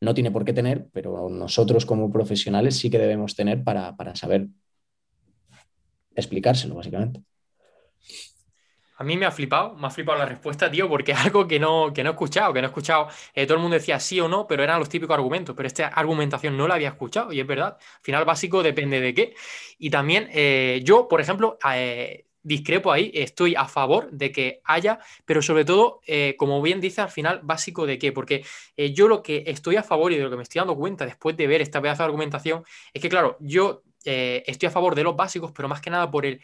no 0.00 0.12
tiene 0.12 0.32
por 0.32 0.44
qué 0.44 0.52
tener, 0.52 0.88
pero 0.92 1.30
nosotros 1.30 1.86
como 1.86 2.12
profesionales 2.12 2.76
sí 2.76 2.90
que 2.90 2.98
debemos 2.98 3.36
tener 3.36 3.62
para, 3.62 3.96
para 3.96 4.16
saber 4.16 4.48
explicárselo, 6.16 6.74
básicamente. 6.74 7.22
A 8.98 9.04
mí 9.04 9.16
me 9.16 9.26
ha 9.26 9.30
flipado, 9.30 9.76
me 9.76 9.86
ha 9.86 9.90
flipado 9.90 10.18
la 10.18 10.26
respuesta, 10.26 10.68
tío, 10.68 10.88
porque 10.88 11.12
es 11.12 11.18
algo 11.18 11.46
que 11.46 11.60
no, 11.60 11.92
que 11.94 12.02
no 12.02 12.10
he 12.10 12.12
escuchado, 12.12 12.52
que 12.52 12.60
no 12.60 12.66
he 12.66 12.70
escuchado. 12.70 13.08
Eh, 13.32 13.46
todo 13.46 13.58
el 13.58 13.62
mundo 13.62 13.74
decía 13.74 14.00
sí 14.00 14.18
o 14.20 14.26
no, 14.26 14.48
pero 14.48 14.64
eran 14.64 14.80
los 14.80 14.88
típicos 14.88 15.14
argumentos, 15.14 15.54
pero 15.54 15.68
esta 15.68 15.88
argumentación 15.88 16.56
no 16.56 16.66
la 16.66 16.74
había 16.74 16.88
escuchado 16.88 17.32
y 17.32 17.38
es 17.38 17.46
verdad. 17.46 17.76
Al 17.78 18.02
final 18.02 18.24
básico 18.24 18.64
depende 18.64 19.00
de 19.00 19.14
qué. 19.14 19.34
Y 19.78 19.90
también 19.90 20.28
eh, 20.32 20.80
yo, 20.82 21.06
por 21.06 21.20
ejemplo, 21.20 21.56
eh, 21.72 22.26
discrepo 22.46 22.92
ahí, 22.92 23.10
estoy 23.14 23.54
a 23.54 23.66
favor 23.66 24.10
de 24.10 24.30
que 24.32 24.60
haya, 24.64 24.98
pero 25.24 25.42
sobre 25.42 25.64
todo, 25.64 26.00
como 26.36 26.62
bien 26.62 26.80
dice, 26.80 27.00
al 27.00 27.10
final 27.10 27.40
básico 27.42 27.86
de 27.86 27.98
qué, 27.98 28.12
porque 28.12 28.44
yo 28.94 29.08
lo 29.08 29.22
que 29.22 29.44
estoy 29.46 29.76
a 29.76 29.82
favor 29.82 30.12
y 30.12 30.16
de 30.16 30.22
lo 30.22 30.30
que 30.30 30.36
me 30.36 30.42
estoy 30.42 30.60
dando 30.60 30.76
cuenta 30.76 31.04
después 31.04 31.36
de 31.36 31.46
ver 31.46 31.60
esta 31.60 31.82
pedazo 31.82 32.02
de 32.02 32.06
argumentación 32.06 32.64
es 32.92 33.02
que, 33.02 33.08
claro, 33.08 33.36
yo 33.40 33.82
eh, 34.08 34.44
estoy 34.46 34.68
a 34.68 34.70
favor 34.70 34.94
de 34.94 35.02
los 35.02 35.16
básicos, 35.16 35.50
pero 35.50 35.68
más 35.68 35.80
que 35.80 35.90
nada 35.90 36.08
por 36.10 36.24
el, 36.24 36.40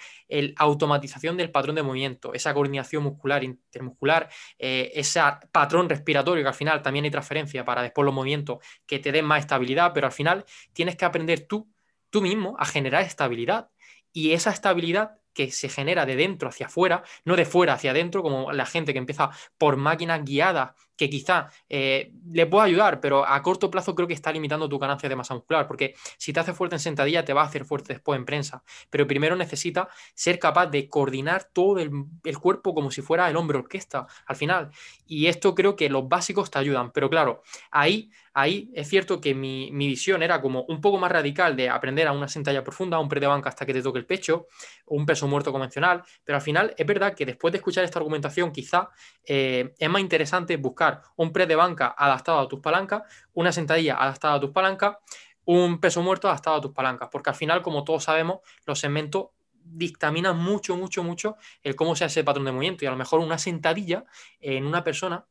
automatización 0.57 1.37
del 1.37 1.53
patrón 1.53 1.77
de 1.77 1.85
movimiento, 1.85 2.35
esa 2.35 2.53
coordinación 2.53 3.05
muscular, 3.05 3.45
intermuscular, 3.45 4.29
eh, 4.59 4.91
ese 4.95 5.21
patrón 5.53 5.89
respiratorio 5.89 6.43
que 6.43 6.49
al 6.49 6.55
final 6.55 6.83
también 6.83 7.05
hay 7.05 7.13
transferencia 7.13 7.65
para 7.65 7.83
después 7.83 8.05
los 8.05 8.13
movimientos 8.13 8.59
que 8.85 8.99
te 8.99 9.13
den 9.13 9.25
más 9.25 9.41
estabilidad, 9.41 9.93
pero 9.95 10.09
al 10.09 10.13
final 10.13 10.45
tienes 10.73 10.97
que 10.97 11.05
aprender 11.05 11.47
tú, 11.47 11.71
tú 12.11 12.21
mismo 12.21 12.57
a 12.59 12.65
generar 12.67 13.03
estabilidad. 13.03 13.71
Y 14.13 14.33
esa 14.33 14.51
estabilidad 14.51 15.22
que 15.33 15.51
se 15.51 15.69
genera 15.69 16.07
de 16.07 16.17
dentro 16.17 16.49
hacia 16.49 16.67
afuera, 16.67 17.03
no 17.25 17.37
de 17.37 17.45
fuera 17.45 17.75
hacia 17.75 17.93
adentro, 17.93 18.23
como 18.23 18.53
la 18.53 18.67
gente 18.67 18.93
que 18.93 18.99
empieza 18.99 19.31
por 19.59 19.77
máquinas 19.77 20.25
guiadas, 20.25 20.73
que 21.03 21.11
quizá 21.11 21.49
eh, 21.69 22.13
le 22.31 22.47
pueda 22.47 22.65
ayudar, 22.65 23.01
pero 23.01 23.27
a 23.27 23.43
corto 23.43 23.69
plazo 23.73 23.93
creo 23.97 24.07
que 24.07 24.15
está 24.15 24.31
limitando 24.31 24.69
tu 24.69 24.79
ganancia 24.79 25.09
de 25.09 25.17
masa 25.17 25.35
muscular, 25.35 25.67
porque 25.67 25.97
si 26.17 26.33
te 26.33 26.39
hace 26.39 26.53
fuerte 26.53 26.77
en 26.77 26.81
sentadilla, 26.81 27.25
te 27.25 27.33
va 27.33 27.43
a 27.43 27.47
hacer 27.47 27.65
fuerte 27.65 27.95
después 27.95 28.17
en 28.17 28.25
prensa, 28.25 28.63
pero 28.89 29.05
primero 29.05 29.35
necesita 29.35 29.89
ser 30.15 30.39
capaz 30.39 30.67
de 30.67 30.89
coordinar 30.89 31.49
todo 31.53 31.81
el, 31.81 31.91
cuerpo 32.39 32.73
como 32.73 32.93
si 32.93 33.03
fuera 33.03 33.29
el 33.29 33.37
hombre 33.37 33.59
orquesta 33.59 34.07
al 34.27 34.37
final. 34.37 34.71
Y 35.07 35.27
esto 35.27 35.57
creo 35.57 35.75
que 35.75 35.89
los 35.91 36.09
básicos 36.09 36.53
te 36.53 36.61
ayudan, 36.61 36.93
pero 36.93 37.11
claro, 37.11 37.43
ahí 37.73 38.11
ahí 38.35 38.71
es 38.75 38.89
cierto 38.89 39.21
que 39.21 39.35
mi, 39.35 39.71
visión 39.71 40.23
era 40.23 40.41
como 40.41 40.63
un 40.63 40.81
poco 40.81 40.99
más 40.99 41.13
radical 41.13 41.57
de 41.57 41.69
aprender 41.69 42.07
a 42.07 42.13
una 42.13 42.29
sentalla 42.29 42.65
profunda, 42.65 42.99
un 42.99 43.09
pre 43.09 43.21
de 43.21 43.27
banca 43.27 43.49
hasta 43.49 43.67
que 43.67 43.75
te 43.75 43.83
toque 43.83 43.99
el 43.99 44.07
pecho, 44.07 44.47
un 44.87 45.05
peso 45.05 45.29
muerto 45.29 45.53
convencional, 45.53 46.03
pero 46.25 46.37
al 46.37 46.43
final 46.43 46.75
es 46.77 46.87
verdad 46.87 47.15
que 47.15 47.27
después 47.27 47.53
de 47.53 47.59
escuchar 47.59 47.85
esta 47.85 47.99
argumentación 47.99 48.53
quizá 48.53 48.89
eh, 49.25 49.75
es 49.79 49.91
más 49.91 50.01
interesante 50.01 50.57
buscar 50.57 50.92
un 51.17 51.33
pre 51.33 51.47
de 51.47 51.57
banca 51.57 51.95
adaptado 51.97 52.41
a 52.41 52.49
tus 52.49 52.61
palancas, 52.61 53.03
una 53.35 53.53
sentadilla 53.53 53.97
adaptada 53.97 54.35
a 54.35 54.41
tus 54.41 54.51
palancas, 54.51 54.97
un 55.45 55.81
peso 55.81 56.03
muerto 56.03 56.29
adaptado 56.29 56.57
a 56.57 56.61
tus 56.61 56.73
palancas, 56.73 57.09
porque 57.11 57.31
al 57.31 57.37
final, 57.37 57.63
como 57.63 57.85
todos 57.85 58.05
sabemos, 58.05 58.39
los 58.65 58.79
segmentos 58.79 59.27
dictaminan 59.65 60.37
mucho, 60.37 60.77
mucho, 60.77 61.03
mucho 61.03 61.37
el 61.63 61.77
cómo 61.77 61.97
se 61.97 62.05
hace 62.05 62.21
el 62.21 62.27
patrón 62.27 62.45
de 62.45 62.53
movimiento 62.53 62.85
y 62.85 62.89
a 62.89 62.91
lo 62.91 62.97
mejor 62.97 63.21
una 63.21 63.39
sentadilla 63.39 64.05
en 64.41 64.67
una 64.67 64.85
persona 64.85 65.25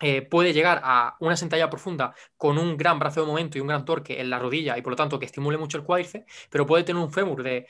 eh, 0.00 0.22
puede 0.22 0.52
llegar 0.52 0.80
a 0.82 1.16
una 1.20 1.36
sentadilla 1.36 1.68
profunda 1.68 2.14
con 2.36 2.58
un 2.58 2.76
gran 2.76 2.98
brazo 2.98 3.20
de 3.20 3.26
momento 3.26 3.58
y 3.58 3.60
un 3.60 3.66
gran 3.66 3.84
torque 3.84 4.20
en 4.20 4.30
la 4.30 4.38
rodilla 4.38 4.78
y 4.78 4.82
por 4.82 4.92
lo 4.92 4.96
tanto 4.96 5.18
que 5.18 5.26
estimule 5.26 5.58
mucho 5.58 5.76
el 5.76 5.84
cuádriceps, 5.84 6.24
pero 6.50 6.66
puede 6.66 6.84
tener 6.84 7.02
un 7.02 7.12
fémur 7.12 7.42
de, 7.42 7.66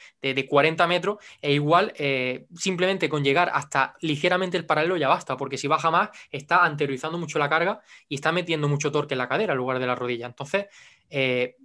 40 0.49 0.87
metros 0.87 1.19
e 1.43 1.53
igual 1.53 1.93
eh, 1.97 2.47
simplemente 2.55 3.09
con 3.09 3.25
llegar 3.25 3.51
hasta 3.53 3.97
ligeramente 4.01 4.57
el 4.57 4.64
paralelo 4.64 4.97
ya 4.97 5.09
basta, 5.09 5.37
porque 5.37 5.59
si 5.59 5.66
baja 5.66 5.90
más 5.90 6.11
está 6.31 6.64
anteriorizando 6.64 7.19
mucho 7.19 7.38
la 7.38 7.49
carga 7.49 7.81
y 8.09 8.14
está 8.14 8.33
metiendo 8.33 8.69
mucho 8.69 8.93
torque 8.93 9.14
en 9.14 9.19
la 9.19 9.29
cadera 9.29 9.53
en 9.53 9.59
lugar 9.59 9.79
de 9.79 9.87
la 9.87 9.95
rodilla. 9.95 10.27
Entonces, 10.27 10.66
eh, 11.11 11.57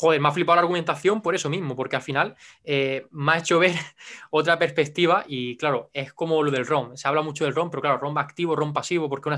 joder, 0.00 0.18
me 0.18 0.28
ha 0.28 0.32
flipado 0.32 0.56
la 0.56 0.62
argumentación 0.62 1.20
por 1.20 1.34
eso 1.34 1.50
mismo, 1.50 1.76
porque 1.76 1.96
al 1.96 2.00
final 2.00 2.34
eh, 2.64 3.06
me 3.10 3.32
ha 3.32 3.38
hecho 3.38 3.58
ver 3.58 3.74
otra 4.30 4.58
perspectiva 4.58 5.24
y 5.28 5.58
claro, 5.58 5.90
es 5.92 6.14
como 6.14 6.42
lo 6.42 6.50
del 6.50 6.66
ROM. 6.66 6.96
Se 6.96 7.06
habla 7.06 7.20
mucho 7.20 7.44
del 7.44 7.54
ROM, 7.54 7.68
pero 7.68 7.82
claro, 7.82 7.98
ROM 7.98 8.16
activo, 8.16 8.56
ROM 8.56 8.72
pasivo, 8.72 9.10
porque 9.10 9.28
una, 9.28 9.36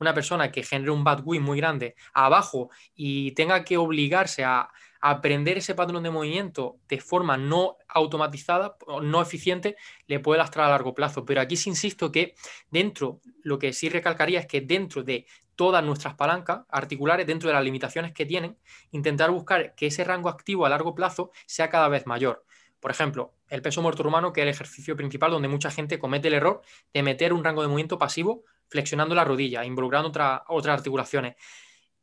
una 0.00 0.14
persona 0.14 0.50
que 0.50 0.62
genere 0.62 0.92
un 0.92 1.04
bad 1.04 1.20
win 1.24 1.42
muy 1.42 1.58
grande 1.58 1.94
abajo 2.14 2.70
y 2.94 3.32
tenga 3.32 3.64
que 3.64 3.76
obligarse 3.76 4.44
a, 4.44 4.70
aprender 5.00 5.58
ese 5.58 5.74
patrón 5.74 6.02
de 6.02 6.10
movimiento 6.10 6.78
de 6.88 7.00
forma 7.00 7.36
no 7.36 7.76
automatizada, 7.88 8.76
no 9.02 9.22
eficiente, 9.22 9.76
le 10.06 10.20
puede 10.20 10.38
lastrar 10.38 10.66
a 10.66 10.70
largo 10.70 10.94
plazo. 10.94 11.24
Pero 11.24 11.40
aquí 11.40 11.56
sí 11.56 11.70
insisto 11.70 12.10
que 12.12 12.34
dentro, 12.70 13.20
lo 13.42 13.58
que 13.58 13.72
sí 13.72 13.88
recalcaría 13.88 14.40
es 14.40 14.46
que 14.46 14.60
dentro 14.60 15.02
de 15.02 15.26
todas 15.56 15.82
nuestras 15.82 16.14
palancas 16.14 16.60
articulares 16.68 17.26
dentro 17.26 17.48
de 17.48 17.54
las 17.54 17.64
limitaciones 17.64 18.12
que 18.12 18.24
tienen, 18.24 18.56
intentar 18.92 19.30
buscar 19.30 19.74
que 19.74 19.86
ese 19.86 20.04
rango 20.04 20.28
activo 20.28 20.64
a 20.64 20.68
largo 20.68 20.94
plazo 20.94 21.32
sea 21.46 21.68
cada 21.68 21.88
vez 21.88 22.06
mayor. 22.06 22.44
Por 22.78 22.92
ejemplo, 22.92 23.34
el 23.48 23.60
peso 23.60 23.82
muerto 23.82 24.06
humano, 24.06 24.32
que 24.32 24.40
es 24.40 24.44
el 24.44 24.50
ejercicio 24.50 24.94
principal 24.94 25.32
donde 25.32 25.48
mucha 25.48 25.70
gente 25.70 25.98
comete 25.98 26.28
el 26.28 26.34
error 26.34 26.62
de 26.94 27.02
meter 27.02 27.32
un 27.32 27.42
rango 27.42 27.62
de 27.62 27.68
movimiento 27.68 27.98
pasivo 27.98 28.44
flexionando 28.68 29.14
la 29.14 29.24
rodilla, 29.24 29.64
involucrando 29.64 30.12
otras 30.48 30.78
articulaciones. 30.78 31.34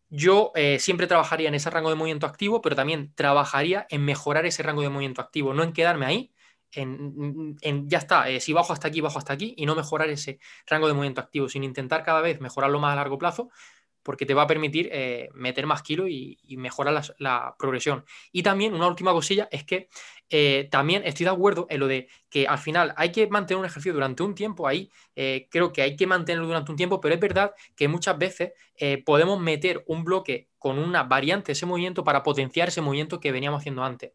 Yo 0.10 0.52
eh, 0.56 0.80
siempre 0.80 1.08
trabajaría 1.08 1.48
en 1.50 1.56
ese 1.56 1.70
rango 1.70 1.90
de 1.90 1.96
movimiento 1.96 2.28
activo, 2.28 2.62
pero 2.62 2.76
también 2.76 3.14
trabajaría 3.16 3.88
en 3.90 4.06
mejorar 4.06 4.46
ese 4.46 4.64
rango 4.64 4.82
de 4.82 4.90
movimiento 4.90 5.22
activo, 5.22 5.54
no 5.54 5.64
en 5.64 5.74
quedarme 5.74 6.06
ahí, 6.06 6.32
en, 6.72 7.58
ya 7.90 7.98
está, 7.98 8.30
eh, 8.30 8.40
si 8.40 8.54
bajo 8.54 8.74
hasta 8.74 8.88
aquí, 8.88 9.02
bajo 9.02 9.18
hasta 9.18 9.34
aquí, 9.34 9.54
y 9.58 9.66
no 9.66 9.76
mejorar 9.76 10.10
ese 10.10 10.40
rango 10.68 10.88
de 10.88 10.94
movimiento 10.94 11.22
activo, 11.22 11.50
sino 11.50 11.66
intentar 11.66 12.04
cada 12.04 12.22
vez 12.22 12.42
mejorarlo 12.42 12.80
más 12.80 12.94
a 12.94 12.96
largo 12.98 13.18
plazo, 13.18 13.50
porque 14.04 14.28
te 14.28 14.36
va 14.36 14.44
a 14.44 14.48
permitir 14.48 14.90
eh, 14.92 15.30
meter 15.34 15.66
más 15.66 15.82
kilos 15.82 16.08
y, 16.10 16.38
mejorar 16.58 17.04
la, 17.18 17.56
progresión. 17.58 18.06
Y 18.32 18.44
también 18.44 18.76
una 18.76 18.88
última 18.88 19.12
cosilla 19.14 19.48
es 19.52 19.64
que 19.64 19.90
eh, 20.30 20.68
también 20.72 21.04
estoy 21.06 21.26
de 21.26 21.32
acuerdo 21.32 21.68
en 21.70 21.80
lo 21.80 21.88
de 21.88 22.08
que 22.30 22.48
al 22.48 22.58
final 22.58 22.94
hay 22.98 23.12
que 23.12 23.28
mantener 23.28 23.60
un 23.60 23.66
ejercicio 23.66 23.94
durante 23.94 24.24
un 24.24 24.34
tiempo 24.34 24.68
ahí, 24.68 24.90
eh, 25.16 25.48
creo 25.52 25.72
que 25.72 25.82
hay 25.82 25.96
que 25.96 26.08
mantenerlo 26.08 26.48
durante 26.48 26.72
un 26.72 26.78
tiempo, 26.78 27.00
pero 27.00 27.14
es 27.14 27.22
verdad 27.22 27.54
que 27.76 27.88
muchas 27.88 28.18
veces 28.18 28.54
eh, 28.78 29.04
podemos 29.04 29.40
meter 29.40 29.84
un 29.88 30.04
bloque 30.04 30.50
con 30.58 30.80
una 30.80 31.04
variante 31.04 31.48
de 31.48 31.54
ese 31.54 31.66
movimiento 31.66 32.04
para 32.04 32.24
potenciar 32.24 32.70
ese 32.70 32.82
movimiento 32.82 33.20
que 33.20 33.32
veníamos 33.32 33.60
haciendo 33.60 33.84
antes. 33.84 34.14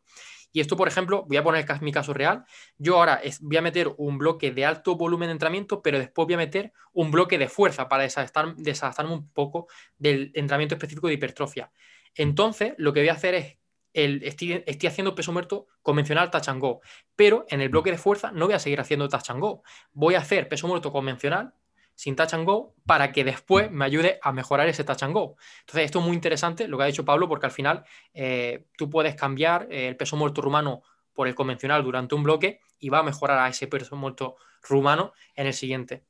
Y 0.52 0.60
esto, 0.60 0.76
por 0.76 0.88
ejemplo, 0.88 1.24
voy 1.28 1.36
a 1.36 1.44
poner 1.44 1.64
mi 1.80 1.92
caso 1.92 2.12
real. 2.12 2.44
Yo 2.76 2.96
ahora 2.96 3.20
voy 3.40 3.56
a 3.56 3.62
meter 3.62 3.94
un 3.98 4.18
bloque 4.18 4.50
de 4.50 4.64
alto 4.64 4.96
volumen 4.96 5.28
de 5.28 5.32
entrenamiento, 5.32 5.80
pero 5.80 5.98
después 5.98 6.26
voy 6.26 6.34
a 6.34 6.38
meter 6.38 6.72
un 6.92 7.12
bloque 7.12 7.38
de 7.38 7.48
fuerza 7.48 7.88
para 7.88 8.02
desadaptarme 8.02 9.12
un 9.14 9.30
poco 9.30 9.68
del 9.96 10.32
entrenamiento 10.34 10.74
específico 10.74 11.06
de 11.06 11.14
hipertrofia. 11.14 11.70
Entonces, 12.16 12.74
lo 12.78 12.92
que 12.92 13.00
voy 13.00 13.10
a 13.10 13.12
hacer 13.12 13.34
es 13.34 13.59
el, 13.92 14.22
estoy, 14.22 14.64
haciendo 14.86 15.14
peso 15.14 15.32
muerto 15.32 15.66
convencional 15.82 16.30
go, 16.58 16.80
pero 17.16 17.46
en 17.48 17.60
el 17.60 17.68
bloque 17.68 17.90
de 17.90 17.98
fuerza 17.98 18.30
no 18.32 18.46
voy 18.46 18.54
a 18.54 18.58
seguir 18.58 18.80
haciendo 18.80 19.08
go. 19.36 19.62
Voy 19.92 20.14
a 20.14 20.18
hacer 20.18 20.48
peso 20.48 20.68
muerto 20.68 20.92
convencional 20.92 21.54
sin 21.94 22.16
go 22.44 22.74
para 22.86 23.12
que 23.12 23.24
después 23.24 23.70
me 23.70 23.84
ayude 23.84 24.18
a 24.22 24.32
mejorar 24.32 24.68
ese 24.68 24.84
go. 24.84 25.36
Entonces, 25.60 25.84
esto 25.84 25.98
es 25.98 26.04
muy 26.04 26.14
interesante 26.14 26.66
lo 26.66 26.78
que 26.78 26.84
ha 26.84 26.86
dicho 26.86 27.04
Pablo, 27.04 27.28
porque 27.28 27.46
al 27.46 27.52
final 27.52 27.84
eh, 28.14 28.64
tú 28.78 28.88
puedes 28.88 29.14
cambiar 29.14 29.68
eh, 29.70 29.88
el 29.88 29.96
peso 29.96 30.16
muerto 30.16 30.40
rumano 30.40 30.82
por 31.12 31.28
el 31.28 31.34
convencional 31.34 31.84
durante 31.84 32.14
un 32.14 32.22
bloque 32.22 32.60
y 32.78 32.88
va 32.88 33.00
a 33.00 33.02
mejorar 33.02 33.38
a 33.38 33.48
ese 33.48 33.66
peso 33.66 33.96
muerto 33.96 34.36
rumano 34.62 35.12
en 35.34 35.46
el 35.46 35.52
siguiente. 35.52 36.04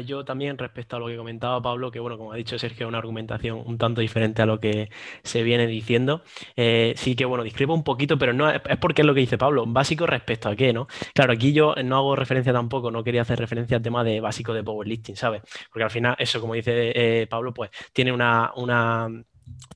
Yo 0.00 0.24
también 0.24 0.56
respecto 0.58 0.96
a 0.96 0.98
lo 0.98 1.06
que 1.06 1.16
comentaba 1.16 1.60
Pablo, 1.60 1.90
que 1.90 2.00
bueno, 2.00 2.16
como 2.16 2.32
ha 2.32 2.36
dicho 2.36 2.58
Sergio, 2.58 2.88
una 2.88 2.98
argumentación 2.98 3.62
un 3.66 3.76
tanto 3.78 4.00
diferente 4.00 4.40
a 4.42 4.46
lo 4.46 4.58
que 4.58 4.90
se 5.22 5.42
viene 5.42 5.66
diciendo. 5.66 6.22
Eh, 6.56 6.94
sí 6.96 7.14
que 7.14 7.24
bueno, 7.24 7.44
discrepo 7.44 7.74
un 7.74 7.84
poquito, 7.84 8.18
pero 8.18 8.32
no 8.32 8.50
es, 8.50 8.60
porque 8.80 9.02
es 9.02 9.06
lo 9.06 9.14
que 9.14 9.20
dice 9.20 9.38
Pablo. 9.38 9.64
Básico 9.66 10.06
respecto 10.06 10.48
a 10.48 10.56
qué, 10.56 10.72
¿no? 10.72 10.86
Claro, 11.14 11.32
aquí 11.32 11.52
yo 11.52 11.74
no 11.84 11.96
hago 11.96 12.16
referencia 12.16 12.52
tampoco, 12.52 12.90
no 12.90 13.04
quería 13.04 13.22
hacer 13.22 13.38
referencia 13.38 13.76
al 13.76 13.82
tema 13.82 14.02
de 14.04 14.20
básico 14.20 14.54
de 14.54 14.64
powerlifting, 14.64 15.16
¿sabes? 15.16 15.42
Porque 15.70 15.84
al 15.84 15.90
final, 15.90 16.16
eso, 16.18 16.40
como 16.40 16.54
dice 16.54 16.92
eh, 16.94 17.26
Pablo, 17.26 17.52
pues 17.52 17.70
tiene 17.92 18.12
una, 18.12 18.52
una 18.56 19.08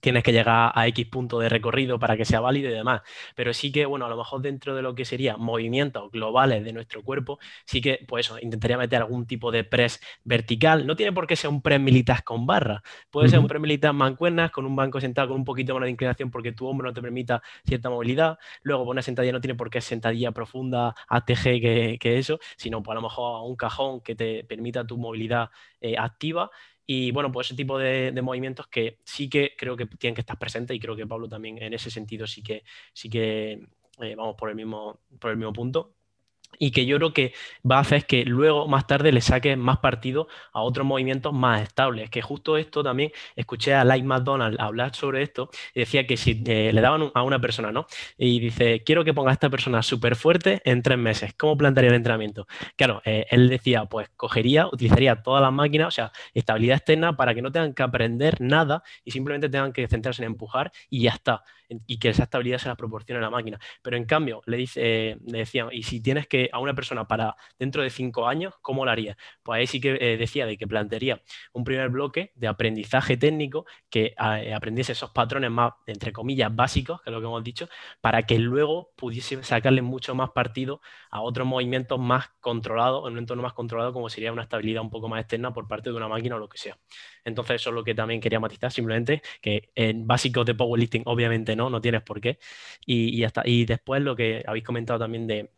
tienes 0.01 0.23
que 0.23 0.33
llegar 0.33 0.73
a 0.75 0.87
X 0.89 1.07
punto 1.07 1.39
de 1.39 1.49
recorrido 1.49 1.99
para 1.99 2.17
que 2.17 2.25
sea 2.25 2.41
válido 2.41 2.71
y 2.71 2.73
demás. 2.73 3.03
Pero 3.35 3.53
sí 3.53 3.73
que, 3.73 3.87
bueno, 3.87 4.07
a 4.07 4.09
lo 4.09 4.17
mejor 4.17 4.43
dentro 4.43 4.75
de 4.75 4.83
lo 4.83 4.95
que 4.95 5.05
sería 5.05 5.37
movimientos 5.37 6.11
globales 6.11 6.65
de 6.65 6.73
nuestro 6.73 7.03
cuerpo, 7.03 7.39
sí 7.65 7.81
que, 7.81 8.05
pues 8.07 8.27
eso, 8.27 8.39
intentaría 8.41 8.79
meter 8.79 9.01
algún 9.03 9.27
tipo 9.27 9.51
de 9.51 9.65
press 9.65 10.01
vertical. 10.25 10.87
No 10.87 10.97
tiene 10.97 11.13
por 11.13 11.27
qué 11.27 11.37
ser 11.37 11.51
un 11.51 11.63
press 11.63 11.81
militar 11.81 12.25
con 12.25 12.47
barra. 12.47 12.83
Puede 13.11 13.29
ser 13.29 13.39
un 13.39 13.47
press 13.47 13.61
militar 13.61 13.93
mancuernas, 13.93 14.51
con 14.51 14.67
un 14.67 14.77
banco 14.77 15.01
sentado 15.01 15.29
con 15.29 15.39
un 15.39 15.45
poquito 15.45 15.75
más 15.75 15.85
de 15.85 15.91
inclinación 15.91 16.31
porque 16.31 16.53
tu 16.53 16.67
hombro 16.67 16.89
no 16.89 16.95
te 16.95 17.03
permita 17.03 17.43
cierta 17.65 17.91
movilidad. 17.91 18.39
Luego, 18.63 18.85
una 18.85 19.03
sentadilla 19.03 19.33
no 19.33 19.41
tiene 19.41 19.55
por 19.55 19.71
qué 19.71 19.81
ser 19.81 19.97
sentadilla 19.97 20.33
profunda, 20.33 20.95
ATG, 21.09 21.43
que, 21.61 21.97
que 22.01 22.19
eso, 22.19 22.39
sino 22.57 22.83
pues, 22.83 22.93
a 22.93 22.97
lo 22.97 23.03
mejor 23.03 23.49
un 23.49 23.57
cajón 23.57 24.01
que 24.03 24.15
te 24.15 24.45
permita 24.45 24.87
tu 24.87 24.99
movilidad 24.99 25.51
eh, 25.81 25.97
activa 25.99 26.51
y 26.87 27.11
bueno, 27.11 27.33
pues 27.33 27.49
ese 27.49 27.57
tipo 27.57 27.79
de, 27.79 28.13
movimientos 28.23 28.69
que 28.69 28.99
sí 29.05 29.29
que 29.29 29.55
creo 29.59 29.77
que 29.77 29.87
tienen 29.87 30.15
que 30.15 30.21
estar 30.21 30.39
presentes 30.39 30.77
y 30.77 30.81
creo 30.81 30.97
que 30.97 31.07
Pablo 31.07 31.29
también 31.29 31.61
en 31.63 31.75
ese 31.75 31.91
sentido 31.91 32.27
sí 32.27 32.43
que, 32.43 32.63
sí 32.93 33.11
que 33.11 33.69
eh, 34.01 34.15
vamos 34.17 34.37
por 34.37 34.51
el, 34.51 34.57
mismo, 34.57 35.01
por 35.19 35.31
el 35.33 35.37
mismo 35.37 35.53
punto 35.53 35.97
y 36.59 36.71
que 36.71 36.87
yo 36.87 36.97
creo 36.97 37.13
que 37.13 37.33
va 37.69 37.79
a 37.79 37.81
hacer 37.81 38.07
que 38.07 38.25
luego 38.25 38.69
más 38.69 38.87
tarde 38.87 39.13
le 39.13 39.21
saque 39.21 39.57
más 39.57 39.79
partido 39.79 40.29
a 40.53 40.63
otros 40.63 40.87
movimientos 40.87 41.33
más 41.33 41.63
estables. 41.63 42.11
Que 42.11 42.23
justo 42.23 42.57
esto 42.57 42.83
también 42.83 43.13
escuché 43.35 43.75
a 43.75 43.85
Light 43.85 44.05
McDonald 44.05 44.61
hablar 44.61 44.95
sobre 44.95 45.23
esto 45.23 45.51
y 45.75 45.81
decía 45.81 46.07
que 46.07 46.17
si 46.17 46.43
eh, 46.47 46.73
le 46.73 46.81
daban 46.81 47.11
a 47.15 47.23
una 47.23 47.41
persona, 47.41 47.73
¿no? 47.73 47.87
Y 48.17 48.41
dice, 48.41 48.83
quiero 48.85 49.05
que 49.05 49.15
ponga 49.15 49.31
a 49.31 49.35
esta 49.35 49.51
persona 49.51 49.83
súper 49.83 50.17
fuerte 50.17 50.63
en 50.65 50.83
tres 50.83 50.99
meses, 50.99 51.35
¿cómo 51.35 51.57
plantearía 51.57 51.91
el 51.91 51.97
entrenamiento? 51.97 52.47
Claro, 52.77 53.03
eh, 53.05 53.27
él 53.31 53.49
decía, 53.49 53.85
pues 53.87 54.09
cogería, 54.17 54.67
utilizaría 54.67 55.23
todas 55.23 55.43
las 55.43 55.53
máquinas, 55.53 55.89
o 55.89 55.91
sea, 55.91 56.13
estabilidad 56.35 56.77
externa 56.79 57.17
para 57.17 57.35
que 57.35 57.43
no 57.43 57.53
tengan 57.53 57.75
que 57.75 57.83
aprender 57.83 58.41
nada 58.41 58.83
y 59.05 59.11
simplemente 59.11 59.49
tengan 59.49 59.73
que 59.73 59.89
centrarse 59.89 60.23
en 60.23 60.27
empujar 60.33 60.73
y 60.89 61.03
ya 61.03 61.11
está 61.11 61.45
y 61.69 61.99
que 61.99 62.11
esa 62.11 62.25
estabilidad 62.25 62.59
se 62.59 62.69
la 62.69 62.77
proporcione 62.77 63.21
la 63.21 63.31
máquina. 63.31 63.59
Pero 63.83 63.97
en 63.97 64.05
cambio, 64.05 64.43
le, 64.47 64.57
dice, 64.57 65.19
le 65.27 65.39
decían, 65.39 65.69
y 65.73 65.83
si 65.83 66.01
tienes 66.01 66.27
que 66.27 66.49
a 66.53 66.59
una 66.59 66.75
persona 66.75 67.07
para 67.07 67.37
dentro 67.59 67.83
de 67.83 67.91
cinco 67.91 68.27
años, 68.27 68.55
¿cómo 68.63 68.85
lo 68.85 68.91
haría? 68.91 69.17
Pues 69.43 69.59
ahí 69.59 69.67
sí 69.67 69.81
que 69.81 69.97
eh, 70.01 70.17
decía 70.17 70.47
de 70.47 70.57
que 70.57 70.67
plantearía 70.67 71.23
un 71.53 71.65
primer 71.65 71.89
bloque 71.89 72.33
de 72.35 72.49
aprendizaje 72.49 73.17
técnico 73.17 73.67
que 73.91 74.15
eh, 74.19 74.55
aprendiese 74.55 74.93
esos 74.93 75.11
patrones 75.11 75.51
más, 75.51 75.73
entre 75.87 76.13
comillas, 76.13 76.55
básicos, 76.55 77.03
que 77.03 77.11
es 77.11 77.15
lo 77.15 77.21
que 77.21 77.27
hemos 77.27 77.45
dicho, 77.45 77.69
para 78.01 78.23
que 78.23 78.39
luego 78.39 78.93
pudiese 78.97 79.43
sacarle 79.43 79.83
mucho 79.83 80.15
más 80.15 80.31
partido 80.31 80.81
a 81.11 81.21
otros 81.21 81.47
movimientos 81.47 81.99
más 81.99 82.29
controlados, 82.41 83.07
en 83.07 83.15
un 83.15 83.19
entorno 83.19 83.43
más 83.43 83.53
controlado, 83.53 83.93
como 83.93 84.09
sería 84.09 84.33
una 84.33 84.43
estabilidad 84.43 84.83
un 84.83 84.91
poco 84.91 85.09
más 85.09 85.21
externa 85.21 85.53
por 85.53 85.67
parte 85.67 85.91
de 85.91 85.97
una 85.97 86.09
máquina 86.09 86.37
o 86.37 86.39
lo 86.39 86.49
que 86.49 86.59
sea. 86.59 86.79
Entonces, 87.25 87.57
eso 87.57 87.71
es 87.71 87.75
lo 87.75 87.85
que 87.85 87.95
también 87.95 88.21
quería 88.21 88.39
matizar, 88.39 88.71
simplemente 88.71 89.23
que 89.41 89.71
en 89.75 90.07
básicos 90.07 90.47
de 90.47 90.55
powerlifting, 90.55 91.03
obviamente 91.07 91.56
no, 91.57 91.71
no 91.71 91.81
tienes 91.81 92.03
por 92.03 92.21
qué. 92.21 92.39
Y, 92.85 93.19
y, 93.19 93.25
hasta, 93.25 93.43
y 93.45 93.65
después 93.65 94.03
lo 94.03 94.15
que 94.15 94.45
habéis 94.47 94.65
comentado 94.65 94.99
también 94.99 95.27
de, 95.27 95.51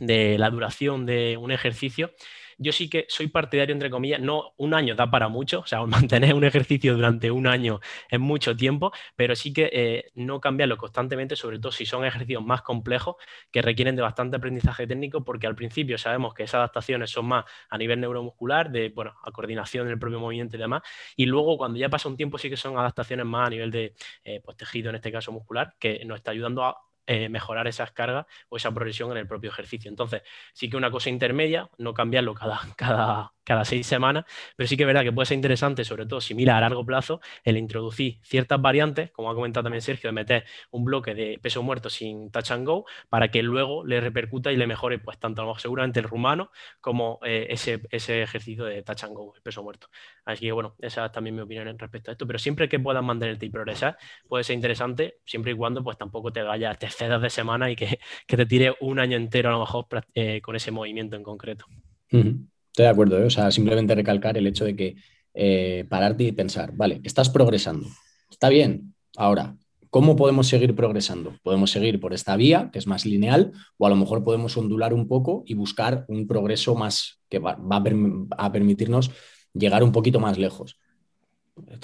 de 0.00 0.38
la 0.38 0.50
duración 0.50 1.06
de 1.06 1.36
un 1.36 1.50
ejercicio, 1.50 2.12
yo 2.58 2.72
sí 2.72 2.90
que 2.90 3.06
soy 3.08 3.28
partidario, 3.28 3.72
entre 3.72 3.90
comillas, 3.90 4.20
no 4.20 4.54
un 4.56 4.74
año 4.74 4.94
da 4.94 5.10
para 5.10 5.28
mucho, 5.28 5.60
o 5.60 5.66
sea, 5.66 5.84
mantener 5.86 6.34
un 6.34 6.44
ejercicio 6.44 6.94
durante 6.94 7.30
un 7.30 7.46
año 7.46 7.80
es 8.10 8.20
mucho 8.20 8.56
tiempo, 8.56 8.92
pero 9.16 9.34
sí 9.36 9.52
que 9.52 9.70
eh, 9.72 10.10
no 10.14 10.40
cambiarlo 10.40 10.76
constantemente, 10.76 11.36
sobre 11.36 11.58
todo 11.58 11.72
si 11.72 11.86
son 11.86 12.04
ejercicios 12.04 12.44
más 12.44 12.62
complejos 12.62 13.16
que 13.50 13.62
requieren 13.62 13.96
de 13.96 14.02
bastante 14.02 14.36
aprendizaje 14.36 14.86
técnico, 14.86 15.24
porque 15.24 15.46
al 15.46 15.54
principio 15.54 15.98
sabemos 15.98 16.34
que 16.34 16.42
esas 16.42 16.56
adaptaciones 16.56 17.10
son 17.10 17.26
más 17.26 17.44
a 17.70 17.78
nivel 17.78 18.00
neuromuscular, 18.00 18.70
de, 18.70 18.90
bueno, 18.90 19.14
a 19.24 19.30
coordinación 19.30 19.86
del 19.86 19.98
propio 19.98 20.20
movimiento 20.20 20.56
y 20.56 20.58
demás, 20.58 20.82
y 21.16 21.26
luego 21.26 21.56
cuando 21.56 21.78
ya 21.78 21.88
pasa 21.88 22.08
un 22.08 22.16
tiempo 22.16 22.38
sí 22.38 22.50
que 22.50 22.56
son 22.56 22.76
adaptaciones 22.78 23.26
más 23.26 23.46
a 23.46 23.50
nivel 23.50 23.70
de 23.70 23.94
eh, 24.24 24.40
pues, 24.44 24.56
tejido, 24.56 24.90
en 24.90 24.96
este 24.96 25.12
caso 25.12 25.32
muscular, 25.32 25.74
que 25.78 26.04
nos 26.04 26.16
está 26.16 26.32
ayudando 26.32 26.64
a 26.64 26.87
eh, 27.10 27.30
mejorar 27.30 27.66
esas 27.66 27.90
cargas 27.92 28.26
o 28.50 28.58
esa 28.58 28.70
progresión 28.70 29.10
en 29.12 29.16
el 29.16 29.26
propio 29.26 29.48
ejercicio. 29.48 29.88
Entonces, 29.88 30.22
sí 30.52 30.68
que 30.68 30.76
una 30.76 30.90
cosa 30.90 31.08
intermedia, 31.08 31.70
no 31.78 31.94
cambiarlo 31.94 32.34
cada, 32.34 32.60
cada, 32.76 33.32
cada 33.44 33.64
seis 33.64 33.86
semanas, 33.86 34.26
pero 34.56 34.68
sí 34.68 34.76
que 34.76 34.82
es 34.82 34.86
verdad 34.86 35.04
que 35.04 35.12
puede 35.12 35.24
ser 35.24 35.36
interesante, 35.36 35.86
sobre 35.86 36.04
todo 36.04 36.20
si 36.20 36.34
mira 36.34 36.58
a 36.58 36.60
largo 36.60 36.84
plazo, 36.84 37.22
el 37.44 37.56
introducir 37.56 38.18
ciertas 38.22 38.60
variantes, 38.60 39.10
como 39.10 39.30
ha 39.30 39.34
comentado 39.34 39.64
también 39.64 39.80
Sergio, 39.80 40.08
de 40.08 40.12
meter 40.12 40.44
un 40.70 40.84
bloque 40.84 41.14
de 41.14 41.38
peso 41.40 41.62
muerto 41.62 41.88
sin 41.88 42.30
touch 42.30 42.50
and 42.50 42.66
go, 42.66 42.84
para 43.08 43.30
que 43.30 43.42
luego 43.42 43.86
le 43.86 44.02
repercuta 44.02 44.52
y 44.52 44.56
le 44.56 44.66
mejore, 44.66 44.98
pues 44.98 45.18
tanto 45.18 45.58
seguramente 45.58 46.00
el 46.00 46.04
rumano 46.04 46.50
como 46.78 47.20
eh, 47.24 47.46
ese, 47.48 47.80
ese, 47.90 48.20
ejercicio 48.22 48.66
de 48.66 48.82
touch 48.82 49.04
and 49.04 49.14
go, 49.14 49.32
el 49.34 49.40
peso 49.40 49.62
muerto. 49.62 49.88
Así 50.26 50.44
que 50.44 50.52
bueno, 50.52 50.76
esa 50.80 51.06
es 51.06 51.12
también 51.12 51.34
mi 51.34 51.40
opinión 51.40 51.78
respecto 51.78 52.10
a 52.10 52.12
esto, 52.12 52.26
pero 52.26 52.38
siempre 52.38 52.68
que 52.68 52.78
puedas 52.78 53.02
mantenerte 53.02 53.46
y 53.46 53.48
progresar, 53.48 53.96
puede 54.28 54.44
ser 54.44 54.56
interesante, 54.56 55.20
siempre 55.24 55.52
y 55.52 55.54
cuando 55.54 55.82
pues 55.82 55.96
tampoco 55.96 56.30
te 56.30 56.42
vayas, 56.42 56.78
te 56.78 56.86
cedas 56.98 57.22
de 57.22 57.30
semana 57.30 57.70
y 57.70 57.76
que, 57.76 57.98
te 58.26 58.46
tire 58.46 58.74
un 58.80 58.98
año 58.98 59.16
entero 59.16 59.48
a 59.48 59.52
lo 59.52 59.60
mejor 59.60 59.86
eh, 60.14 60.40
con 60.42 60.56
ese 60.56 60.70
movimiento 60.70 61.16
en 61.16 61.22
concreto. 61.22 61.64
Estoy 62.08 62.84
de 62.84 62.88
acuerdo, 62.88 63.18
¿eh? 63.18 63.24
o 63.24 63.30
sea, 63.30 63.50
simplemente 63.50 63.94
recalcar 63.94 64.36
el 64.36 64.46
hecho 64.46 64.64
de 64.64 64.76
que 64.76 64.96
eh, 65.34 65.86
pararte 65.88 66.24
y 66.24 66.32
pensar, 66.32 66.72
vale, 66.74 67.00
estás 67.04 67.30
progresando, 67.30 67.86
está 68.30 68.48
bien, 68.48 68.94
ahora, 69.16 69.56
¿cómo 69.90 70.16
podemos 70.16 70.48
seguir 70.48 70.74
progresando? 70.74 71.34
Podemos 71.42 71.70
seguir 71.70 72.00
por 72.00 72.12
esta 72.12 72.36
vía, 72.36 72.70
que 72.72 72.78
es 72.78 72.86
más 72.86 73.06
lineal, 73.06 73.52
o 73.76 73.86
a 73.86 73.90
lo 73.90 73.96
mejor 73.96 74.24
podemos 74.24 74.56
ondular 74.56 74.92
un 74.92 75.06
poco 75.06 75.44
y 75.46 75.54
buscar 75.54 76.04
un 76.08 76.26
progreso 76.26 76.74
más 76.74 77.20
que 77.28 77.38
va, 77.38 77.58
a, 77.60 78.52
permitirnos 78.52 79.10
llegar 79.54 79.82
un 79.82 79.92
poquito 79.92 80.20
más 80.20 80.38
lejos. 80.38 80.78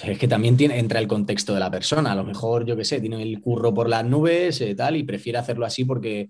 Es 0.03 0.17
que 0.17 0.27
también 0.27 0.57
tiene, 0.57 0.79
entra 0.79 0.99
el 0.99 1.07
contexto 1.07 1.53
de 1.53 1.59
la 1.59 1.71
persona. 1.71 2.11
A 2.11 2.15
lo 2.15 2.23
mejor, 2.23 2.65
yo 2.65 2.75
qué 2.75 2.85
sé, 2.85 2.99
tiene 2.99 3.21
el 3.21 3.39
curro 3.41 3.73
por 3.73 3.89
las 3.89 4.05
nubes 4.05 4.61
eh, 4.61 4.75
tal, 4.75 4.95
y 4.95 5.03
prefiere 5.03 5.39
hacerlo 5.39 5.65
así 5.65 5.85
porque 5.85 6.29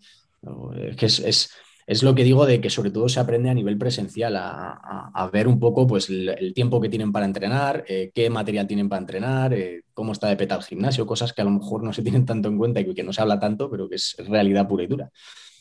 es 0.75 0.95
que 0.95 1.05
es, 1.05 1.49
es 1.87 2.03
lo 2.03 2.13
que 2.13 2.23
digo 2.23 2.45
de 2.45 2.61
que 2.61 2.69
sobre 2.69 2.91
todo 2.91 3.09
se 3.09 3.19
aprende 3.19 3.49
a 3.49 3.53
nivel 3.53 3.77
presencial, 3.77 4.35
a, 4.37 5.29
ver 5.33 5.47
un 5.47 5.59
poco 5.59 5.87
pues, 5.87 6.09
el, 6.09 6.53
tiempo 6.53 6.79
que 6.79 6.89
tienen 6.89 7.11
para 7.11 7.25
entrenar, 7.25 7.83
eh, 7.87 8.11
qué 8.13 8.29
material 8.29 8.67
tienen 8.67 8.89
para 8.89 9.01
entrenar, 9.01 9.53
eh, 9.53 9.83
cómo 9.93 10.11
está 10.11 10.27
de 10.27 10.37
peta 10.37 10.55
el 10.55 10.63
gimnasio, 10.63 11.05
cosas 11.05 11.33
que 11.33 11.41
a 11.41 11.45
lo 11.45 11.51
mejor 11.51 11.83
no 11.83 11.93
se 11.93 12.03
tienen 12.03 12.25
tanto 12.25 12.47
en 12.47 12.57
cuenta 12.57 12.79
y 12.79 12.93
que 12.93 13.03
no 13.03 13.13
se 13.13 13.21
habla 13.21 13.39
tanto, 13.39 13.69
pero 13.69 13.89
que 13.89 13.95
es 13.95 14.15
realidad 14.27 14.67
pura 14.67 14.83
y 14.83 14.87
dura. 14.87 15.11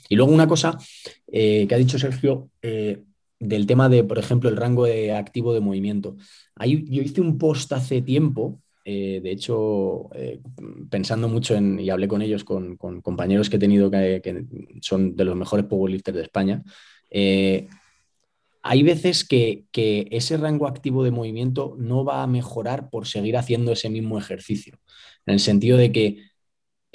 Y 0.09 0.16
luego 0.16 0.32
una 0.32 0.47
cosa 0.47 0.76
que 1.26 1.68
ha 1.70 1.78
dicho 1.78 1.99
Sergio 1.99 2.51
del 3.49 3.67
tema 3.67 3.89
de, 3.89 4.05
por 4.05 4.19
ejemplo, 4.19 4.49
el 4.49 4.57
rango 4.57 4.85
de 4.85 5.13
activo 5.13 5.55
de 5.55 5.61
movimiento. 5.61 6.17
Ahí, 6.55 6.85
yo 6.89 7.03
hice 7.03 7.21
un 7.21 7.39
post 7.39 7.73
hace 7.73 8.03
tiempo 8.03 8.61
eh, 8.85 9.21
de 9.23 9.31
hecho, 9.31 10.11
eh, 10.15 10.41
pensando 10.91 11.27
mucho 11.27 11.55
en, 11.55 11.81
y 11.81 11.89
hablé 11.89 12.07
con 12.07 12.21
ellos, 12.21 12.45
con, 12.45 12.77
compañeros 12.77 13.49
que 13.49 13.57
he 13.57 13.59
tenido 13.59 13.91
que, 13.91 14.45
son 14.83 15.17
de 15.17 15.25
los 15.25 15.37
mejores 15.37 15.65
powerlifters 15.65 16.17
de 16.17 16.23
España, 16.23 16.63
eh, 17.11 17.69
hay 18.63 18.83
veces 18.83 19.25
que, 19.25 19.65
ese 20.11 20.37
rango 20.37 20.67
activo 20.67 21.03
de 21.03 21.11
movimiento 21.11 21.77
no 21.79 22.05
va 22.05 22.23
a 22.23 22.27
mejorar 22.27 22.91
por 22.91 23.07
seguir 23.07 23.37
haciendo 23.39 23.73
ese 23.73 23.89
mismo 23.89 24.19
ejercicio, 24.19 24.79
en 25.27 25.35
el 25.35 25.41
sentido 25.41 25.79
de 25.79 25.91
que 25.91 26.19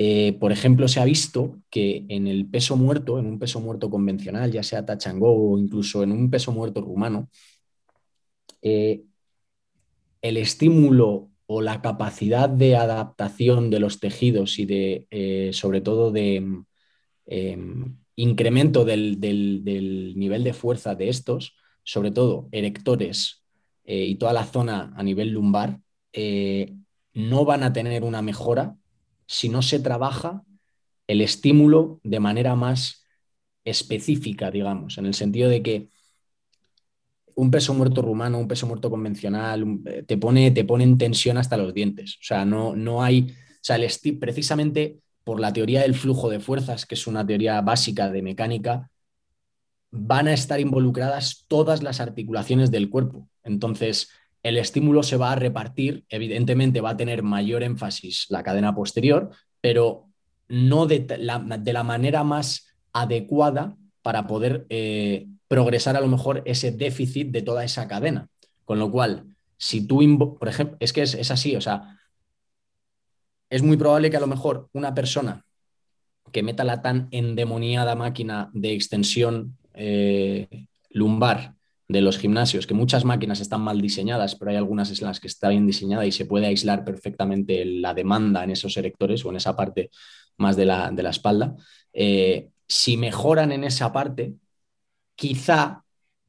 eh, 0.02 0.38
por 0.39 0.54
ejemplo, 0.54 0.88
se 0.88 1.02
ha 1.02 1.06
visto 1.06 1.62
que 1.70 2.06
en 2.08 2.28
el 2.28 2.45
peso 2.47 2.78
muerto, 2.78 3.20
en 3.20 3.26
un 3.26 3.38
peso 3.38 3.60
muerto 3.60 3.89
convencional, 3.89 4.50
ya 4.50 4.64
sea 4.64 4.86
touch 4.86 5.08
o 5.20 5.58
incluso 5.60 6.04
en 6.04 6.14
un 6.14 6.30
peso 6.32 6.54
muerto 6.54 6.80
rumano, 6.80 7.30
eh, 8.62 9.04
el 10.22 10.38
estímulo 10.38 11.30
o 11.47 11.62
la 11.62 11.82
capacidad 11.82 12.47
de 12.50 12.78
adaptación 12.78 13.70
de 13.70 13.80
los 13.82 14.00
tejidos 14.00 14.60
y 14.60 14.66
de, 14.66 15.08
eh, 15.12 15.52
sobre 15.54 15.82
todo, 15.82 16.12
de 16.12 16.64
em, 17.26 17.97
incremento 18.16 18.86
del, 18.86 19.20
nivel 19.20 20.43
de 20.45 20.54
fuerza 20.54 20.95
de 20.95 21.10
estos, 21.10 21.56
sobre 21.84 22.12
todo 22.12 22.47
erectores 22.52 23.43
y 23.86 24.16
toda 24.16 24.34
la 24.34 24.45
zona 24.45 24.93
a 24.95 25.04
nivel 25.04 25.30
lumbar, 25.32 25.80
no 27.14 27.45
van 27.45 27.64
a 27.64 27.74
tener 27.74 28.04
una 28.04 28.22
mejora 28.22 28.78
si 29.30 29.47
no 29.47 29.61
se 29.61 29.80
trabaja 29.80 30.41
el 31.05 31.21
estímulo 31.21 31.99
de 32.03 32.19
manera 32.19 32.55
más 32.55 33.05
específica, 33.63 34.49
digamos, 34.49 34.97
en 34.97 35.05
el 35.05 35.13
sentido 35.13 35.49
de 35.49 35.61
que 35.61 35.89
un 37.36 37.51
peso 37.51 37.75
muerto 37.75 38.01
rumano, 38.01 38.39
un 38.39 38.47
peso 38.47 38.65
muerto 38.65 38.89
convencional, 38.89 39.82
eh, 39.86 40.01
te, 40.01 40.17
pone, 40.17 40.49
te 40.49 40.65
pone 40.65 40.84
en 40.84 40.97
tensión 40.97 41.38
hasta 41.38 41.57
los 41.57 41.75
dientes. 41.75 42.15
O 42.15 42.23
sea, 42.23 42.43
no, 42.43 42.75
no 42.75 43.03
hay, 43.03 43.27
o 43.30 43.61
sea, 43.61 43.77
precisamente 44.19 44.99
por 45.23 45.39
la 45.39 45.53
teoría 45.53 45.84
del 45.84 45.93
flujo 45.93 46.27
de 46.32 46.39
fuerzas, 46.39 46.88
que 46.88 46.95
es 46.95 47.05
una 47.05 47.25
teoría 47.25 47.61
básica 47.61 48.09
de 48.09 48.23
mecánica, 48.23 48.89
van 49.91 50.27
a 50.27 50.34
estar 50.34 50.59
involucradas 50.59 51.45
todas 51.47 51.84
las 51.84 51.99
articulaciones 51.99 52.71
del 52.71 52.89
cuerpo. 52.89 53.30
Entonces, 53.43 54.09
el 54.43 54.57
estímulo 54.57 55.03
se 55.03 55.17
va 55.17 55.31
a 55.31 55.35
repartir, 55.35 56.05
evidentemente 56.09 56.81
va 56.81 56.91
a 56.91 56.97
tener 56.97 57.23
mayor 57.23 57.63
énfasis 57.63 58.27
la 58.29 58.43
cadena 58.43 58.73
posterior, 58.73 59.31
pero 59.61 60.05
no 60.47 60.85
de 60.85 61.17
la, 61.19 61.83
manera 61.83 62.23
más 62.23 62.75
adecuada 62.93 63.77
para 64.01 64.27
poder 64.27 64.65
eh, 64.69 65.27
progresar 65.47 65.95
a 65.95 66.01
lo 66.01 66.07
mejor 66.07 66.41
ese 66.45 66.71
déficit 66.71 67.29
de 67.29 67.41
toda 67.41 67.63
esa 67.63 67.87
cadena. 67.87 68.29
Con 68.65 68.79
lo 68.79 68.89
cual, 68.91 69.35
si 69.57 69.85
tú, 69.85 70.37
por 70.39 70.47
ejemplo, 70.47 70.77
es 70.79 70.93
que 70.93 71.01
es, 71.01 71.31
así, 71.31 71.55
o 71.55 71.61
sea, 71.61 71.99
es 73.49 73.61
muy 73.61 73.77
probable 73.77 74.09
que 74.09 74.17
a 74.17 74.21
lo 74.21 74.27
mejor 74.27 74.69
una 74.73 74.93
persona 74.93 75.45
que 76.31 76.43
meta 76.43 76.63
la 76.63 76.81
tan 76.81 77.07
endemoniada 77.11 77.95
máquina 77.95 78.49
de 78.53 78.73
extensión 78.73 79.57
eh, 79.73 80.67
lumbar 80.89 81.55
de 81.89 82.01
los 82.01 82.19
gimnasios, 82.19 82.67
que 82.67 82.75
muchas 82.75 83.03
máquinas 83.03 83.41
están 83.41 83.61
mal 83.61 83.81
diseñadas, 83.81 84.35
pero 84.35 84.51
hay 84.51 84.57
algunas 84.57 84.97
en 84.97 85.07
las 85.07 85.19
que 85.19 85.27
está 85.27 85.49
bien 85.49 85.65
diseñada 85.65 86.05
y 86.05 86.11
se 86.11 86.25
puede 86.25 86.45
aislar 86.45 86.85
perfectamente 86.85 87.65
la 87.65 87.95
demanda 87.95 88.43
en 88.43 88.51
esos 88.51 88.77
erectores 88.77 89.25
o 89.25 89.31
en 89.31 89.37
esa 89.37 89.55
parte 89.55 89.89
más 90.37 90.55
de 90.55 90.65
la, 90.65 90.91
de 90.91 91.03
la 91.03 91.09
espalda. 91.09 91.55
Eh, 91.91 92.49
si 92.67 92.95
mejoran 92.95 93.51
en 93.51 93.63
esa 93.63 93.91
parte, 93.91 94.35
quizá 95.15 95.83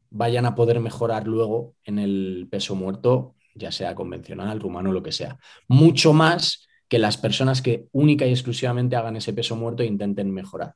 vayan 0.08 0.46
a 0.46 0.54
poder 0.54 0.80
mejorar 0.80 1.26
luego 1.26 1.74
en 1.84 1.98
el 1.98 2.48
peso 2.50 2.74
muerto, 2.74 3.34
ya 3.54 3.70
sea 3.70 3.94
convencional, 3.94 4.60
rumano, 4.60 4.92
lo 4.92 5.02
que 5.02 5.12
sea. 5.12 5.38
Mucho 5.68 6.14
más 6.14 6.66
que 6.88 6.98
las 6.98 7.18
personas 7.18 7.60
que 7.60 7.86
única 7.92 8.26
y 8.26 8.30
exclusivamente 8.30 8.96
hagan 8.96 9.16
ese 9.16 9.34
peso 9.34 9.56
muerto 9.56 9.82
e 9.82 9.86
intenten 9.86 10.32
mejorar. 10.32 10.74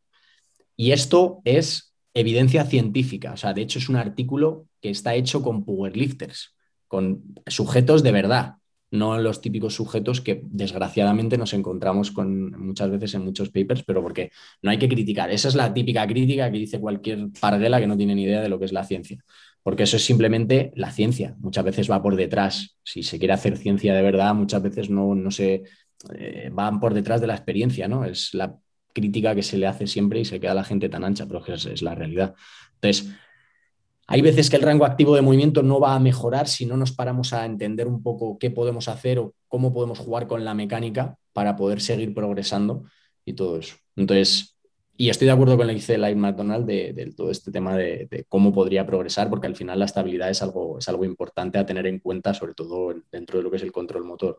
Y 0.77 0.93
esto 0.93 1.41
es 1.45 1.95
evidencia 2.13 2.65
científica. 2.67 3.33
O 3.33 3.37
sea, 3.37 3.55
de 3.55 3.63
hecho 3.63 3.79
es 3.79 3.89
un 3.89 3.97
artículo 3.97 4.67
que 4.85 4.91
está 4.91 5.15
hecho 5.15 5.41
con 5.41 5.65
powerlifters, 5.65 6.55
con 6.89 7.23
sujetos 7.47 8.03
de 8.03 8.13
verdad, 8.13 8.57
no 8.91 9.17
los 9.17 9.41
típicos 9.41 9.75
sujetos 9.75 10.21
que 10.21 10.43
desgraciadamente 10.45 11.39
nos 11.39 11.55
encontramos 11.55 12.11
con 12.11 12.51
muchas 12.63 12.91
veces 12.91 13.15
en 13.15 13.25
muchos 13.25 13.49
papers, 13.49 13.83
pero 13.83 14.03
porque 14.03 14.31
no 14.61 14.71
hay 14.71 14.79
que 14.79 14.91
criticar. 14.91 15.31
Esa 15.31 15.49
es 15.49 15.55
la 15.55 15.73
típica 15.73 16.07
crítica 16.07 16.53
que 16.53 16.59
dice 16.59 16.81
cualquier 16.81 17.31
parguela 17.41 17.81
que 17.81 17.87
no 17.87 17.97
tiene 17.97 18.15
ni 18.15 18.25
idea 18.25 18.43
de 18.43 18.51
lo 18.51 18.59
que 18.59 18.67
es 18.67 18.73
la 18.73 18.85
ciencia. 18.85 19.25
Porque 19.63 19.85
eso 19.85 19.97
es 19.97 20.05
simplemente 20.05 20.71
la 20.77 20.91
ciencia. 20.91 21.35
Muchas 21.39 21.65
veces 21.65 21.91
va 21.91 22.03
por 22.03 22.15
detrás. 22.15 22.77
Si 22.83 23.03
se 23.03 23.19
quiere 23.19 23.33
hacer 23.33 23.57
ciencia 23.57 23.95
de 23.95 24.03
verdad, 24.03 24.35
muchas 24.35 24.63
veces 24.63 24.91
no, 24.91 25.15
no 25.15 25.31
se 25.31 25.63
eh, 26.15 26.51
van 26.53 26.79
por 26.79 26.93
detrás 26.93 27.23
de 27.23 27.27
la 27.27 27.37
experiencia, 27.37 27.89
¿no? 27.89 28.05
Es 28.05 28.35
la 28.35 28.55
crítica 28.93 29.35
que 29.35 29.43
se 29.43 29.57
le 29.57 29.67
hace 29.67 29.87
siempre 29.87 30.21
y 30.21 30.27
se 30.27 30.39
queda 30.39 30.53
la 30.53 30.63
gente 30.63 30.91
tan 30.91 31.05
ancha, 31.05 31.25
pero 31.27 31.43
es, 31.47 31.65
es 31.65 31.81
la 31.81 31.95
realidad. 31.95 32.35
Entonces, 32.75 33.15
hay 34.07 34.21
veces 34.21 34.51
que 34.51 34.57
el 34.57 34.63
rango 34.63 34.85
activo 34.85 35.15
de 35.15 35.23
movimiento 35.23 35.63
no 35.63 35.81
va 35.81 35.95
a 35.95 36.01
mejorar 36.01 36.47
si 36.47 36.67
no 36.67 36.77
nos 36.77 36.93
paramos 36.93 37.33
a 37.33 37.47
entender 37.47 37.87
un 37.87 38.03
poco 38.03 38.39
qué 38.39 38.51
podemos 38.51 38.89
hacer 38.89 39.19
o 39.19 39.35
cómo 39.49 39.73
podemos 39.73 39.99
jugar 39.99 40.27
con 40.27 40.45
la 40.45 40.55
mecánica 40.55 41.17
para 41.33 41.57
poder 41.57 41.81
seguir 41.81 42.15
progresando 42.15 42.85
y 43.25 43.33
todo 43.33 43.59
eso. 43.59 43.77
Entonces, 43.97 44.59
y 44.97 45.09
estoy 45.09 45.27
de 45.27 45.33
acuerdo 45.33 45.57
con 45.57 45.67
lo 45.67 45.73
que 45.73 45.77
dice 45.77 45.99
Light 45.99 46.17
McDonald 46.17 46.67
de, 46.67 47.13
todo 47.17 47.31
este 47.31 47.51
tema 47.51 47.77
de, 47.77 48.27
cómo 48.29 48.53
podría 48.53 48.87
progresar, 48.87 49.31
porque 49.31 49.47
al 49.47 49.57
final 49.57 49.79
la 49.79 49.87
estabilidad 49.87 50.31
es 50.31 50.43
algo, 50.43 50.79
es 50.79 50.89
algo 50.89 51.05
importante 51.05 51.59
a 51.59 51.67
tener 51.67 51.87
en 51.87 51.99
cuenta, 51.99 52.35
sobre 52.35 52.55
todo 52.55 52.95
dentro 53.11 53.39
de 53.39 53.45
lo 53.45 53.51
que 53.51 53.57
es 53.57 53.63
el 53.63 53.73
control 53.73 54.05
motor. 54.05 54.37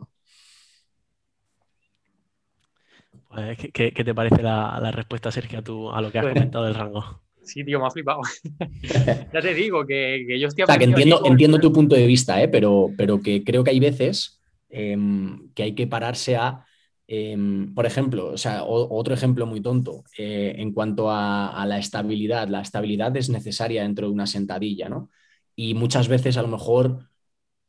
Pues, 3.27 3.57
¿qué, 3.73 3.91
te 3.91 4.15
parece 4.15 4.41
la, 4.41 4.91
respuesta, 4.91 5.31
Sergio, 5.31 5.59
a, 5.59 5.61
tu, 5.61 5.91
a 5.91 6.01
lo 6.01 6.11
que 6.11 6.19
has 6.19 6.25
pues, 6.25 6.35
comentado 6.35 6.65
del 6.65 6.75
rango? 6.75 7.24
Sí, 7.45 7.63
tío, 7.63 7.79
me 7.79 7.87
ha 7.87 7.91
flipado. 7.91 8.21
ya 9.33 9.41
te 9.41 9.53
digo 9.53 9.85
que, 9.85 10.25
yo 10.39 10.47
estoy... 10.47 10.63
O 10.63 10.67
sea, 10.67 10.77
que 10.77 10.85
entiendo, 10.85 11.21
entiendo 11.25 11.59
tu 11.59 11.71
punto 11.71 11.95
de 11.95 12.07
vista, 12.07 12.41
¿eh? 12.41 12.47
pero, 12.47 12.89
pero 12.97 13.21
que 13.21 13.43
creo 13.43 13.63
que 13.63 13.71
hay 13.71 13.79
veces 13.79 14.41
em, 14.69 15.51
que 15.53 15.63
hay 15.63 15.75
que 15.75 15.87
pararse 15.87 16.35
a... 16.35 16.65
Em, 17.07 17.73
por 17.75 17.85
ejemplo, 17.85 18.31
o 18.31 18.37
sea, 18.37 18.63
otro 18.63 19.13
ejemplo 19.13 19.45
muy 19.45 19.61
tonto, 19.61 20.03
eh, 20.17 20.55
en 20.57 20.73
cuanto 20.73 21.11
a, 21.11 21.49
a, 21.49 21.65
la 21.67 21.77
estabilidad, 21.77 22.47
la 22.47 22.61
estabilidad 22.61 23.15
es 23.15 23.29
necesaria 23.29 23.83
dentro 23.83 24.07
de 24.07 24.13
una 24.13 24.25
sentadilla, 24.25 24.89
¿no? 24.89 25.11
Y 25.55 25.75
muchas 25.75 26.07
veces 26.07 26.35
a 26.35 26.41
lo 26.41 26.47
mejor 26.47 27.07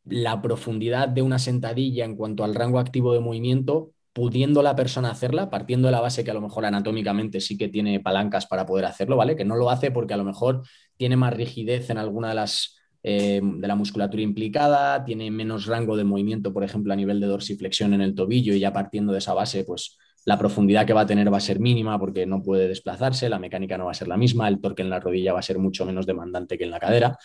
la 0.06 0.40
profundidad 0.40 1.08
de 1.08 1.20
una 1.20 1.38
sentadilla 1.38 2.06
en 2.06 2.16
cuanto 2.16 2.44
al 2.44 2.54
rango 2.54 2.78
activo 2.78 3.12
de 3.12 3.20
movimiento 3.20 3.92
pudiendo 4.16 4.62
la 4.62 4.74
persona 4.74 5.10
hacerla, 5.10 5.50
partiendo 5.50 5.88
de 5.88 5.92
la 5.92 6.00
base 6.00 6.24
que 6.24 6.30
a 6.30 6.34
lo 6.34 6.40
mejor 6.40 6.64
anatómicamente 6.64 7.38
sí 7.38 7.58
que 7.58 7.68
tiene 7.68 8.00
palancas 8.00 8.46
para 8.46 8.64
poder 8.64 8.86
hacerlo, 8.86 9.18
¿vale? 9.18 9.36
Que 9.36 9.44
no 9.44 9.56
lo 9.56 9.68
hace 9.68 9.90
porque 9.90 10.14
a 10.14 10.16
lo 10.16 10.24
mejor 10.24 10.62
tiene 10.96 11.16
más 11.16 11.34
rigidez 11.34 11.90
en 11.90 11.98
alguna 11.98 12.30
de 12.30 12.34
las 12.36 12.78
eh, 13.02 13.42
de 13.42 13.68
la 13.68 13.74
musculatura 13.74 14.22
implicada, 14.22 15.04
tiene 15.04 15.30
menos 15.30 15.66
rango 15.66 15.98
de 15.98 16.04
movimiento, 16.04 16.50
por 16.50 16.64
ejemplo, 16.64 16.94
a 16.94 16.96
nivel 16.96 17.20
de 17.20 17.26
dorsiflexión 17.26 17.92
en 17.92 18.00
el 18.00 18.14
tobillo 18.14 18.54
y 18.54 18.58
ya 18.58 18.72
partiendo 18.72 19.12
de 19.12 19.18
esa 19.18 19.34
base, 19.34 19.64
pues 19.64 19.98
la 20.24 20.38
profundidad 20.38 20.86
que 20.86 20.94
va 20.94 21.02
a 21.02 21.06
tener 21.06 21.30
va 21.30 21.36
a 21.36 21.40
ser 21.40 21.60
mínima 21.60 21.98
porque 21.98 22.24
no 22.24 22.42
puede 22.42 22.68
desplazarse, 22.68 23.28
la 23.28 23.38
mecánica 23.38 23.76
no 23.76 23.84
va 23.84 23.90
a 23.90 23.94
ser 23.94 24.08
la 24.08 24.16
misma, 24.16 24.48
el 24.48 24.62
torque 24.62 24.80
en 24.80 24.88
la 24.88 24.98
rodilla 24.98 25.34
va 25.34 25.40
a 25.40 25.42
ser 25.42 25.58
mucho 25.58 25.84
menos 25.84 26.06
demandante 26.06 26.56
que 26.56 26.64
en 26.64 26.70
la 26.70 26.80
cadera. 26.80 27.18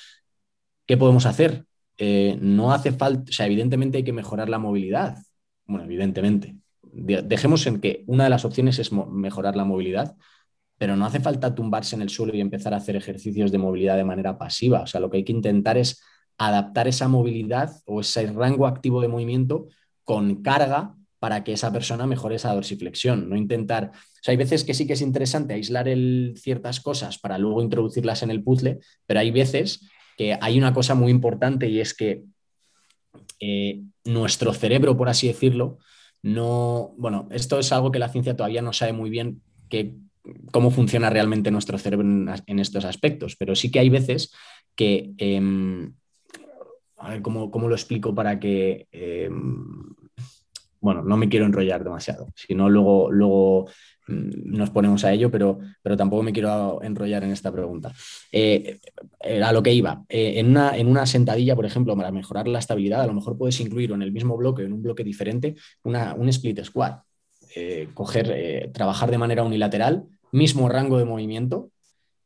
¿Qué 0.86 0.98
podemos 0.98 1.26
hacer? 1.26 1.64
Eh, 1.98 2.38
no 2.42 2.74
hace 2.74 2.92
falta, 2.92 3.30
o 3.30 3.34
sea, 3.34 3.46
evidentemente 3.46 3.98
hay 3.98 4.04
que 4.04 4.12
mejorar 4.12 4.50
la 4.50 4.60
movilidad. 4.60 5.20
Bueno, 5.66 5.86
evidentemente, 5.86 6.61
dejemos 6.94 7.66
en 7.68 7.80
que 7.80 8.04
una 8.08 8.26
de 8.26 8.30
las 8.30 8.46
opciones 8.46 8.80
es 8.80 8.92
mejorar 8.92 9.56
la 9.56 9.66
movilidad, 9.66 10.16
pero 10.78 10.96
no 10.96 11.06
hace 11.06 11.20
falta 11.20 11.54
tumbarse 11.54 11.96
en 11.96 12.02
el 12.02 12.10
suelo 12.10 12.36
y 12.36 12.42
empezar 12.42 12.74
a 12.74 12.78
hacer 12.78 12.96
ejercicios 12.96 13.52
de 13.52 13.58
movilidad 13.58 13.98
de 13.98 14.04
manera 14.04 14.38
pasiva. 14.38 14.82
O 14.82 14.88
sea, 14.88 15.00
lo 15.00 15.10
que 15.10 15.18
hay 15.18 15.24
que 15.24 15.32
intentar 15.32 15.78
es 15.78 16.02
adaptar 16.38 16.88
esa 16.88 17.08
movilidad 17.08 17.72
o 17.86 18.02
ese 18.02 18.26
rango 18.32 18.66
activo 18.66 19.02
de 19.02 19.08
movimiento 19.08 19.68
con 20.04 20.42
carga 20.42 20.96
para 21.20 21.44
que 21.44 21.54
esa 21.54 21.72
persona 21.72 22.08
mejore 22.08 22.38
esa 22.38 22.52
dorsiflexión. 22.54 23.30
No 23.30 23.36
intentar. 23.36 23.92
O 23.94 24.24
sea, 24.24 24.32
hay 24.32 24.38
veces 24.38 24.64
que 24.64 24.74
sí 24.74 24.88
que 24.88 24.94
es 24.94 25.02
interesante 25.02 25.54
aislar 25.54 25.88
ciertas 26.36 26.80
cosas 26.80 27.20
para 27.20 27.38
luego 27.38 27.62
introducirlas 27.62 28.24
en 28.24 28.32
el 28.32 28.44
puzzle, 28.44 28.80
pero 29.06 29.20
hay 29.20 29.30
veces 29.30 29.88
que 30.18 30.36
hay 30.42 30.58
una 30.58 30.74
cosa 30.74 30.96
muy 30.96 31.12
importante 31.12 31.70
y 31.70 31.80
es 31.80 31.94
que 31.94 32.24
eh, 33.40 33.82
nuestro 34.04 34.52
cerebro, 34.54 34.98
por 34.98 35.10
así 35.10 35.28
decirlo, 35.28 35.78
no, 36.24 36.94
bueno, 36.98 37.28
esto 37.32 37.60
es 37.60 37.72
algo 37.72 37.92
que 37.92 38.00
la 38.00 38.10
ciencia 38.10 38.36
todavía 38.36 38.62
no 38.62 38.74
sabe 38.74 38.94
muy 38.94 39.10
bien 39.10 39.42
cómo 40.52 40.72
funciona 40.72 41.10
realmente 41.10 41.52
nuestro 41.52 41.78
cerebro 41.78 42.08
en, 42.08 42.60
estos 42.60 42.86
aspectos, 42.86 43.36
pero 43.36 43.56
sí 43.56 43.72
que 43.72 43.80
hay 43.80 43.90
veces 43.90 44.34
que, 44.76 45.14
em, 45.18 45.94
a 46.98 47.10
ver 47.10 47.22
cómo, 47.22 47.50
lo 47.68 47.76
explico 47.76 48.14
para 48.14 48.40
que, 48.40 48.88
em, 48.92 49.96
bueno, 50.82 51.04
no 51.04 51.16
me 51.16 51.30
quiero 51.30 51.46
enrollar 51.46 51.84
demasiado, 51.84 52.28
si 52.36 52.54
no 52.54 52.70
luego, 52.70 53.12
luego 53.12 53.68
Mm, 54.12 54.58
nos 54.58 54.70
ponemos 54.72 55.04
a 55.04 55.14
ello, 55.14 55.30
pero, 55.32 55.60
pero 55.82 55.96
tampoco 55.96 56.24
me 56.24 56.34
quiero 56.34 56.82
enrollar 56.84 57.24
en 57.24 57.32
esta 57.32 57.52
pregunta. 57.52 57.94
Eh, 58.32 58.80
eh, 59.22 59.44
a 59.44 59.52
lo 59.54 59.64
que 59.64 59.74
iba, 59.74 60.04
eh, 60.10 60.34
en, 60.38 60.50
una, 60.50 60.78
en 60.78 60.88
una 60.88 61.06
sentadilla, 61.06 61.56
por 61.56 61.66
ejemplo, 61.66 61.96
para 61.96 62.12
mejorar 62.12 62.48
la 62.48 62.60
estabilidad, 62.60 63.02
a 63.02 63.08
lo 63.08 63.14
mejor 63.14 63.38
puedes 63.38 63.60
incluir 63.60 63.92
en 63.92 64.02
el 64.02 64.12
mismo 64.12 64.36
bloque, 64.38 64.64
en 64.64 64.74
un 64.74 64.82
bloque 64.82 65.04
diferente, 65.04 65.56
una, 65.84 66.14
un 66.16 66.30
split 66.30 66.64
squat. 66.64 67.04
coger, 67.94 68.72
trabajar 68.74 69.12
de 69.12 69.18
manera 69.18 69.44
unilateral, 69.44 70.06
mismo 70.32 70.70
rango 70.70 70.98
de 70.98 71.06
movimiento, 71.06 71.70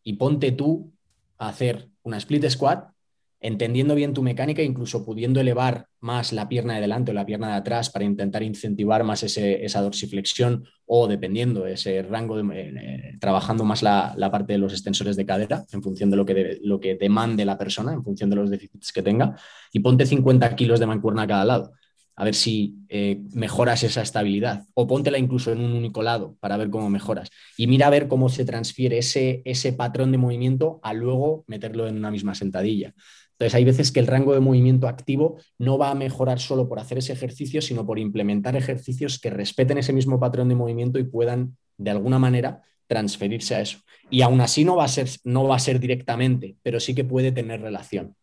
y 0.03 0.14
ponte 0.14 0.51
tú 0.51 0.93
a 1.39 1.49
hacer 1.49 1.89
una 2.03 2.18
split 2.18 2.47
squat 2.49 2.91
entendiendo 3.40 3.96
bien 3.96 4.14
tu 4.14 4.24
mecánica, 4.24 4.62
incluso 4.62 5.06
pudiendo 5.06 5.40
elevar 5.40 5.88
más 6.00 6.34
la 6.34 6.48
pierna 6.48 6.76
de 6.76 6.82
delante 6.82 7.12
o 7.12 7.14
la 7.14 7.26
pierna 7.26 7.50
de 7.50 7.54
atrás 7.56 7.90
para 7.90 8.06
intentar 8.06 8.44
incentivar 8.44 9.04
más 9.04 9.24
esa 9.24 9.82
dorsiflexión 9.82 10.66
o 10.86 11.08
dependiendo 11.08 11.66
ese 11.68 12.02
rango, 12.04 12.38
de, 12.38 12.60
eh, 12.60 13.18
trabajando 13.20 13.64
más 13.64 13.84
la, 13.84 14.16
parte 14.32 14.54
de 14.54 14.60
los 14.60 14.74
extensores 14.74 15.16
de 15.16 15.26
cadera 15.26 15.66
en 15.72 15.84
función 15.84 16.10
de 16.10 16.18
lo 16.18 16.26
que, 16.26 16.60
lo 16.64 16.80
que 16.80 16.96
demande 16.96 17.46
la 17.46 17.58
persona, 17.58 17.94
en 17.94 18.04
función 18.04 18.30
de 18.30 18.36
los 18.36 18.50
déficits 18.50 18.92
que 18.92 19.02
tenga, 19.02 19.36
y 19.72 19.80
ponte 19.80 20.06
50 20.06 20.56
kilos 20.56 20.80
de 20.80 20.86
mancuerna 20.86 21.24
a 21.24 21.28
cada 21.28 21.46
lado 21.46 21.74
a 22.16 22.24
ver 22.24 22.36
si 22.36 22.78
eh, 22.90 23.22
mejoras 23.34 23.84
esa 23.84 24.02
estabilidad 24.02 24.64
o 24.74 24.88
póntela 24.88 25.18
incluso 25.18 25.52
en 25.52 25.60
un 25.60 25.74
único 25.74 26.02
lado 26.02 26.38
para 26.40 26.58
ver 26.58 26.70
cómo 26.70 26.90
mejoras 26.90 27.30
y 27.58 27.68
mira 27.68 27.88
a 27.88 27.90
ver 27.90 28.08
cómo 28.08 28.30
se 28.30 28.46
transfiere 28.46 28.98
ese, 29.00 29.42
ese 29.46 29.74
patrón 29.74 30.12
de 30.12 30.18
movimiento 30.18 30.80
a 30.82 30.94
luego 30.94 31.44
meterlo 31.48 31.88
en 31.88 31.98
una 31.98 32.12
misma 32.12 32.36
sentadilla. 32.36 32.94
Entonces, 33.38 33.56
hay 33.56 33.66
veces 33.66 33.92
que 33.92 34.00
el 34.00 34.08
rango 34.08 34.34
de 34.34 34.40
movimiento 34.40 34.88
activo 34.88 35.38
no 35.58 35.78
va 35.78 35.92
a 35.92 35.96
mejorar 35.96 36.40
solo 36.40 36.70
por 36.70 36.80
hacer 36.80 37.00
ese 37.00 37.12
ejercicio, 37.12 37.62
sino 37.62 37.86
por 37.86 38.00
implementar 38.00 38.56
ejercicios 38.56 39.20
que 39.20 39.30
respeten 39.30 39.78
ese 39.78 39.92
mismo 39.92 40.20
patrón 40.20 40.48
de 40.48 40.56
movimiento 40.56 41.00
y 41.00 41.04
puedan, 41.04 41.58
de 41.78 41.92
alguna 41.92 42.18
manera, 42.18 42.62
transferirse 42.88 43.56
a 43.56 43.62
eso. 43.62 43.80
Y 44.10 44.22
aún 44.22 44.40
así 44.40 44.64
no 44.64 44.78
va 44.78 44.86
a 44.86 44.88
ser, 44.88 45.10
no 45.26 45.48
va 45.48 45.58
a 45.58 45.60
ser 45.60 45.82
directamente, 45.82 46.56
pero 46.64 46.80
sí 46.80 46.96
que 46.96 47.04
puede 47.04 47.34
tener 47.34 47.62
relación. 47.62 48.16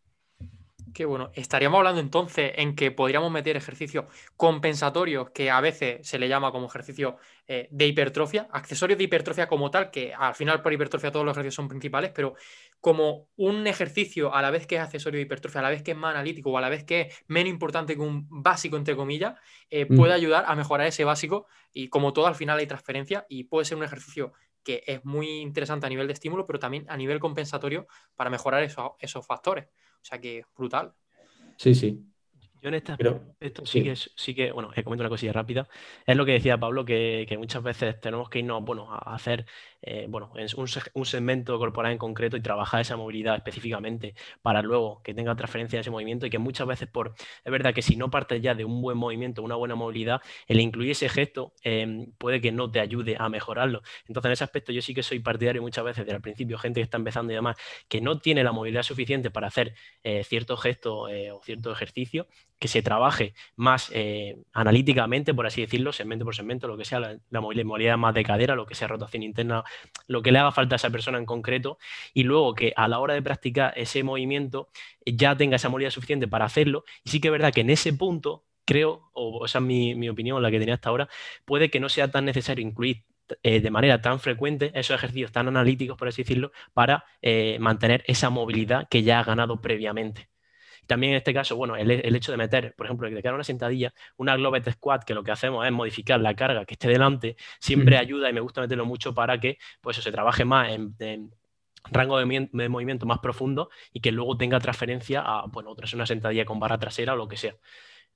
Qué 0.93 1.07
bueno. 1.07 1.31
Estaríamos 1.35 1.79
hablando 1.79 2.01
entonces 2.01 2.53
en 2.57 2.77
que 2.77 2.91
podríamos 2.91 3.31
meter 3.31 3.57
ejercicios 3.57 4.05
compensatorios, 4.37 5.31
que 5.31 5.51
a 5.51 5.61
veces 5.61 6.07
se 6.07 6.19
le 6.19 6.29
llama 6.29 6.53
como 6.53 6.67
ejercicio 6.67 7.17
eh, 7.47 7.69
de 7.71 7.87
hipertrofia, 7.87 8.49
accesorios 8.53 8.99
de 8.99 9.05
hipertrofia 9.05 9.47
como 9.47 9.71
tal, 9.71 9.91
que 9.91 10.13
al 10.13 10.35
final 10.35 10.61
por 10.61 10.73
hipertrofia 10.73 11.11
todos 11.11 11.25
los 11.25 11.33
ejercicios 11.33 11.55
son 11.55 11.69
principales, 11.69 12.11
pero 12.15 12.35
como 12.81 13.29
un 13.37 13.67
ejercicio 13.67 14.35
a 14.35 14.43
la 14.43 14.51
vez 14.51 14.67
que 14.67 14.77
es 14.77 14.83
accesorio 14.83 15.19
de 15.19 15.23
hipertrofia, 15.23 15.61
a 15.61 15.65
la 15.65 15.71
vez 15.71 15.83
que 15.83 15.93
es 15.93 15.97
más 15.97 16.15
analítico 16.15 16.51
o 16.51 16.59
a 16.59 16.61
la 16.61 16.69
vez 16.69 16.85
que 16.85 17.03
es 17.03 17.25
menos 17.27 17.51
importante 17.51 17.95
que 17.95 18.03
un 18.03 18.27
básico, 18.29 18.77
entre 18.77 18.95
comillas, 18.95 19.35
eh, 19.71 19.87
mm. 19.89 19.97
puede 19.97 20.13
ayudar 20.13 20.45
a 20.47 20.55
mejorar 20.55 20.87
ese 20.87 21.05
básico 21.05 21.47
y 21.73 21.89
como 21.89 22.13
todo 22.13 22.27
al 22.27 22.35
final 22.35 22.59
hay 22.59 22.67
transferencia 22.67 23.25
y 23.29 23.45
puede 23.45 23.65
ser 23.65 23.79
un 23.79 23.85
ejercicio 23.85 24.33
que 24.63 24.83
es 24.87 25.05
muy 25.05 25.41
interesante 25.41 25.87
a 25.87 25.89
nivel 25.89 26.07
de 26.07 26.13
estímulo, 26.13 26.47
pero 26.47 26.59
también 26.59 26.85
a 26.89 26.97
nivel 26.97 27.19
compensatorio 27.19 27.87
para 28.15 28.31
mejorar 28.31 28.63
esos 28.63 29.27
factores. 29.27 29.67
O 30.03 30.05
sea 30.05 30.21
que 30.21 30.45
brutal. 30.57 30.95
Sí, 31.57 31.75
sí. 31.75 32.12
Yo 32.63 32.69
en 32.69 32.75
este 32.75 32.93
esto 33.41 33.67
sí, 33.67 33.83
que, 33.83 33.97
sí 33.97 34.35
que, 34.37 34.53
bueno, 34.53 34.71
he 34.77 34.85
comento 34.85 35.03
una 35.03 35.09
cosilla 35.09 35.33
rápida. 35.33 35.69
Es 36.07 36.17
lo 36.17 36.25
que 36.25 36.31
decía 36.31 36.57
Pablo, 36.59 36.85
que, 36.85 37.27
muchas 37.37 37.61
veces 37.61 38.01
tenemos 38.01 38.31
que 38.31 38.39
irnos, 38.39 38.63
bueno, 38.63 38.87
a 38.89 39.17
hacer, 39.17 39.47
eh, 39.81 40.07
bueno, 40.09 40.33
un, 40.33 40.67
un, 40.95 41.05
segmento 41.05 41.59
corporal 41.59 41.91
en 41.91 41.99
concreto 41.99 42.37
y 42.37 42.41
trabajar 42.41 42.83
esa 42.83 42.97
movilidad 42.97 43.35
específicamente 43.35 44.15
para 44.43 44.63
luego 44.63 45.03
que 45.03 45.13
tenga 45.13 45.35
transferencia 45.35 45.79
de 45.79 45.81
ese 45.81 45.91
movimiento 45.91 46.25
y 46.25 46.31
que 46.31 46.39
muchas 46.39 46.69
veces 46.69 46.89
por, 46.89 47.15
es 47.45 47.51
verdad 47.51 47.75
que 47.75 47.83
si 47.83 47.97
no 47.97 48.11
partes 48.13 48.41
ya 48.41 48.55
de 48.55 48.65
un 48.65 48.81
buen 48.81 48.97
movimiento, 48.97 49.43
una 49.43 49.57
buena 49.57 49.75
movilidad, 49.75 50.21
el 50.47 50.61
incluir 50.61 50.93
ese 50.93 51.09
gesto 51.09 51.55
em, 51.65 52.13
puede 52.17 52.41
que 52.41 52.53
no 52.53 52.71
te 52.71 52.79
ayude 52.79 53.17
a 53.19 53.29
mejorarlo. 53.29 53.83
Entonces, 54.07 54.29
en 54.29 54.33
ese 54.35 54.45
aspecto 54.45 54.71
yo 54.71 54.83
sí 54.83 54.95
que 54.95 55.03
soy 55.03 55.19
partidario 55.19 55.63
muchas 55.63 55.85
veces, 55.85 56.05
desde 56.05 56.15
el 56.15 56.23
principio, 56.23 56.59
gente 56.59 56.79
que 56.79 56.85
está 56.85 56.97
empezando 56.97 57.33
y 57.33 57.35
demás, 57.35 57.57
que 57.89 58.01
no 58.01 58.21
tiene 58.21 58.45
la 58.45 58.53
movilidad 58.53 58.85
suficiente 58.85 59.33
para 59.33 59.49
hacer 59.49 59.75
eh, 60.05 60.23
cierto 60.23 60.57
gesto 60.57 61.09
eh, 61.09 61.33
o 61.33 61.43
cierto 61.43 61.73
ejercicio 61.73 62.29
que 62.63 62.69
se 62.69 62.81
trabaje 62.81 63.35
más 63.57 63.91
eh, 63.93 64.37
analíticamente, 64.53 65.35
por 65.35 65.49
así 65.49 65.63
decirlo, 65.63 65.93
segmento 65.93 66.25
por 66.25 66.37
segmento, 66.37 66.69
lo 66.69 66.77
que 66.77 66.85
sea, 66.85 67.01
la, 67.01 67.41
movilidad 67.41 67.99
más 67.99 68.15
de 68.15 68.23
cadera, 68.23 68.55
lo 68.55 68.67
que 68.67 68.77
sea 68.77 68.87
rotación 68.87 69.25
interna, 69.25 69.65
lo 70.07 70.23
que 70.23 70.31
le 70.31 70.39
haga 70.39 70.53
falta 70.53 70.77
a 70.77 70.79
esa 70.79 70.91
persona 70.91 71.19
en 71.19 71.27
concreto, 71.27 71.79
y 72.15 72.23
luego 72.23 72.55
que 72.55 72.73
a 72.77 72.87
la 72.87 73.01
hora 73.01 73.15
de 73.15 73.23
practicar 73.23 73.73
ese 73.77 74.05
movimiento 74.05 74.69
ya 75.05 75.37
tenga 75.37 75.57
esa 75.57 75.71
movilidad 75.71 75.91
suficiente 75.91 76.29
para 76.29 76.45
hacerlo. 76.45 76.85
Y 77.03 77.11
sí 77.11 77.21
que 77.21 77.29
es 77.29 77.33
verdad 77.33 77.53
que 77.53 77.63
en 77.63 77.71
ese 77.71 77.93
punto, 77.95 78.45
creo, 78.65 79.11
o 79.13 79.45
esa 79.45 79.59
es 79.59 79.65
mi, 79.65 80.09
opinión, 80.09 80.41
la 80.41 80.53
que 80.53 80.61
tenía 80.61 80.75
hasta 80.75 80.89
ahora, 80.89 81.09
puede 81.45 81.69
que 81.69 81.81
no 81.81 81.89
sea 81.89 82.13
tan 82.13 82.25
necesario 82.25 82.65
incluir 82.65 83.03
eh, 83.43 83.61
de 83.61 83.71
manera 83.73 84.01
tan 84.01 84.21
frecuente 84.21 84.71
esos 84.75 84.95
ejercicios 84.95 85.33
tan 85.33 85.49
analíticos, 85.49 85.99
por 85.99 86.07
así 86.07 86.23
decirlo, 86.23 86.53
para 86.75 87.07
eh, 87.23 87.59
mantener 87.59 88.05
esa 88.07 88.31
movilidad 88.31 88.87
que 88.89 89.03
ya 89.03 89.19
ha 89.19 89.25
ganado 89.25 89.61
previamente. 89.61 90.32
También 90.93 91.15
en 91.15 91.17
este 91.17 91.33
caso, 91.33 91.57
bueno, 91.57 91.75
el, 91.75 91.91
hecho 91.91 92.33
de 92.33 92.37
meter, 92.37 92.75
por 92.77 92.85
ejemplo, 92.85 93.09
de 93.09 93.19
crear 93.19 93.35
una 93.35 93.45
sentadilla, 93.45 93.95
una 94.19 94.37
globet 94.37 94.71
squat, 94.73 95.05
que 95.05 95.15
lo 95.15 95.25
que 95.25 95.31
hacemos 95.31 95.65
es 95.65 95.73
modificar 95.73 96.21
la 96.21 96.35
carga 96.35 96.67
que 96.67 96.75
esté 96.75 96.87
delante, 96.87 97.35
siempre 97.61 97.97
ayuda 97.97 98.29
y 98.29 98.35
me 98.35 98.41
gusta 98.41 98.61
meterlo 98.61 98.85
mucho 98.85 99.15
para 99.15 99.41
que 99.41 99.57
pues, 99.81 99.97
se 99.97 100.13
trabaje 100.13 100.45
más 100.45 100.69
en, 100.71 101.33
rango 101.91 102.19
de, 102.19 102.69
movimiento 102.69 103.07
más 103.07 103.21
profundo 103.21 103.71
y 103.91 104.01
que 104.01 104.13
luego 104.13 104.37
tenga 104.37 104.61
transferencia 104.61 105.23
a, 105.23 105.47
bueno, 105.47 105.71
otras 105.71 105.95
una 105.95 106.05
sentadilla 106.05 106.45
con 106.45 106.61
barra 106.61 106.77
trasera 106.77 107.15
o 107.15 107.17
lo 107.17 107.27
que 107.27 107.39
sea. 107.39 107.55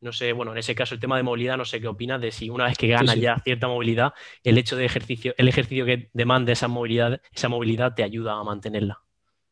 No 0.03 0.12
sé, 0.12 0.35
bueno, 0.35 0.53
en 0.53 0.59
ese 0.59 0.74
caso 0.74 0.95
el 0.95 1.01
tema 1.01 1.16
de 1.16 1.22
movilidad, 1.22 1.57
no 1.57 1.64
sé 1.64 1.81
qué 1.81 1.89
opinas 1.89 2.20
de 2.20 2.31
si 2.31 2.51
una 2.51 2.66
vez 2.66 2.77
que 2.77 2.89
gana 2.89 3.14
ya 3.14 3.39
cierta 3.39 3.68
movilidad, 3.68 4.12
el 4.45 4.59
hecho 4.59 4.77
de 4.77 4.85
ejercicio, 4.85 5.35
el 5.39 5.49
ejercicio 5.49 5.87
que 5.87 6.11
demande 6.12 6.53
esa 6.53 6.68
movilidad, 6.68 7.22
esa 7.33 7.49
movilidad 7.49 7.95
te 7.95 8.03
ayuda 8.03 8.39
a 8.39 8.45
mantenerla. 8.45 9.01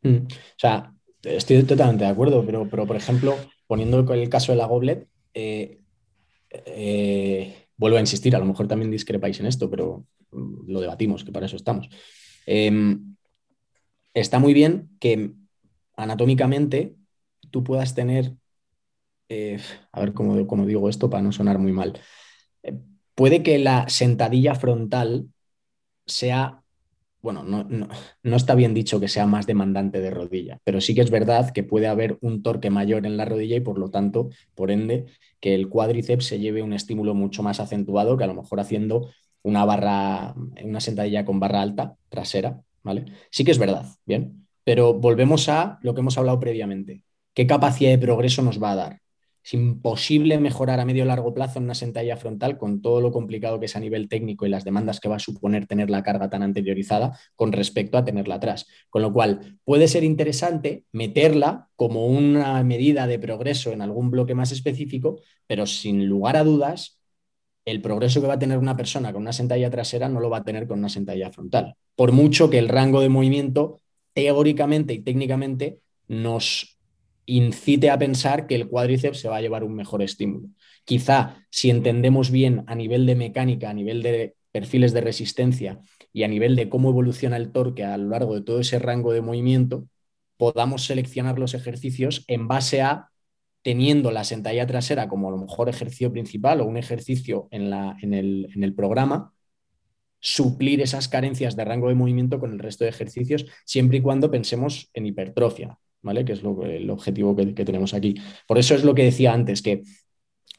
Mm. 0.02 0.26
O 0.26 0.58
sea, 0.58 0.92
Estoy 1.24 1.62
totalmente 1.62 2.04
de 2.04 2.10
acuerdo, 2.10 2.44
pero, 2.44 2.68
pero 2.68 2.86
por 2.86 2.96
ejemplo, 2.96 3.36
poniendo 3.66 4.00
el 4.12 4.28
caso 4.28 4.52
de 4.52 4.58
la 4.58 4.66
goblet, 4.66 5.08
eh, 5.32 5.80
eh, 6.50 7.68
vuelvo 7.76 7.96
a 7.96 8.00
insistir, 8.00 8.36
a 8.36 8.38
lo 8.38 8.44
mejor 8.44 8.68
también 8.68 8.90
discrepáis 8.90 9.40
en 9.40 9.46
esto, 9.46 9.70
pero 9.70 10.06
mm, 10.30 10.70
lo 10.70 10.80
debatimos, 10.80 11.24
que 11.24 11.32
para 11.32 11.46
eso 11.46 11.56
estamos. 11.56 11.88
Em, 12.46 13.16
está 14.12 14.38
muy 14.38 14.52
bien 14.52 14.90
que 15.00 15.32
anatómicamente 15.96 16.94
tú 17.50 17.64
puedas 17.64 17.94
tener, 17.94 18.34
eh, 19.28 19.58
a 19.92 20.00
ver 20.00 20.12
cómo, 20.12 20.46
cómo, 20.46 20.66
digo 20.66 20.88
esto 20.88 21.08
para 21.08 21.22
no 21.22 21.32
sonar 21.32 21.58
muy 21.58 21.72
mal, 21.72 21.98
puede 23.14 23.42
que 23.42 23.58
la 23.58 23.88
sentadilla 23.88 24.54
frontal 24.54 25.28
sea 26.06 26.63
bueno, 27.24 27.42
no, 27.42 28.36
está 28.36 28.54
bien 28.54 28.74
dicho 28.74 29.00
que 29.00 29.08
sea 29.08 29.26
más 29.26 29.46
demandante 29.46 30.02
de 30.02 30.10
rodilla, 30.10 30.60
pero 30.62 30.82
sí 30.82 30.94
que 30.94 31.00
es 31.00 31.10
verdad 31.10 31.52
que 31.52 31.62
puede 31.62 31.86
haber 31.86 32.18
un 32.20 32.42
torque 32.42 32.68
mayor 32.68 33.06
en 33.06 33.16
la 33.16 33.24
rodilla 33.24 33.56
y 33.56 33.60
por 33.60 33.78
lo 33.78 33.88
tanto, 33.90 34.28
por 34.54 34.70
ende, 34.70 35.06
que 35.40 35.54
el 35.54 35.70
cuádriceps 35.70 36.26
se 36.26 36.38
lleve 36.38 36.62
un 36.62 36.74
estímulo 36.74 37.14
mucho 37.14 37.42
más 37.42 37.60
acentuado 37.60 38.18
que 38.18 38.24
a 38.24 38.26
lo 38.26 38.34
mejor 38.34 38.60
haciendo 38.60 39.08
una 39.42 39.64
barra, 39.64 40.34
una 40.62 40.80
sentadilla 40.80 41.24
con 41.24 41.40
barra 41.40 41.62
alta 41.62 41.96
trasera, 42.10 42.60
¿vale? 42.82 43.06
Sí 43.30 43.42
que 43.42 43.52
es 43.52 43.58
verdad, 43.58 43.86
bien, 44.04 44.46
pero 44.62 44.92
volvemos 44.92 45.48
a 45.48 45.78
lo 45.80 45.94
que 45.94 46.00
hemos 46.00 46.18
hablado 46.18 46.38
previamente. 46.38 47.02
¿Qué 47.32 47.46
capacidad 47.46 47.90
de 47.90 47.98
progreso 47.98 48.42
nos 48.42 48.62
va 48.62 48.72
a 48.72 48.76
dar? 48.76 49.03
Es 49.44 49.52
imposible 49.52 50.38
mejorar 50.38 50.80
a 50.80 50.86
medio 50.86 51.04
largo 51.04 51.34
plazo 51.34 51.58
en 51.58 51.64
una 51.64 51.74
sentadilla 51.74 52.16
frontal 52.16 52.56
con 52.56 52.80
todo 52.80 53.02
lo 53.02 53.12
complicado 53.12 53.60
que 53.60 53.66
es 53.66 53.76
a 53.76 53.80
nivel 53.80 54.08
técnico 54.08 54.46
y 54.46 54.48
las 54.48 54.64
demandas 54.64 55.00
que 55.00 55.08
va 55.08 55.16
a 55.16 55.18
suponer 55.18 55.66
tener 55.66 55.90
la 55.90 56.02
carga 56.02 56.30
tan 56.30 56.42
anteriorizada 56.42 57.18
con 57.36 57.52
respecto 57.52 57.98
a 57.98 58.04
tenerla 58.06 58.36
atrás. 58.36 58.66
Con 58.88 59.02
lo 59.02 59.12
cual, 59.12 59.58
puede 59.64 59.86
ser 59.86 60.02
interesante 60.02 60.84
meterla 60.92 61.68
como 61.76 62.06
una 62.06 62.62
medida 62.64 63.06
de 63.06 63.18
progreso 63.18 63.70
en 63.70 63.82
algún 63.82 64.10
bloque 64.10 64.34
más 64.34 64.50
específico, 64.50 65.20
pero 65.46 65.66
sin 65.66 66.06
lugar 66.06 66.38
a 66.38 66.44
dudas, 66.44 66.98
el 67.66 67.82
progreso 67.82 68.22
que 68.22 68.26
va 68.26 68.34
a 68.34 68.38
tener 68.38 68.56
una 68.56 68.76
persona 68.76 69.12
con 69.12 69.20
una 69.20 69.34
sentadilla 69.34 69.70
trasera 69.70 70.08
no 70.08 70.20
lo 70.20 70.30
va 70.30 70.38
a 70.38 70.44
tener 70.44 70.66
con 70.66 70.78
una 70.78 70.88
sentadilla 70.88 71.30
frontal. 71.30 71.74
Por 71.96 72.12
mucho 72.12 72.48
que 72.48 72.58
el 72.58 72.68
rango 72.68 73.02
de 73.02 73.10
movimiento 73.10 73.82
teóricamente 74.14 74.94
y 74.94 75.00
técnicamente 75.00 75.80
nos 76.08 76.73
incite 77.26 77.90
a 77.90 77.98
pensar 77.98 78.46
que 78.46 78.54
el 78.54 78.68
cuádriceps 78.68 79.18
se 79.20 79.28
va 79.28 79.36
a 79.36 79.40
llevar 79.40 79.64
un 79.64 79.74
mejor 79.74 80.02
estímulo. 80.02 80.48
Quizá 80.84 81.46
si 81.50 81.70
entendemos 81.70 82.30
bien 82.30 82.64
a 82.66 82.74
nivel 82.74 83.06
de 83.06 83.14
mecánica, 83.14 83.70
a 83.70 83.74
nivel 83.74 84.02
de 84.02 84.34
perfiles 84.52 84.92
de 84.92 85.00
resistencia 85.00 85.80
y 86.12 86.22
a 86.22 86.28
nivel 86.28 86.54
de 86.56 86.68
cómo 86.68 86.90
evoluciona 86.90 87.36
el 87.36 87.50
torque 87.50 87.84
a 87.84 87.96
lo 87.96 88.08
largo 88.10 88.34
de 88.34 88.42
todo 88.42 88.60
ese 88.60 88.78
rango 88.78 89.12
de 89.12 89.20
movimiento, 89.20 89.88
podamos 90.36 90.84
seleccionar 90.84 91.38
los 91.38 91.54
ejercicios 91.54 92.24
en 92.28 92.48
base 92.48 92.82
a 92.82 93.08
teniendo 93.62 94.10
la 94.10 94.24
sentadilla 94.24 94.66
trasera 94.66 95.08
como 95.08 95.28
a 95.28 95.30
lo 95.30 95.38
mejor 95.38 95.68
ejercicio 95.68 96.12
principal 96.12 96.60
o 96.60 96.66
un 96.66 96.76
ejercicio 96.76 97.48
en, 97.50 97.70
la, 97.70 97.96
en, 98.02 98.12
el, 98.12 98.50
en 98.54 98.62
el 98.62 98.74
programa, 98.74 99.32
suplir 100.20 100.80
esas 100.82 101.08
carencias 101.08 101.56
de 101.56 101.64
rango 101.64 101.88
de 101.88 101.94
movimiento 101.94 102.38
con 102.38 102.52
el 102.52 102.58
resto 102.58 102.84
de 102.84 102.90
ejercicios, 102.90 103.46
siempre 103.64 103.98
y 103.98 104.00
cuando 104.02 104.30
pensemos 104.30 104.90
en 104.92 105.06
hipertrofia. 105.06 105.78
¿Vale? 106.04 106.24
Que 106.24 106.32
es 106.32 106.42
lo, 106.42 106.64
el 106.64 106.88
objetivo 106.90 107.34
que, 107.34 107.46
tenemos 107.64 107.94
aquí. 107.94 108.14
Por 108.46 108.58
eso 108.58 108.74
es 108.74 108.84
lo 108.84 108.94
que 108.94 109.02
decía 109.02 109.32
antes, 109.32 109.62
que 109.62 109.82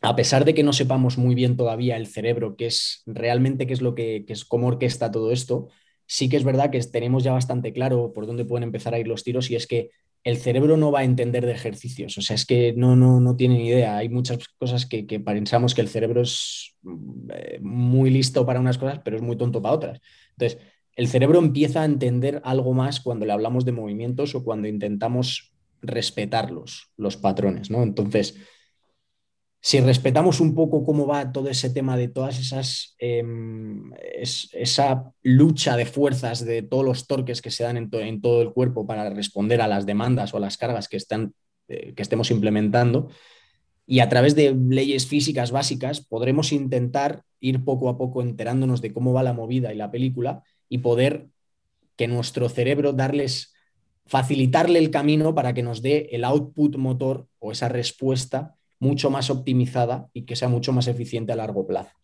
a 0.02 0.16
pesar 0.16 0.43
de 0.43 0.54
que 0.54 0.64
no 0.64 0.74
sepamos 0.74 1.18
muy 1.18 1.36
bien 1.36 1.56
todavía 1.56 1.96
el 1.96 2.08
cerebro, 2.08 2.58
qué 2.58 2.66
es 2.66 3.04
realmente 3.06 3.66
qué 3.66 3.74
es 3.74 3.82
lo 3.82 3.96
que, 3.96 4.26
es 4.28 4.43
cómo 4.43 4.68
orquesta 4.68 5.12
todo 5.12 5.32
esto, 5.32 5.70
sí 6.06 6.28
que 6.28 6.38
es 6.38 6.43
verdad 6.43 6.72
que 6.72 6.80
tenemos 6.82 7.24
ya 7.24 7.32
bastante 7.32 7.72
claro 7.72 8.12
por 8.14 8.28
dónde 8.28 8.46
pueden 8.46 8.64
empezar 8.64 8.93
a 8.93 9.00
ir 9.00 9.08
los 9.08 9.24
tiros 9.24 9.50
y 9.50 9.56
es 9.56 9.68
que 9.68 9.91
el 10.24 10.38
cerebro 10.38 10.76
no 10.76 10.91
va 10.91 11.00
a 11.00 11.04
entender 11.04 11.46
de 11.46 11.52
ejercicios, 11.52 12.18
o 12.18 12.22
sea, 12.22 12.36
es 12.36 12.48
que 12.48 12.74
no, 12.76 12.96
no, 12.96 13.20
no 13.20 13.36
tiene 13.36 13.60
ni 13.60 13.68
idea. 13.68 13.98
Hay 13.98 14.10
muchas 14.10 14.39
cosas 14.58 14.88
que, 14.88 15.06
que 15.06 15.20
pensamos 15.20 15.76
que 15.76 15.82
el 15.82 15.88
cerebro 15.88 16.24
es 16.24 16.76
eh, 17.30 17.60
muy 17.62 18.10
listo 18.10 18.43
para 18.43 18.60
unas 18.60 18.80
cosas, 18.80 19.02
pero 19.06 19.18
es 19.18 19.22
muy 19.22 19.38
tonto 19.38 19.62
para 19.62 19.76
otras. 19.76 20.02
Entonces, 20.32 20.60
el 20.96 21.08
cerebro 21.08 21.39
empieza 21.39 21.82
a 21.82 21.86
entender 21.86 22.41
algo 22.46 22.74
más 22.74 23.00
cuando 23.00 23.26
le 23.26 23.34
hablamos 23.34 23.66
de 23.66 23.72
movimientos 23.72 24.34
o 24.36 24.43
cuando 24.43 24.68
intentamos 24.68 25.54
respetarlos, 25.82 26.91
los 26.98 27.18
patrones, 27.18 27.70
¿no? 27.70 27.84
Entonces, 27.84 28.36
si 29.62 29.80
respetamos 29.80 30.39
un 30.41 30.54
poco 30.54 30.86
cómo 30.86 31.08
va 31.08 31.32
todo 31.32 31.50
ese 31.50 31.70
tema 31.72 31.98
de 31.98 32.08
todas 32.08 32.39
esas, 32.39 32.96
em, 33.00 33.91
esa 34.54 35.12
lucha 35.24 35.76
de 35.76 35.86
fuerzas, 35.86 36.46
de 36.46 36.62
todos 36.62 36.86
los 36.86 37.08
torques 37.08 37.41
que 37.41 37.52
se 37.52 37.64
dan 37.64 37.78
en, 37.78 38.22
todo 38.22 38.41
el 38.41 38.54
cuerpo 38.54 38.86
para 38.86 39.10
responder 39.10 39.62
a 39.62 39.68
las 39.68 39.86
demandas 39.86 40.34
o 40.34 40.38
a 40.38 40.39
las 40.39 40.58
cargas 40.58 40.88
que, 40.88 40.98
están, 40.98 41.34
eh, 41.68 41.93
que 41.96 42.04
estemos 42.04 42.30
implementando, 42.30 43.10
y 43.88 44.00
a 44.00 44.10
través 44.10 44.36
de 44.36 44.56
leyes 44.56 45.08
físicas 45.08 45.52
básicas 45.52 46.00
podremos 46.06 46.52
intentar 46.52 47.24
ir 47.39 47.64
poco 47.64 47.89
a 47.89 47.98
poco 47.98 48.22
enterándonos 48.22 48.82
de 48.82 48.93
cómo 48.93 49.14
va 49.14 49.24
la 49.24 49.34
movida 49.34 49.74
y 49.74 49.78
la 49.78 49.91
película 49.91 50.43
y 50.70 50.80
poder 50.80 51.28
que 51.95 52.07
nuestro 52.07 52.49
cerebro 52.49 52.93
darles, 52.93 53.53
facilitarle 54.05 54.80
el 54.80 54.91
camino 54.91 55.34
para 55.34 55.53
que 55.53 55.63
nos 55.63 55.82
dé 55.82 56.09
el 56.11 56.24
output 56.24 56.78
motor 56.78 57.28
o 57.39 57.51
esa 57.51 57.70
respuesta 57.70 58.55
mucho 58.80 59.09
más 59.09 59.30
optimizada 59.30 60.09
y 60.13 60.24
que 60.24 60.36
sea 60.36 60.49
mucho 60.49 60.74
más 60.74 60.88
eficiente 60.88 61.32
a 61.32 61.38
largo 61.38 61.66
plazo. 61.66 61.95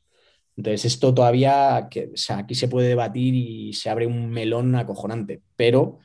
Entonces, 0.57 0.85
esto 0.85 1.13
todavía, 1.13 1.87
que, 1.89 2.11
aquí 2.29 2.55
se 2.55 2.67
puede 2.67 2.89
debatir 2.89 3.33
y 3.33 3.73
se 3.73 3.89
abre 3.89 4.05
un 4.05 4.29
melón 4.29 4.75
acojonante, 4.75 5.41
pero 5.55 5.99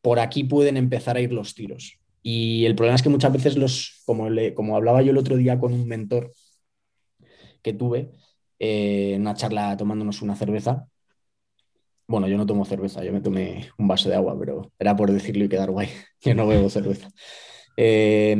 por 0.00 0.18
aquí 0.18 0.44
pueden 0.44 0.76
empezar 0.76 1.16
a 1.16 1.20
ir 1.20 1.32
los 1.32 1.54
tiros. 1.54 1.98
Y 2.22 2.64
el 2.64 2.74
problema 2.74 2.96
es 2.96 3.02
que 3.02 3.08
muchas 3.08 3.32
veces 3.32 3.56
los, 3.56 4.02
como, 4.06 4.28
como 4.54 4.76
hablaba 4.76 5.02
yo 5.02 5.10
el 5.10 5.18
otro 5.18 5.36
día 5.36 5.58
con 5.58 5.72
un 5.72 5.86
mentor 5.86 6.32
que 7.62 7.72
tuve, 7.72 8.10
eh, 8.58 9.14
en 9.14 9.22
una 9.22 9.34
charla 9.34 9.76
tomándonos 9.76 10.22
una 10.22 10.36
cerveza, 10.36 10.88
bueno, 12.12 12.28
yo 12.28 12.36
no 12.36 12.46
tomo 12.46 12.64
cerveza, 12.64 13.04
yo 13.04 13.12
me 13.12 13.20
tomé 13.20 13.70
un 13.78 13.88
vaso 13.88 14.08
de 14.08 14.14
agua, 14.16 14.38
pero 14.38 14.72
era 14.78 14.94
por 14.96 15.10
decirlo 15.10 15.44
y 15.44 15.48
quedar 15.48 15.70
guay. 15.70 15.88
Yo 16.24 16.34
no 16.36 16.46
bebo 16.46 16.70
cerveza. 16.70 17.08
Eh, 17.76 18.36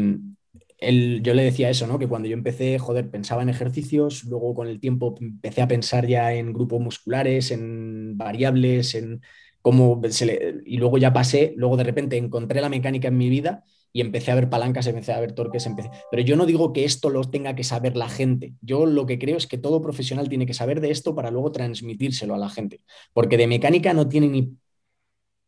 yo 1.22 1.34
le 1.34 1.44
decía 1.44 1.70
eso, 1.70 1.86
¿no? 1.86 1.98
Que 1.98 2.08
cuando 2.08 2.28
yo 2.28 2.34
empecé, 2.34 2.78
joder, 2.78 3.10
pensaba 3.10 3.42
en 3.42 3.48
ejercicios, 3.48 4.24
luego 4.24 4.54
con 4.54 4.68
el 4.68 4.80
tiempo 4.80 5.14
empecé 5.20 5.62
a 5.62 5.68
pensar 5.68 6.06
ya 6.06 6.34
en 6.34 6.52
grupos 6.52 6.80
musculares, 6.80 7.50
en 7.50 8.16
variables, 8.16 8.94
en 8.94 9.20
cómo 9.62 10.00
se 10.10 10.62
y 10.66 10.76
luego 10.76 10.98
ya 10.98 11.12
pasé, 11.12 11.54
luego 11.56 11.76
de 11.76 11.84
repente 11.84 12.16
encontré 12.16 12.60
la 12.60 12.68
mecánica 12.68 13.08
en 13.08 13.16
mi 13.16 13.28
vida 13.30 13.64
y 13.92 14.00
empecé 14.00 14.30
a 14.30 14.34
ver 14.34 14.48
palancas, 14.48 14.86
empecé 14.86 15.12
a 15.12 15.20
ver 15.20 15.32
torques, 15.32 15.66
empecé. 15.66 15.90
Pero 16.10 16.22
yo 16.22 16.36
no 16.36 16.46
digo 16.46 16.72
que 16.72 16.84
esto 16.84 17.10
lo 17.10 17.22
tenga 17.24 17.54
que 17.54 17.64
saber 17.64 17.96
la 17.96 18.08
gente. 18.08 18.54
Yo 18.62 18.86
lo 18.86 19.06
que 19.06 19.18
creo 19.18 19.36
es 19.36 19.46
que 19.46 19.58
todo 19.58 19.82
profesional 19.82 20.28
tiene 20.28 20.46
que 20.46 20.54
saber 20.54 20.80
de 20.80 20.90
esto 20.90 21.14
para 21.14 21.30
luego 21.30 21.52
transmitírselo 21.52 22.34
a 22.34 22.38
la 22.38 22.48
gente. 22.48 22.80
Porque 23.12 23.36
de 23.36 23.46
mecánica 23.46 23.92
no 23.92 24.08
tiene 24.08 24.28
ni. 24.28 24.56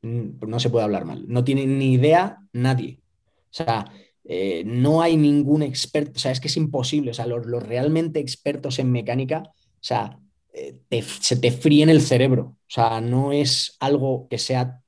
No 0.02 0.60
se 0.60 0.68
puede 0.68 0.84
hablar 0.84 1.06
mal. 1.06 1.24
No 1.26 1.42
tiene 1.42 1.66
ni 1.66 1.94
idea 1.94 2.38
nadie. 2.52 3.00
O 3.46 3.56
sea, 3.56 3.90
eh, 4.24 4.62
no 4.66 5.00
hay 5.00 5.16
ningún 5.16 5.62
experto. 5.62 6.12
O 6.16 6.18
sea, 6.18 6.30
es 6.30 6.40
que 6.40 6.48
es 6.48 6.56
imposible. 6.58 7.12
O 7.12 7.14
sea, 7.14 7.26
los, 7.26 7.46
realmente 7.46 8.20
expertos 8.20 8.78
en 8.78 8.92
mecánica, 8.92 9.44
o 9.46 9.52
sea, 9.80 10.18
eh, 10.54 11.02
se 11.02 11.36
te 11.36 11.50
fríen 11.50 11.88
el 11.88 12.00
cerebro. 12.00 12.56
O 12.60 12.70
sea, 12.70 13.00
no 13.00 13.32
es 13.32 13.76
algo 13.80 14.28
que 14.28 14.38
sea 14.38 14.80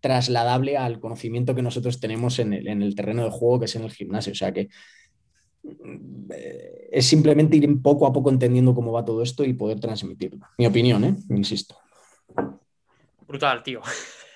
trasladable 0.00 0.78
al 0.78 0.98
conocimiento 0.98 1.54
que 1.54 1.60
nosotros 1.60 2.00
tenemos 2.00 2.38
en 2.38 2.54
el, 2.54 2.94
terreno 2.94 3.24
de 3.24 3.30
juego, 3.30 3.60
que 3.60 3.66
es 3.66 3.76
en 3.76 3.82
el 3.82 3.92
gimnasio. 3.92 4.32
O 4.32 4.36
sea 4.36 4.52
que 4.52 4.68
mm, 5.62 6.30
es 6.90 7.06
simplemente 7.06 7.58
ir 7.58 7.82
poco 7.82 8.06
a 8.06 8.12
poco 8.12 8.30
entendiendo 8.30 8.74
cómo 8.74 8.92
va 8.92 9.04
todo 9.04 9.22
esto 9.22 9.44
y 9.44 9.52
poder 9.52 9.78
transmitirlo. 9.80 10.46
Mi 10.56 10.66
opinión, 10.66 11.04
¿eh? 11.04 11.14
Insisto. 11.28 11.76
Brutal, 13.28 13.62
tío. 13.62 13.82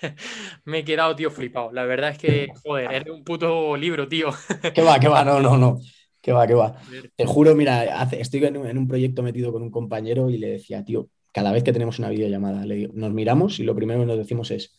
Me 0.66 0.80
he 0.80 0.84
quedado, 0.84 1.16
tío, 1.16 1.30
flipado. 1.30 1.72
La 1.72 1.84
verdad 1.84 2.10
es 2.10 2.18
que, 2.18 2.48
joder, 2.62 2.92
es 2.92 3.10
un 3.10 3.24
puto 3.24 3.76
libro, 3.78 4.06
tío. 4.06 4.28
¿Qué 4.74 4.82
va, 4.82 5.00
qué 5.00 5.08
va? 5.08 5.24
No, 5.24 5.40
no, 5.40 5.56
no. 5.56 5.80
¿Qué 6.24 6.32
va, 6.32 6.46
qué 6.46 6.54
va? 6.54 6.74
Te 7.16 7.26
juro, 7.26 7.54
mira, 7.54 8.02
estoy 8.12 8.42
en 8.46 8.78
un 8.78 8.88
proyecto 8.88 9.22
metido 9.22 9.52
con 9.52 9.60
un 9.60 9.70
compañero 9.70 10.30
y 10.30 10.38
le 10.38 10.52
decía, 10.52 10.82
tío, 10.82 11.10
cada 11.32 11.52
vez 11.52 11.62
que 11.62 11.72
tenemos 11.74 11.98
una 11.98 12.08
videollamada, 12.08 12.64
le 12.64 12.76
digo, 12.76 12.92
nos 12.94 13.12
miramos 13.12 13.60
y 13.60 13.62
lo 13.62 13.76
primero 13.76 14.00
que 14.00 14.06
nos 14.06 14.16
decimos 14.16 14.50
es, 14.50 14.74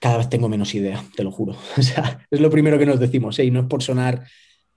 cada 0.00 0.18
vez 0.18 0.28
tengo 0.28 0.48
menos 0.48 0.72
idea, 0.76 1.02
te 1.16 1.24
lo 1.24 1.32
juro. 1.32 1.56
O 1.78 1.82
sea, 1.82 2.24
es 2.30 2.38
lo 2.38 2.48
primero 2.48 2.78
que 2.78 2.86
nos 2.86 3.00
decimos, 3.00 3.40
¿eh? 3.40 3.44
y 3.44 3.50
no 3.50 3.58
es 3.58 3.66
por 3.66 3.82
sonar, 3.82 4.24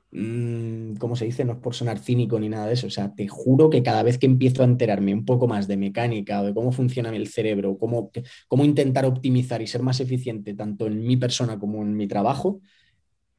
mm, 0.10 0.96
¿cómo 0.96 1.16
se 1.16 1.26
dice? 1.26 1.46
No 1.46 1.54
es 1.54 1.60
por 1.60 1.76
sonar 1.76 2.00
cínico 2.00 2.40
ni 2.40 2.50
nada 2.50 2.66
de 2.66 2.74
eso. 2.74 2.88
O 2.88 2.90
sea, 2.90 3.14
te 3.14 3.28
juro 3.28 3.70
que 3.70 3.84
cada 3.84 4.02
vez 4.02 4.18
que 4.18 4.26
empiezo 4.26 4.64
a 4.64 4.66
enterarme 4.66 5.14
un 5.14 5.24
poco 5.24 5.48
más 5.48 5.68
de 5.68 5.78
mecánica 5.78 6.42
o 6.42 6.46
de 6.46 6.54
cómo 6.56 6.72
funciona 6.72 7.16
el 7.16 7.28
cerebro, 7.28 7.78
cómo, 7.78 8.10
cómo 8.48 8.66
intentar 8.66 9.06
optimizar 9.06 9.62
y 9.62 9.68
ser 9.68 9.84
más 9.84 10.00
eficiente 10.00 10.56
tanto 10.56 10.88
en 10.88 11.06
mi 11.06 11.16
persona 11.16 11.60
como 11.60 11.84
en 11.84 11.96
mi 11.96 12.08
trabajo, 12.08 12.60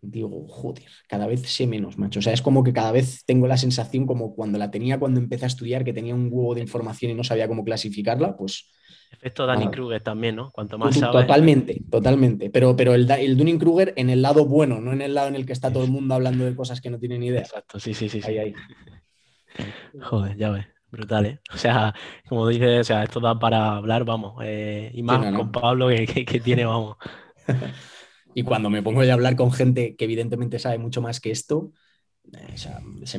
digo, 0.03 0.47
joder, 0.49 0.85
cada 1.09 1.27
vez 1.27 1.43
sé 1.43 1.67
menos, 1.67 1.99
macho. 1.99 2.21
O 2.21 2.23
sea, 2.23 2.33
es 2.33 2.43
como 2.43 2.63
que 2.65 2.73
cada 2.73 2.93
vez 2.93 3.25
tengo 3.25 3.47
la 3.47 3.57
sensación 3.57 4.07
como 4.07 4.35
cuando 4.35 4.59
la 4.59 4.71
tenía 4.71 4.99
cuando 4.99 5.21
empecé 5.21 5.45
a 5.45 5.49
estudiar, 5.49 5.85
que 5.85 5.93
tenía 5.93 6.15
un 6.15 6.29
huevo 6.31 6.55
de 6.55 6.63
información 6.63 7.13
y 7.13 7.15
no 7.15 7.25
sabía 7.25 7.49
cómo 7.49 7.65
clasificarla, 7.65 8.37
pues 8.37 8.71
Efecto 9.13 9.47
Dunning-Kruger 9.47 10.03
también, 10.03 10.37
¿no? 10.37 10.51
Cuanto 10.51 10.79
más 10.79 10.97
sabes... 10.97 11.23
Totalmente, 11.23 11.83
totalmente. 11.91 12.49
Pero, 12.49 12.77
pero 12.77 12.95
el, 12.95 13.11
el 13.11 13.37
Dunning-Kruger 13.37 13.93
en 13.97 14.09
el 14.09 14.23
lado 14.23 14.47
bueno, 14.47 14.81
no 14.81 14.93
en 14.93 15.03
el 15.03 15.15
lado 15.15 15.29
en 15.29 15.35
el 15.37 15.45
que 15.45 15.53
está 15.53 15.73
todo 15.73 15.85
el 15.85 15.91
mundo 15.91 16.15
hablando 16.15 16.45
de 16.45 16.55
cosas 16.55 16.81
que 16.81 16.91
no 16.91 16.99
tienen 16.99 17.23
idea. 17.23 17.41
Exacto, 17.41 17.81
sí, 17.81 17.93
sí, 17.93 18.09
sí. 18.09 18.21
Ahí, 18.23 18.55
Joder, 20.01 20.37
ya 20.37 20.51
ves. 20.51 20.67
Brutal, 20.91 21.27
¿eh? 21.27 21.41
O 21.55 21.57
sea, 21.57 21.95
como 22.29 22.49
dices, 22.49 22.81
o 22.81 22.85
sea, 22.85 23.05
esto 23.05 23.21
da 23.21 23.39
para 23.39 23.77
hablar, 23.77 24.05
vamos. 24.05 24.41
Eh, 24.43 24.91
y 24.93 25.03
más 25.03 25.33
con 25.37 25.53
Pablo 25.53 25.89
que, 25.89 26.25
que 26.25 26.41
tiene, 26.41 26.65
vamos. 26.65 26.97
y 28.35 28.43
cuando 28.43 28.71
me 28.71 28.83
pongo 28.83 29.03
a 29.03 29.13
hablar 29.13 29.37
con 29.37 29.53
gente 29.53 29.97
que 29.97 30.05
evidentemente 30.05 30.59
sabe 30.59 30.79
mucho 30.79 31.03
más 31.03 31.21
que 31.21 31.31
esto, 31.31 31.73
se, 33.05 33.19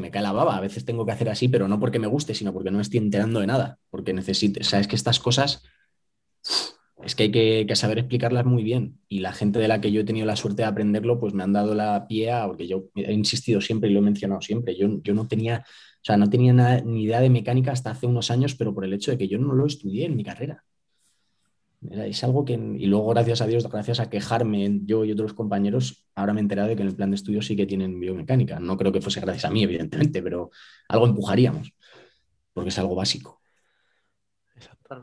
me, 0.00 0.10
cae 0.10 0.22
la 0.22 0.32
baba. 0.32 0.56
A 0.56 0.60
veces 0.60 0.84
tengo 0.84 1.06
que 1.06 1.12
hacer 1.12 1.28
así, 1.28 1.48
pero 1.48 1.68
no 1.68 1.80
porque 1.80 1.98
me 1.98 2.06
guste, 2.06 2.34
sino 2.34 2.52
porque 2.52 2.70
no 2.70 2.80
estoy 2.80 2.98
enterando 2.98 3.40
de 3.40 3.46
nada. 3.46 3.78
Porque 3.90 4.12
necesito, 4.12 4.62
sabes 4.64 4.88
que 4.88 4.96
estas 4.96 5.18
cosas 5.20 5.62
es 7.02 7.14
que 7.14 7.24
hay 7.24 7.30
que, 7.66 7.76
saber 7.76 7.98
explicarlas 7.98 8.44
muy 8.44 8.62
bien. 8.62 9.00
Y 9.08 9.20
la 9.20 9.32
gente 9.32 9.58
de 9.58 9.68
la 9.68 9.80
que 9.80 9.92
yo 9.92 10.00
he 10.00 10.04
tenido 10.04 10.26
la 10.26 10.36
suerte 10.36 10.62
de 10.62 10.68
aprenderlo, 10.68 11.18
pues 11.20 11.34
me 11.34 11.42
han 11.42 11.52
dado 11.52 11.74
la 11.74 12.06
pie 12.06 12.32
porque 12.46 12.66
yo 12.66 12.84
he 12.94 13.12
insistido 13.12 13.60
siempre 13.60 13.90
y 13.90 13.92
lo 13.92 14.00
he 14.00 14.02
mencionado 14.02 14.40
siempre. 14.40 14.76
Yo, 14.76 14.88
yo 15.02 15.14
no 15.14 15.26
tenía, 15.26 15.64
o 15.66 16.04
sea, 16.04 16.16
no 16.16 16.28
tenía 16.28 16.52
ni 16.82 17.04
idea 17.04 17.20
de 17.20 17.30
mecánica 17.30 17.72
hasta 17.72 17.90
hace 17.90 18.06
unos 18.06 18.30
años, 18.30 18.54
pero 18.54 18.74
por 18.74 18.84
el 18.84 18.92
hecho 18.92 19.10
de 19.10 19.18
que 19.18 19.28
yo 19.28 19.38
no 19.38 19.54
lo 19.54 19.66
estudié 19.66 20.06
en 20.06 20.16
mi 20.16 20.24
carrera. 20.24 20.64
Es 21.90 22.24
algo 22.24 22.44
que, 22.44 22.54
y 22.54 22.86
luego 22.86 23.08
gracias 23.08 23.42
a 23.42 23.46
Dios, 23.46 23.68
gracias 23.70 24.00
a 24.00 24.08
quejarme 24.08 24.80
yo 24.84 25.04
y 25.04 25.12
otros 25.12 25.34
compañeros, 25.34 26.06
ahora 26.14 26.32
me 26.32 26.40
he 26.40 26.42
enterado 26.42 26.68
de 26.68 26.76
que 26.76 26.82
en 26.82 26.88
el 26.88 26.96
plan 26.96 27.10
de 27.10 27.16
estudio 27.16 27.42
sí 27.42 27.56
que 27.56 27.66
tienen 27.66 28.00
biomecánica. 28.00 28.58
No 28.58 28.76
creo 28.76 28.92
que 28.92 29.00
fuese 29.02 29.20
gracias 29.20 29.44
a 29.44 29.50
mí, 29.50 29.62
evidentemente, 29.62 30.22
pero 30.22 30.50
algo 30.88 31.06
empujaríamos, 31.06 31.72
porque 32.52 32.70
es 32.70 32.78
algo 32.78 32.94
básico. 32.94 33.42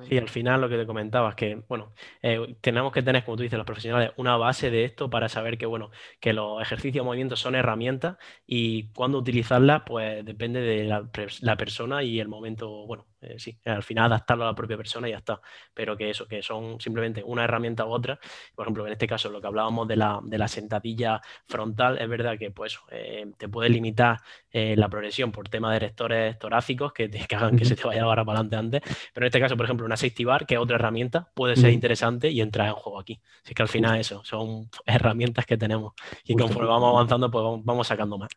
Y 0.09 0.17
al 0.17 0.29
final 0.29 0.61
lo 0.61 0.69
que 0.69 0.77
te 0.77 0.86
comentaba 0.86 1.29
es 1.29 1.36
que, 1.36 1.55
bueno, 1.67 1.93
eh, 2.21 2.55
tenemos 2.61 2.91
que 2.93 3.01
tener, 3.01 3.25
como 3.25 3.36
tú 3.38 3.43
dices, 3.43 3.57
los 3.57 3.65
profesionales, 3.65 4.11
una 4.17 4.38
base 4.38 4.69
de 4.69 4.86
esto 4.86 5.09
para 5.09 5.27
saber 5.27 5.57
que, 5.57 5.65
bueno, 5.65 5.91
que 6.19 6.34
los 6.34 6.61
ejercicios 6.61 7.03
de 7.03 7.07
movimiento 7.07 7.36
son 7.36 7.55
herramientas 7.55 8.17
y 8.45 8.91
cuándo 8.93 9.17
utilizarlas, 9.17 9.84
pues 9.86 10.23
depende 10.23 10.61
de 10.61 10.86
la, 10.86 11.09
la 11.41 11.57
persona 11.57 12.03
y 12.03 12.19
el 12.19 12.27
momento, 12.27 12.86
bueno, 12.88 13.07
eh, 13.22 13.36
sí, 13.38 13.57
al 13.65 13.84
final 13.84 14.05
adaptarlo 14.05 14.43
a 14.45 14.47
la 14.47 14.55
propia 14.55 14.78
persona 14.78 15.07
y 15.07 15.11
ya 15.11 15.17
está. 15.17 15.39
Pero 15.74 15.95
que 15.95 16.09
eso, 16.09 16.28
que 16.28 16.41
son 16.41 16.80
simplemente 16.80 17.24
una 17.24 17.43
herramienta 17.43 17.86
u 17.86 17.89
otra. 17.89 18.19
Por 18.55 18.65
ejemplo, 18.65 18.86
en 18.88 18.93
este 18.93 19.07
caso, 19.07 19.30
lo 19.30 19.39
que 19.39 19.47
hablábamos 19.47 19.88
de 19.88 19.95
la, 19.95 20.19
de 20.24 20.38
la 20.38 20.47
sentadilla 20.47 21.22
frontal, 21.47 21.99
es 21.99 22.09
verdad 22.09 22.38
que 22.38 22.51
pues 22.51 22.80
eh, 22.89 23.32
te 23.38 23.47
puede 23.47 23.69
limitar 23.69 24.19
eh, 24.49 24.76
la 24.76 24.89
progresión 24.89 25.32
por 25.32 25.49
tema 25.49 25.69
de 25.69 25.78
erectores 25.78 26.39
torácicos 26.39 26.93
que, 26.93 27.09
te, 27.09 27.19
hagan 27.36 27.57
que 27.57 27.65
se 27.65 27.76
te 27.76 27.86
vaya 27.86 28.03
ahora 28.03 28.26
para 28.26 28.39
adelante 28.39 28.55
antes. 28.55 28.82
Pero 29.13 29.26
en 29.26 29.28
este 29.28 29.39
caso, 29.39 29.55
por 29.55 29.65
ejemplo, 29.65 29.86
una 29.86 29.97
safety 29.97 30.26
bar, 30.26 30.45
que 30.45 30.55
es 30.55 30.59
otra 30.59 30.76
herramienta, 30.76 31.30
puede 31.36 31.55
ser 31.55 31.72
interesante 31.72 32.30
y 32.30 32.41
entrar 32.41 32.67
en 32.69 32.74
juego 32.74 32.99
aquí. 32.99 33.22
Así 33.43 33.53
que 33.53 33.61
al 33.61 33.69
final 33.69 33.99
eso, 33.99 34.24
son 34.24 34.69
herramientas 34.86 35.45
que 35.45 35.57
tenemos. 35.57 35.93
Y 36.26 36.36
conforme 36.36 36.67
vamos 36.69 36.95
avanzando, 36.95 37.30
pues 37.30 37.63
vamos 37.63 37.88
sacando 37.88 38.17
más. 38.17 38.30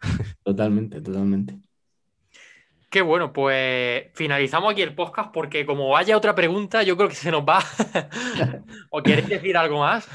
Totalmente, 0.42 1.00
totalmente. 1.00 1.58
Qué 2.94 3.02
bueno, 3.02 3.32
pues 3.32 4.04
finalizamos 4.12 4.70
aquí 4.70 4.80
el 4.80 4.94
podcast 4.94 5.32
porque 5.32 5.66
como 5.66 5.96
haya 5.96 6.16
otra 6.16 6.32
pregunta, 6.32 6.84
yo 6.84 6.96
creo 6.96 7.08
que 7.08 7.16
se 7.16 7.32
nos 7.32 7.42
va. 7.42 7.58
¿O 8.90 9.02
queréis 9.02 9.28
decir 9.28 9.56
algo 9.56 9.80
más? 9.80 10.06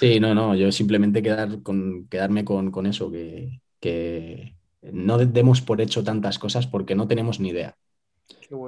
sí, 0.00 0.18
no, 0.18 0.34
no, 0.34 0.56
yo 0.56 0.72
simplemente 0.72 1.22
quedar 1.22 1.62
con, 1.62 2.08
quedarme 2.08 2.44
con, 2.44 2.86
eso, 2.86 3.12
que, 3.12 4.56
no 4.82 5.18
demos 5.18 5.60
por 5.60 5.80
hecho 5.80 6.02
tantas 6.02 6.40
cosas 6.40 6.66
porque 6.66 6.96
no 6.96 7.06
tenemos 7.06 7.38
ni 7.38 7.50
idea. 7.50 7.76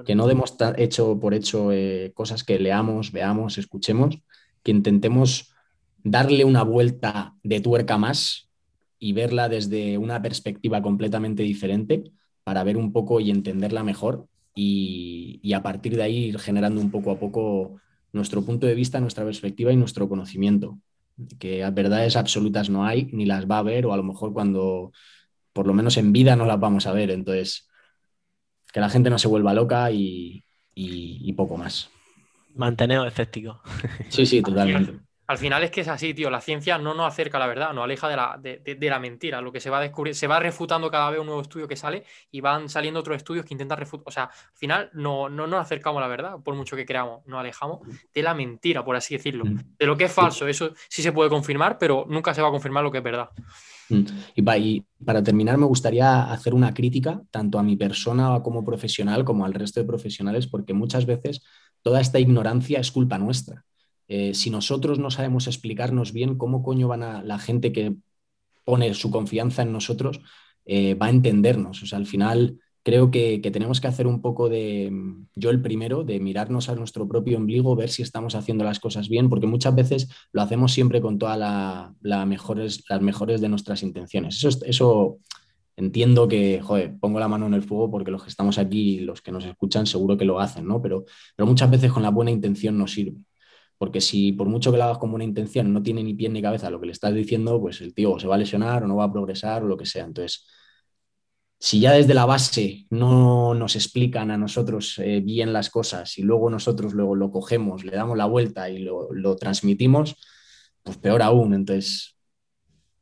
Que 0.07 0.15
no 0.15 0.29
demos 0.29 0.57
hecho 0.77 1.19
por 1.19 1.35
hecho 1.35 1.73
eh, 1.73 2.13
cosas 2.15 2.45
que 2.45 2.61
leamos, 2.61 3.11
veamos, 3.11 3.59
escuchemos, 3.59 4.21
que 4.63 4.71
intentemos 4.71 5.53
darle 6.05 6.45
una 6.45 6.63
vuelta 6.63 7.35
de 7.43 7.61
tuerca 7.61 7.99
más 7.99 8.53
y 9.01 9.15
verla 9.15 9.49
desde 9.49 9.99
una 9.99 10.23
perspectiva 10.23 10.81
completamente 10.81 11.43
diferente 11.43 12.05
para 12.45 12.65
ver 12.65 12.77
un 12.77 12.93
poco 12.93 13.21
y 13.21 13.31
entenderla 13.31 13.83
mejor 13.83 14.27
y, 14.55 15.53
a 15.55 15.63
partir 15.63 15.97
de 15.97 16.03
ahí 16.03 16.17
ir 16.27 16.39
generando 16.39 16.81
un 16.81 16.91
poco 16.91 17.11
a 17.11 17.19
poco 17.19 17.81
nuestro 18.13 18.45
punto 18.45 18.67
de 18.67 18.75
vista, 18.75 19.01
nuestra 19.01 19.25
perspectiva 19.25 19.73
y 19.73 19.77
nuestro 19.77 20.09
conocimiento. 20.09 20.79
que 21.39 21.69
verdades 21.71 22.17
absolutas 22.17 22.71
no 22.71 22.85
hay, 22.85 23.09
ni 23.13 23.27
las 23.27 23.49
va 23.51 23.57
a 23.57 23.61
haber, 23.61 23.87
o 23.87 23.93
a 23.93 23.97
lo 23.97 24.03
mejor 24.03 24.33
cuando, 24.33 24.93
por 25.53 25.67
lo 25.67 25.75
menos 25.75 25.97
en 25.97 26.13
vida, 26.13 26.37
no 26.37 26.47
las 26.47 26.59
vamos 26.59 26.87
a 26.87 26.93
ver. 26.93 27.11
Entonces, 27.11 27.69
que 28.73 28.81
la 28.81 28.89
gente 28.89 29.11
no 29.11 29.19
se 29.19 29.29
vuelva 29.29 29.55
loca 29.55 29.91
y, 29.91 30.45
y 30.75 31.33
poco 31.35 31.57
más. 31.57 31.91
Manteneos 32.55 33.07
escépticos. 33.07 33.59
Sí, 34.09 34.27
sí, 34.27 34.43
totalmente. 34.43 35.01
Al 35.27 35.39
final 35.39 35.63
es 35.63 35.71
que 35.71 35.83
es 35.83 35.89
así, 35.89 36.15
tío. 36.15 36.31
La 36.31 36.41
ciencia 36.41 36.79
no 36.79 36.95
nos 36.95 37.07
acerca 37.07 37.39
a 37.39 37.41
la 37.41 37.47
verdad, 37.47 37.73
nos 37.73 37.85
aleja 37.85 38.09
de 38.09 38.17
la, 38.17 38.39
de, 38.41 38.77
la 38.81 38.99
mentira. 38.99 39.41
Lo 39.41 39.53
que 39.53 39.61
se 39.61 39.71
va 39.71 39.79
a 39.79 39.81
descubrir, 39.81 40.15
se 40.15 40.27
va 40.27 40.41
refutando 40.41 40.91
cada 40.91 41.11
vez 41.11 41.21
un 41.21 41.27
nuevo 41.27 41.41
estudio 41.41 41.69
que 41.69 41.77
sale 41.77 42.05
y 42.31 42.41
van 42.41 42.69
saliendo 42.69 43.01
otros 43.01 43.17
estudios 43.17 43.47
que 43.47 43.55
intentan 43.55 43.79
refutar. 43.79 44.05
O 44.07 44.11
sea, 44.11 44.25
al 44.25 44.57
final 44.59 44.91
no, 44.95 45.29
no 45.29 45.47
nos 45.47 45.61
acercamos 45.61 45.99
a 45.99 46.03
la 46.03 46.09
verdad, 46.09 46.37
por 46.43 46.55
mucho 46.55 46.77
que 46.77 46.85
creamos, 46.85 47.25
nos 47.27 47.39
alejamos 47.39 47.81
de 48.13 48.23
la 48.23 48.35
mentira, 48.35 48.85
por 48.85 48.97
así 48.97 49.17
decirlo. 49.17 49.45
Mm. 49.45 49.59
De 49.79 49.87
lo 49.87 49.97
que 49.97 50.05
es 50.05 50.13
falso, 50.13 50.47
eso 50.49 50.73
sí 50.89 51.03
se 51.03 51.13
puede 51.13 51.31
confirmar, 51.31 51.79
pero 51.79 52.05
nunca 52.09 52.35
se 52.35 52.43
va 52.43 52.49
a 52.49 52.51
confirmar 52.51 52.83
lo 52.83 52.91
que 52.91 52.99
es 52.99 53.05
verdad. 53.05 53.31
Mm. 53.89 54.05
Y 54.35 54.83
para, 55.05 55.23
terminar, 55.23 55.57
me 55.59 55.67
gustaría 55.67 56.33
hacer 56.33 56.55
una 56.55 56.75
crítica 56.75 57.23
tanto 57.31 57.59
a 57.59 57.63
mi 57.63 57.77
persona 57.77 58.41
como 58.43 58.65
profesional 58.65 59.25
como 59.25 59.45
al 59.45 59.55
resto 59.55 59.81
de 59.81 59.87
profesionales, 59.87 60.47
porque 60.47 60.73
muchas 60.73 61.07
veces 61.07 61.43
toda 61.83 62.01
esta 62.01 62.19
ignorancia 62.19 62.81
es 62.81 62.91
culpa 62.91 63.19
nuestra. 63.19 63.65
Eh, 64.15 64.35
si 64.35 64.51
nosotros 64.51 64.99
no 64.99 65.11
sabemos 65.11 65.47
explicarnos 65.47 66.13
bien, 66.13 66.37
¿cómo 66.37 66.63
coño 66.63 66.87
van 66.87 67.03
a 67.03 67.23
la 67.23 67.39
gente 67.39 67.73
que 67.73 67.97
pone 68.63 68.93
su 68.93 69.11
confianza 69.11 69.63
en 69.63 69.73
nosotros 69.73 70.21
eh, 70.67 70.93
va 70.93 71.07
a 71.07 71.11
entendernos? 71.11 71.83
O 71.83 71.87
sea, 71.87 71.97
al 71.97 72.05
final 72.05 72.59
creo 72.83 73.11
que, 73.11 73.39
tenemos 73.51 73.81
que 73.81 73.87
hacer 73.87 74.07
un 74.07 74.21
poco 74.21 74.51
de, 74.51 74.93
yo 75.35 75.49
el 75.49 75.63
primero, 75.63 76.05
de 76.05 76.21
mirarnos 76.21 76.69
a 76.69 76.75
nuestro 76.75 77.09
propio 77.09 77.39
ombligo, 77.39 77.75
ver 77.75 77.89
si 77.89 78.03
estamos 78.03 78.35
haciendo 78.35 78.65
las 78.65 78.81
cosas 78.81 79.09
bien, 79.09 79.31
porque 79.31 79.47
muchas 79.47 79.75
veces 79.75 80.11
lo 80.31 80.43
hacemos 80.43 80.73
siempre 80.73 81.01
con 81.01 81.19
todas 81.19 81.39
la, 81.39 82.27
mejores, 82.27 82.85
las 82.91 83.01
mejores 83.01 83.41
de 83.41 83.49
nuestras 83.49 83.83
intenciones. 83.83 84.37
Eso, 84.37 84.59
eso 84.67 85.19
entiendo 85.75 86.29
que, 86.29 86.61
joder, 86.61 86.99
pongo 87.01 87.19
la 87.19 87.29
mano 87.29 87.47
en 87.47 87.55
el 87.55 87.63
fuego 87.63 87.91
porque 87.91 88.11
los 88.11 88.25
que 88.25 88.29
estamos 88.29 88.59
aquí, 88.59 89.01
los 89.01 89.23
que 89.23 89.33
nos 89.33 89.47
escuchan, 89.47 89.87
seguro 89.87 90.19
que 90.19 90.27
lo 90.27 90.39
hacen, 90.39 90.67
¿no? 90.67 90.83
Pero, 90.83 91.07
pero 91.35 91.47
muchas 91.47 91.71
veces 91.71 91.91
con 91.91 92.03
la 92.03 92.11
buena 92.11 92.31
intención 92.31 92.77
no 92.77 92.87
sirve. 92.87 93.25
Porque 93.79 94.01
si 94.01 94.33
por 94.33 94.49
mucho 94.49 94.71
que 94.71 94.79
lo 94.79 94.85
hagas 94.85 94.99
con 94.99 95.11
buena 95.11 95.25
intención 95.25 95.73
no 95.73 95.83
tiene 95.83 96.05
ni 96.05 96.15
pie 96.15 96.29
ni 96.29 96.41
cabeza 96.43 96.71
lo 96.71 96.81
que 96.81 96.87
le 96.87 96.93
estás 96.93 97.15
diciendo, 97.15 97.61
pues 97.61 97.81
el 97.81 97.95
tío 97.95 98.19
se 98.19 98.29
va 98.29 98.37
a 98.37 98.39
lesionar 98.39 98.85
o 98.85 98.87
no 98.87 98.97
va 98.97 99.05
a 99.05 99.13
progresar 99.13 99.65
o 99.65 99.67
lo 99.67 99.77
que 99.77 99.87
sea. 99.87 100.05
Entonces, 100.05 100.47
si 101.63 101.79
ya 101.79 101.93
desde 101.93 102.13
la 102.13 102.27
base 102.27 102.87
no 102.91 103.55
nos 103.55 103.77
explican 103.77 104.33
a 104.33 104.37
nosotros 104.37 104.99
eh, 104.99 105.21
bien 105.21 105.53
las 105.53 105.71
cosas 105.71 106.19
y 106.19 106.23
luego 106.23 106.51
nosotros 106.51 106.93
luego 106.93 107.15
lo 107.15 107.31
cogemos, 107.31 107.85
le 107.85 107.93
damos 107.93 108.19
la 108.19 108.27
vuelta 108.27 108.69
y 108.69 108.81
lo, 108.81 109.37
transmitimos, 109.37 110.17
pues 110.83 110.97
peor 110.99 111.23
aún. 111.23 111.55
Entonces, 111.55 112.17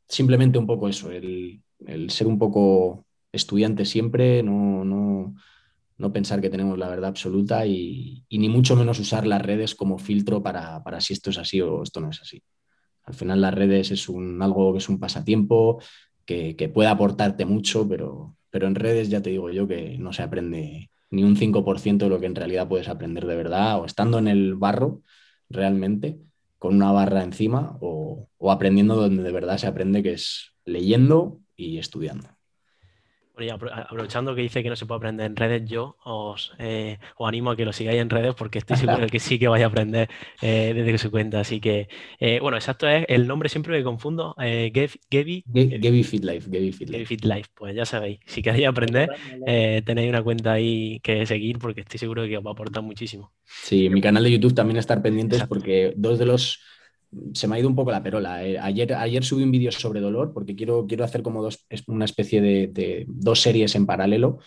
simplemente 0.07 0.59
un 0.59 0.67
poco 0.67 0.87
eso, 0.87 1.09
el, 1.11 1.63
ser 2.09 2.27
un 2.27 2.37
poco 2.37 3.07
estudiante 3.31 3.83
siempre, 3.83 4.43
no, 4.43 4.85
no, 4.85 5.33
no 6.01 6.11
pensar 6.11 6.41
que 6.41 6.49
tenemos 6.49 6.77
la 6.79 6.89
verdad 6.89 7.09
absoluta 7.09 7.65
y, 7.65 8.25
ni 8.31 8.49
mucho 8.49 8.75
menos 8.75 8.99
usar 8.99 9.27
las 9.27 9.41
redes 9.41 9.75
como 9.75 9.99
filtro 9.99 10.41
para, 10.41 10.81
si 10.99 11.13
esto 11.13 11.29
es 11.29 11.37
así 11.37 11.61
o 11.61 11.83
esto 11.83 12.01
no 12.01 12.09
es 12.09 12.19
así. 12.21 12.43
Al 13.03 13.13
final 13.13 13.39
las 13.39 13.53
redes 13.53 13.91
es 13.91 14.09
un, 14.09 14.41
algo 14.41 14.73
que 14.73 14.79
es 14.79 14.89
un 14.89 14.99
pasatiempo, 14.99 15.81
que, 16.25 16.71
puede 16.73 16.89
aportarte 16.89 17.45
mucho, 17.45 17.87
pero, 17.87 18.35
pero 18.49 18.67
en 18.67 18.75
redes 18.75 19.09
ya 19.09 19.21
te 19.21 19.29
digo 19.29 19.51
yo 19.51 19.67
que 19.67 19.97
no 19.99 20.11
se 20.11 20.23
aprende 20.23 20.89
ni 21.11 21.23
un 21.23 21.35
5% 21.35 22.05
de 22.05 22.09
lo 22.09 22.19
que 22.19 22.25
en 22.25 22.35
realidad 22.35 22.67
puedes 22.67 22.87
aprender 22.87 23.25
de 23.27 23.35
verdad, 23.35 23.79
o 23.79 23.85
estando 23.85 24.17
en 24.17 24.27
el 24.27 24.55
barro 24.55 25.01
realmente, 25.49 26.19
con 26.57 26.75
una 26.75 26.91
barra 26.91 27.23
encima, 27.23 27.77
o 27.79 28.27
aprendiendo 28.49 28.95
donde 28.95 29.23
de 29.23 29.31
verdad 29.31 29.57
se 29.57 29.67
aprende, 29.67 30.01
que 30.03 30.13
es 30.13 30.53
leyendo 30.65 31.41
y 31.55 31.77
estudiando 31.77 32.40
aprovechando 33.49 34.35
que 34.35 34.41
dice 34.41 34.63
que 34.63 34.69
no 34.69 34.75
se 34.75 34.85
puede 34.85 34.97
aprender 34.97 35.25
en 35.25 35.35
redes, 35.35 35.69
yo 35.69 35.97
eh, 36.59 36.97
os, 37.15 37.27
animo 37.27 37.51
a 37.51 37.55
que 37.55 37.65
lo 37.65 37.73
sigáis 37.73 37.99
en 37.99 38.09
redes 38.09 38.35
porque 38.35 38.59
estoy 38.59 38.77
seguro 38.77 39.07
que 39.07 39.19
sí 39.19 39.39
que 39.39 39.47
vais 39.47 39.63
a 39.63 39.67
aprender 39.67 40.09
eh, 40.41 40.73
desde 40.75 40.91
que 40.91 40.97
su 40.97 41.11
cuenta. 41.11 41.39
Así 41.39 41.59
que, 41.59 41.87
eh, 42.19 42.39
bueno, 42.39 42.57
exacto 42.57 42.87
es 42.87 43.05
el 43.07 43.27
nombre 43.27 43.49
siempre 43.49 43.77
me 43.77 43.83
confundo. 43.83 44.35
Gevi. 44.37 45.43
Gevi 45.53 46.03
FitLife. 46.03 47.05
Fit 47.05 47.25
Life. 47.25 47.49
Pues 47.55 47.75
ya 47.75 47.85
sabéis, 47.85 48.19
si 48.25 48.41
queréis 48.41 48.67
aprender, 48.67 49.09
tenéis 49.85 50.09
una 50.09 50.21
cuenta 50.21 50.53
ahí 50.53 50.99
que 51.01 51.25
seguir 51.25 51.59
porque 51.59 51.81
estoy 51.81 51.99
seguro 51.99 52.25
que 52.25 52.37
os 52.37 52.45
va 52.45 52.51
a 52.51 52.53
aportar 52.53 52.83
muchísimo. 52.83 53.31
Sí, 53.45 53.89
mi 53.89 54.01
canal 54.01 54.23
de 54.23 54.31
YouTube 54.31 54.53
también 54.53 54.77
estar 54.77 55.01
pendientes 55.01 55.43
porque 55.45 55.93
dos 55.95 56.19
de 56.19 56.25
los 56.25 56.59
se 57.33 57.47
me 57.47 57.55
ha 57.55 57.59
ido 57.59 57.67
un 57.67 57.75
poco 57.75 57.91
la 57.91 58.03
perola. 58.03 58.45
Eh, 58.45 58.57
ayer, 58.59 58.93
ayer 58.93 59.23
subí 59.23 59.43
un 59.43 59.51
vídeo 59.51 59.71
sobre 59.71 59.99
dolor 60.01 60.33
porque 60.33 60.55
quiero, 60.55 60.85
quiero 60.87 61.03
hacer 61.03 61.21
como 61.21 61.43
dos, 61.43 61.65
una 61.87 62.05
especie 62.05 62.41
de, 62.41 63.05
dos 63.07 63.41
series 63.41 63.75
en 63.75 63.85
paralelo. 63.85 64.39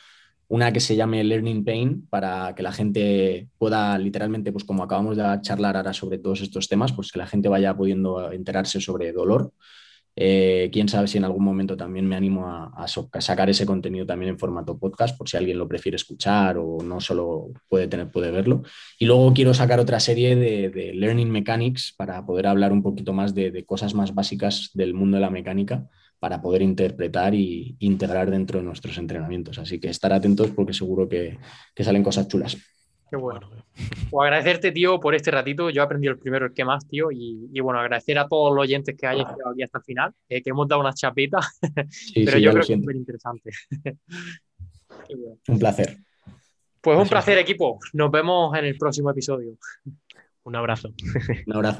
Una 0.49 0.73
que 0.73 0.81
se 0.81 0.97
llame 0.97 1.25
Learning 1.25 1.65
Pain 1.65 2.07
para 2.09 2.55
que 2.55 2.63
la 2.63 2.73
gente 2.73 3.49
pueda 3.59 3.97
literalmente, 3.99 4.53
pues 4.53 4.65
como 4.65 4.83
acabamos 4.83 5.17
de 5.17 5.25
charlar 5.41 5.77
ahora 5.77 5.93
sobre 5.93 6.19
todos 6.19 6.43
estos 6.43 6.69
temas, 6.69 6.93
pues 6.93 7.11
que 7.13 7.19
la 7.19 7.27
gente 7.27 7.49
vaya 7.49 7.75
pudiendo 7.75 8.31
enterarse 8.31 8.81
sobre 8.81 9.13
dolor. 9.13 9.53
Eh, 10.17 10.71
quién 10.73 10.89
sabe 10.89 11.09
si 11.09 11.19
en 11.19 11.25
algún 11.25 11.43
momento 11.45 11.77
también 11.77 12.07
me 12.07 12.15
animo 12.15 12.47
a, 12.47 12.87
sacar 12.87 13.51
ese 13.51 13.67
contenido 13.67 14.07
también 14.07 14.31
en 14.31 14.39
formato 14.39 14.79
podcast, 14.79 15.17
por 15.19 15.29
si 15.29 15.37
alguien 15.37 15.59
lo 15.59 15.67
prefiere 15.67 15.97
escuchar 15.97 16.57
o 16.59 16.79
no 16.83 17.01
solo 17.01 17.49
puede, 17.69 17.89
tener, 17.89 18.11
puede 18.11 18.31
verlo. 18.31 18.63
Y 18.99 19.07
luego 19.07 19.33
quiero 19.33 19.55
sacar 19.55 19.81
otra 19.81 19.99
serie 20.01 20.37
de, 20.37 20.93
Learning 20.95 21.31
Mechanics 21.31 21.95
para 21.97 22.25
poder 22.25 22.47
hablar 22.47 22.73
un 22.73 22.83
poquito 22.83 23.13
más 23.13 23.35
de, 23.35 23.65
cosas 23.65 23.95
más 23.95 24.15
básicas 24.15 24.71
del 24.75 24.95
mundo 24.95 25.17
de 25.17 25.23
la 25.23 25.31
mecánica 25.31 25.89
para 26.21 26.41
poder 26.41 26.63
interpretar 26.63 27.35
y 27.35 27.77
integrar 27.81 28.31
dentro 28.31 28.59
de 28.59 28.65
nuestros 28.65 28.97
entrenamientos. 28.99 29.59
Así 29.59 29.81
que 29.81 29.89
estar 29.89 30.13
atentos 30.13 30.51
porque 30.51 30.73
seguro 30.73 31.09
que 31.09 31.39
salen 31.77 32.03
cosas 32.03 32.29
chulas 32.29 32.57
bueno. 33.13 33.41
Pues 34.11 34.25
agradecerte, 34.25 34.73
tío, 34.73 35.01
por 35.01 35.15
este 35.15 35.31
ratito. 35.31 35.71
Yo 35.71 35.83
he 35.83 35.85
aprendido 35.85 36.13
el 36.13 36.19
primero, 36.19 36.47
el 36.47 36.53
que 36.53 36.65
más, 36.65 36.87
tío. 36.87 37.11
Y, 37.11 37.61
bueno, 37.61 37.81
agradecer 37.81 38.19
a 38.19 38.29
todos 38.29 38.55
los 38.55 38.63
oyentes 38.63 38.97
que 38.97 39.07
hayan 39.07 39.27
llegado 39.27 39.51
aquí 39.53 39.63
hasta 39.63 39.79
el 39.79 39.85
final, 39.85 40.13
eh, 40.29 40.43
que 40.43 40.51
hemos 40.51 40.69
dado 40.69 40.81
unas 40.81 40.97
chapitas. 40.97 41.59
pero 42.15 42.39
yo 42.39 42.51
creo 42.53 42.65
que 42.65 42.73
es 42.73 42.81
súper 42.81 42.97
interesante. 42.97 43.51
Un 45.49 45.59
placer. 45.59 45.99
Pues 46.81 46.99
un 46.99 47.09
placer, 47.09 47.39
equipo. 47.39 47.79
Nos 47.95 48.11
vemos 48.11 48.57
en 48.59 48.67
el 48.67 48.77
próximo 48.77 49.11
episodio. 49.11 49.57
Un 50.45 50.57
abrazo. 50.57 50.91
Un 51.47 51.57
abrazo. 51.57 51.73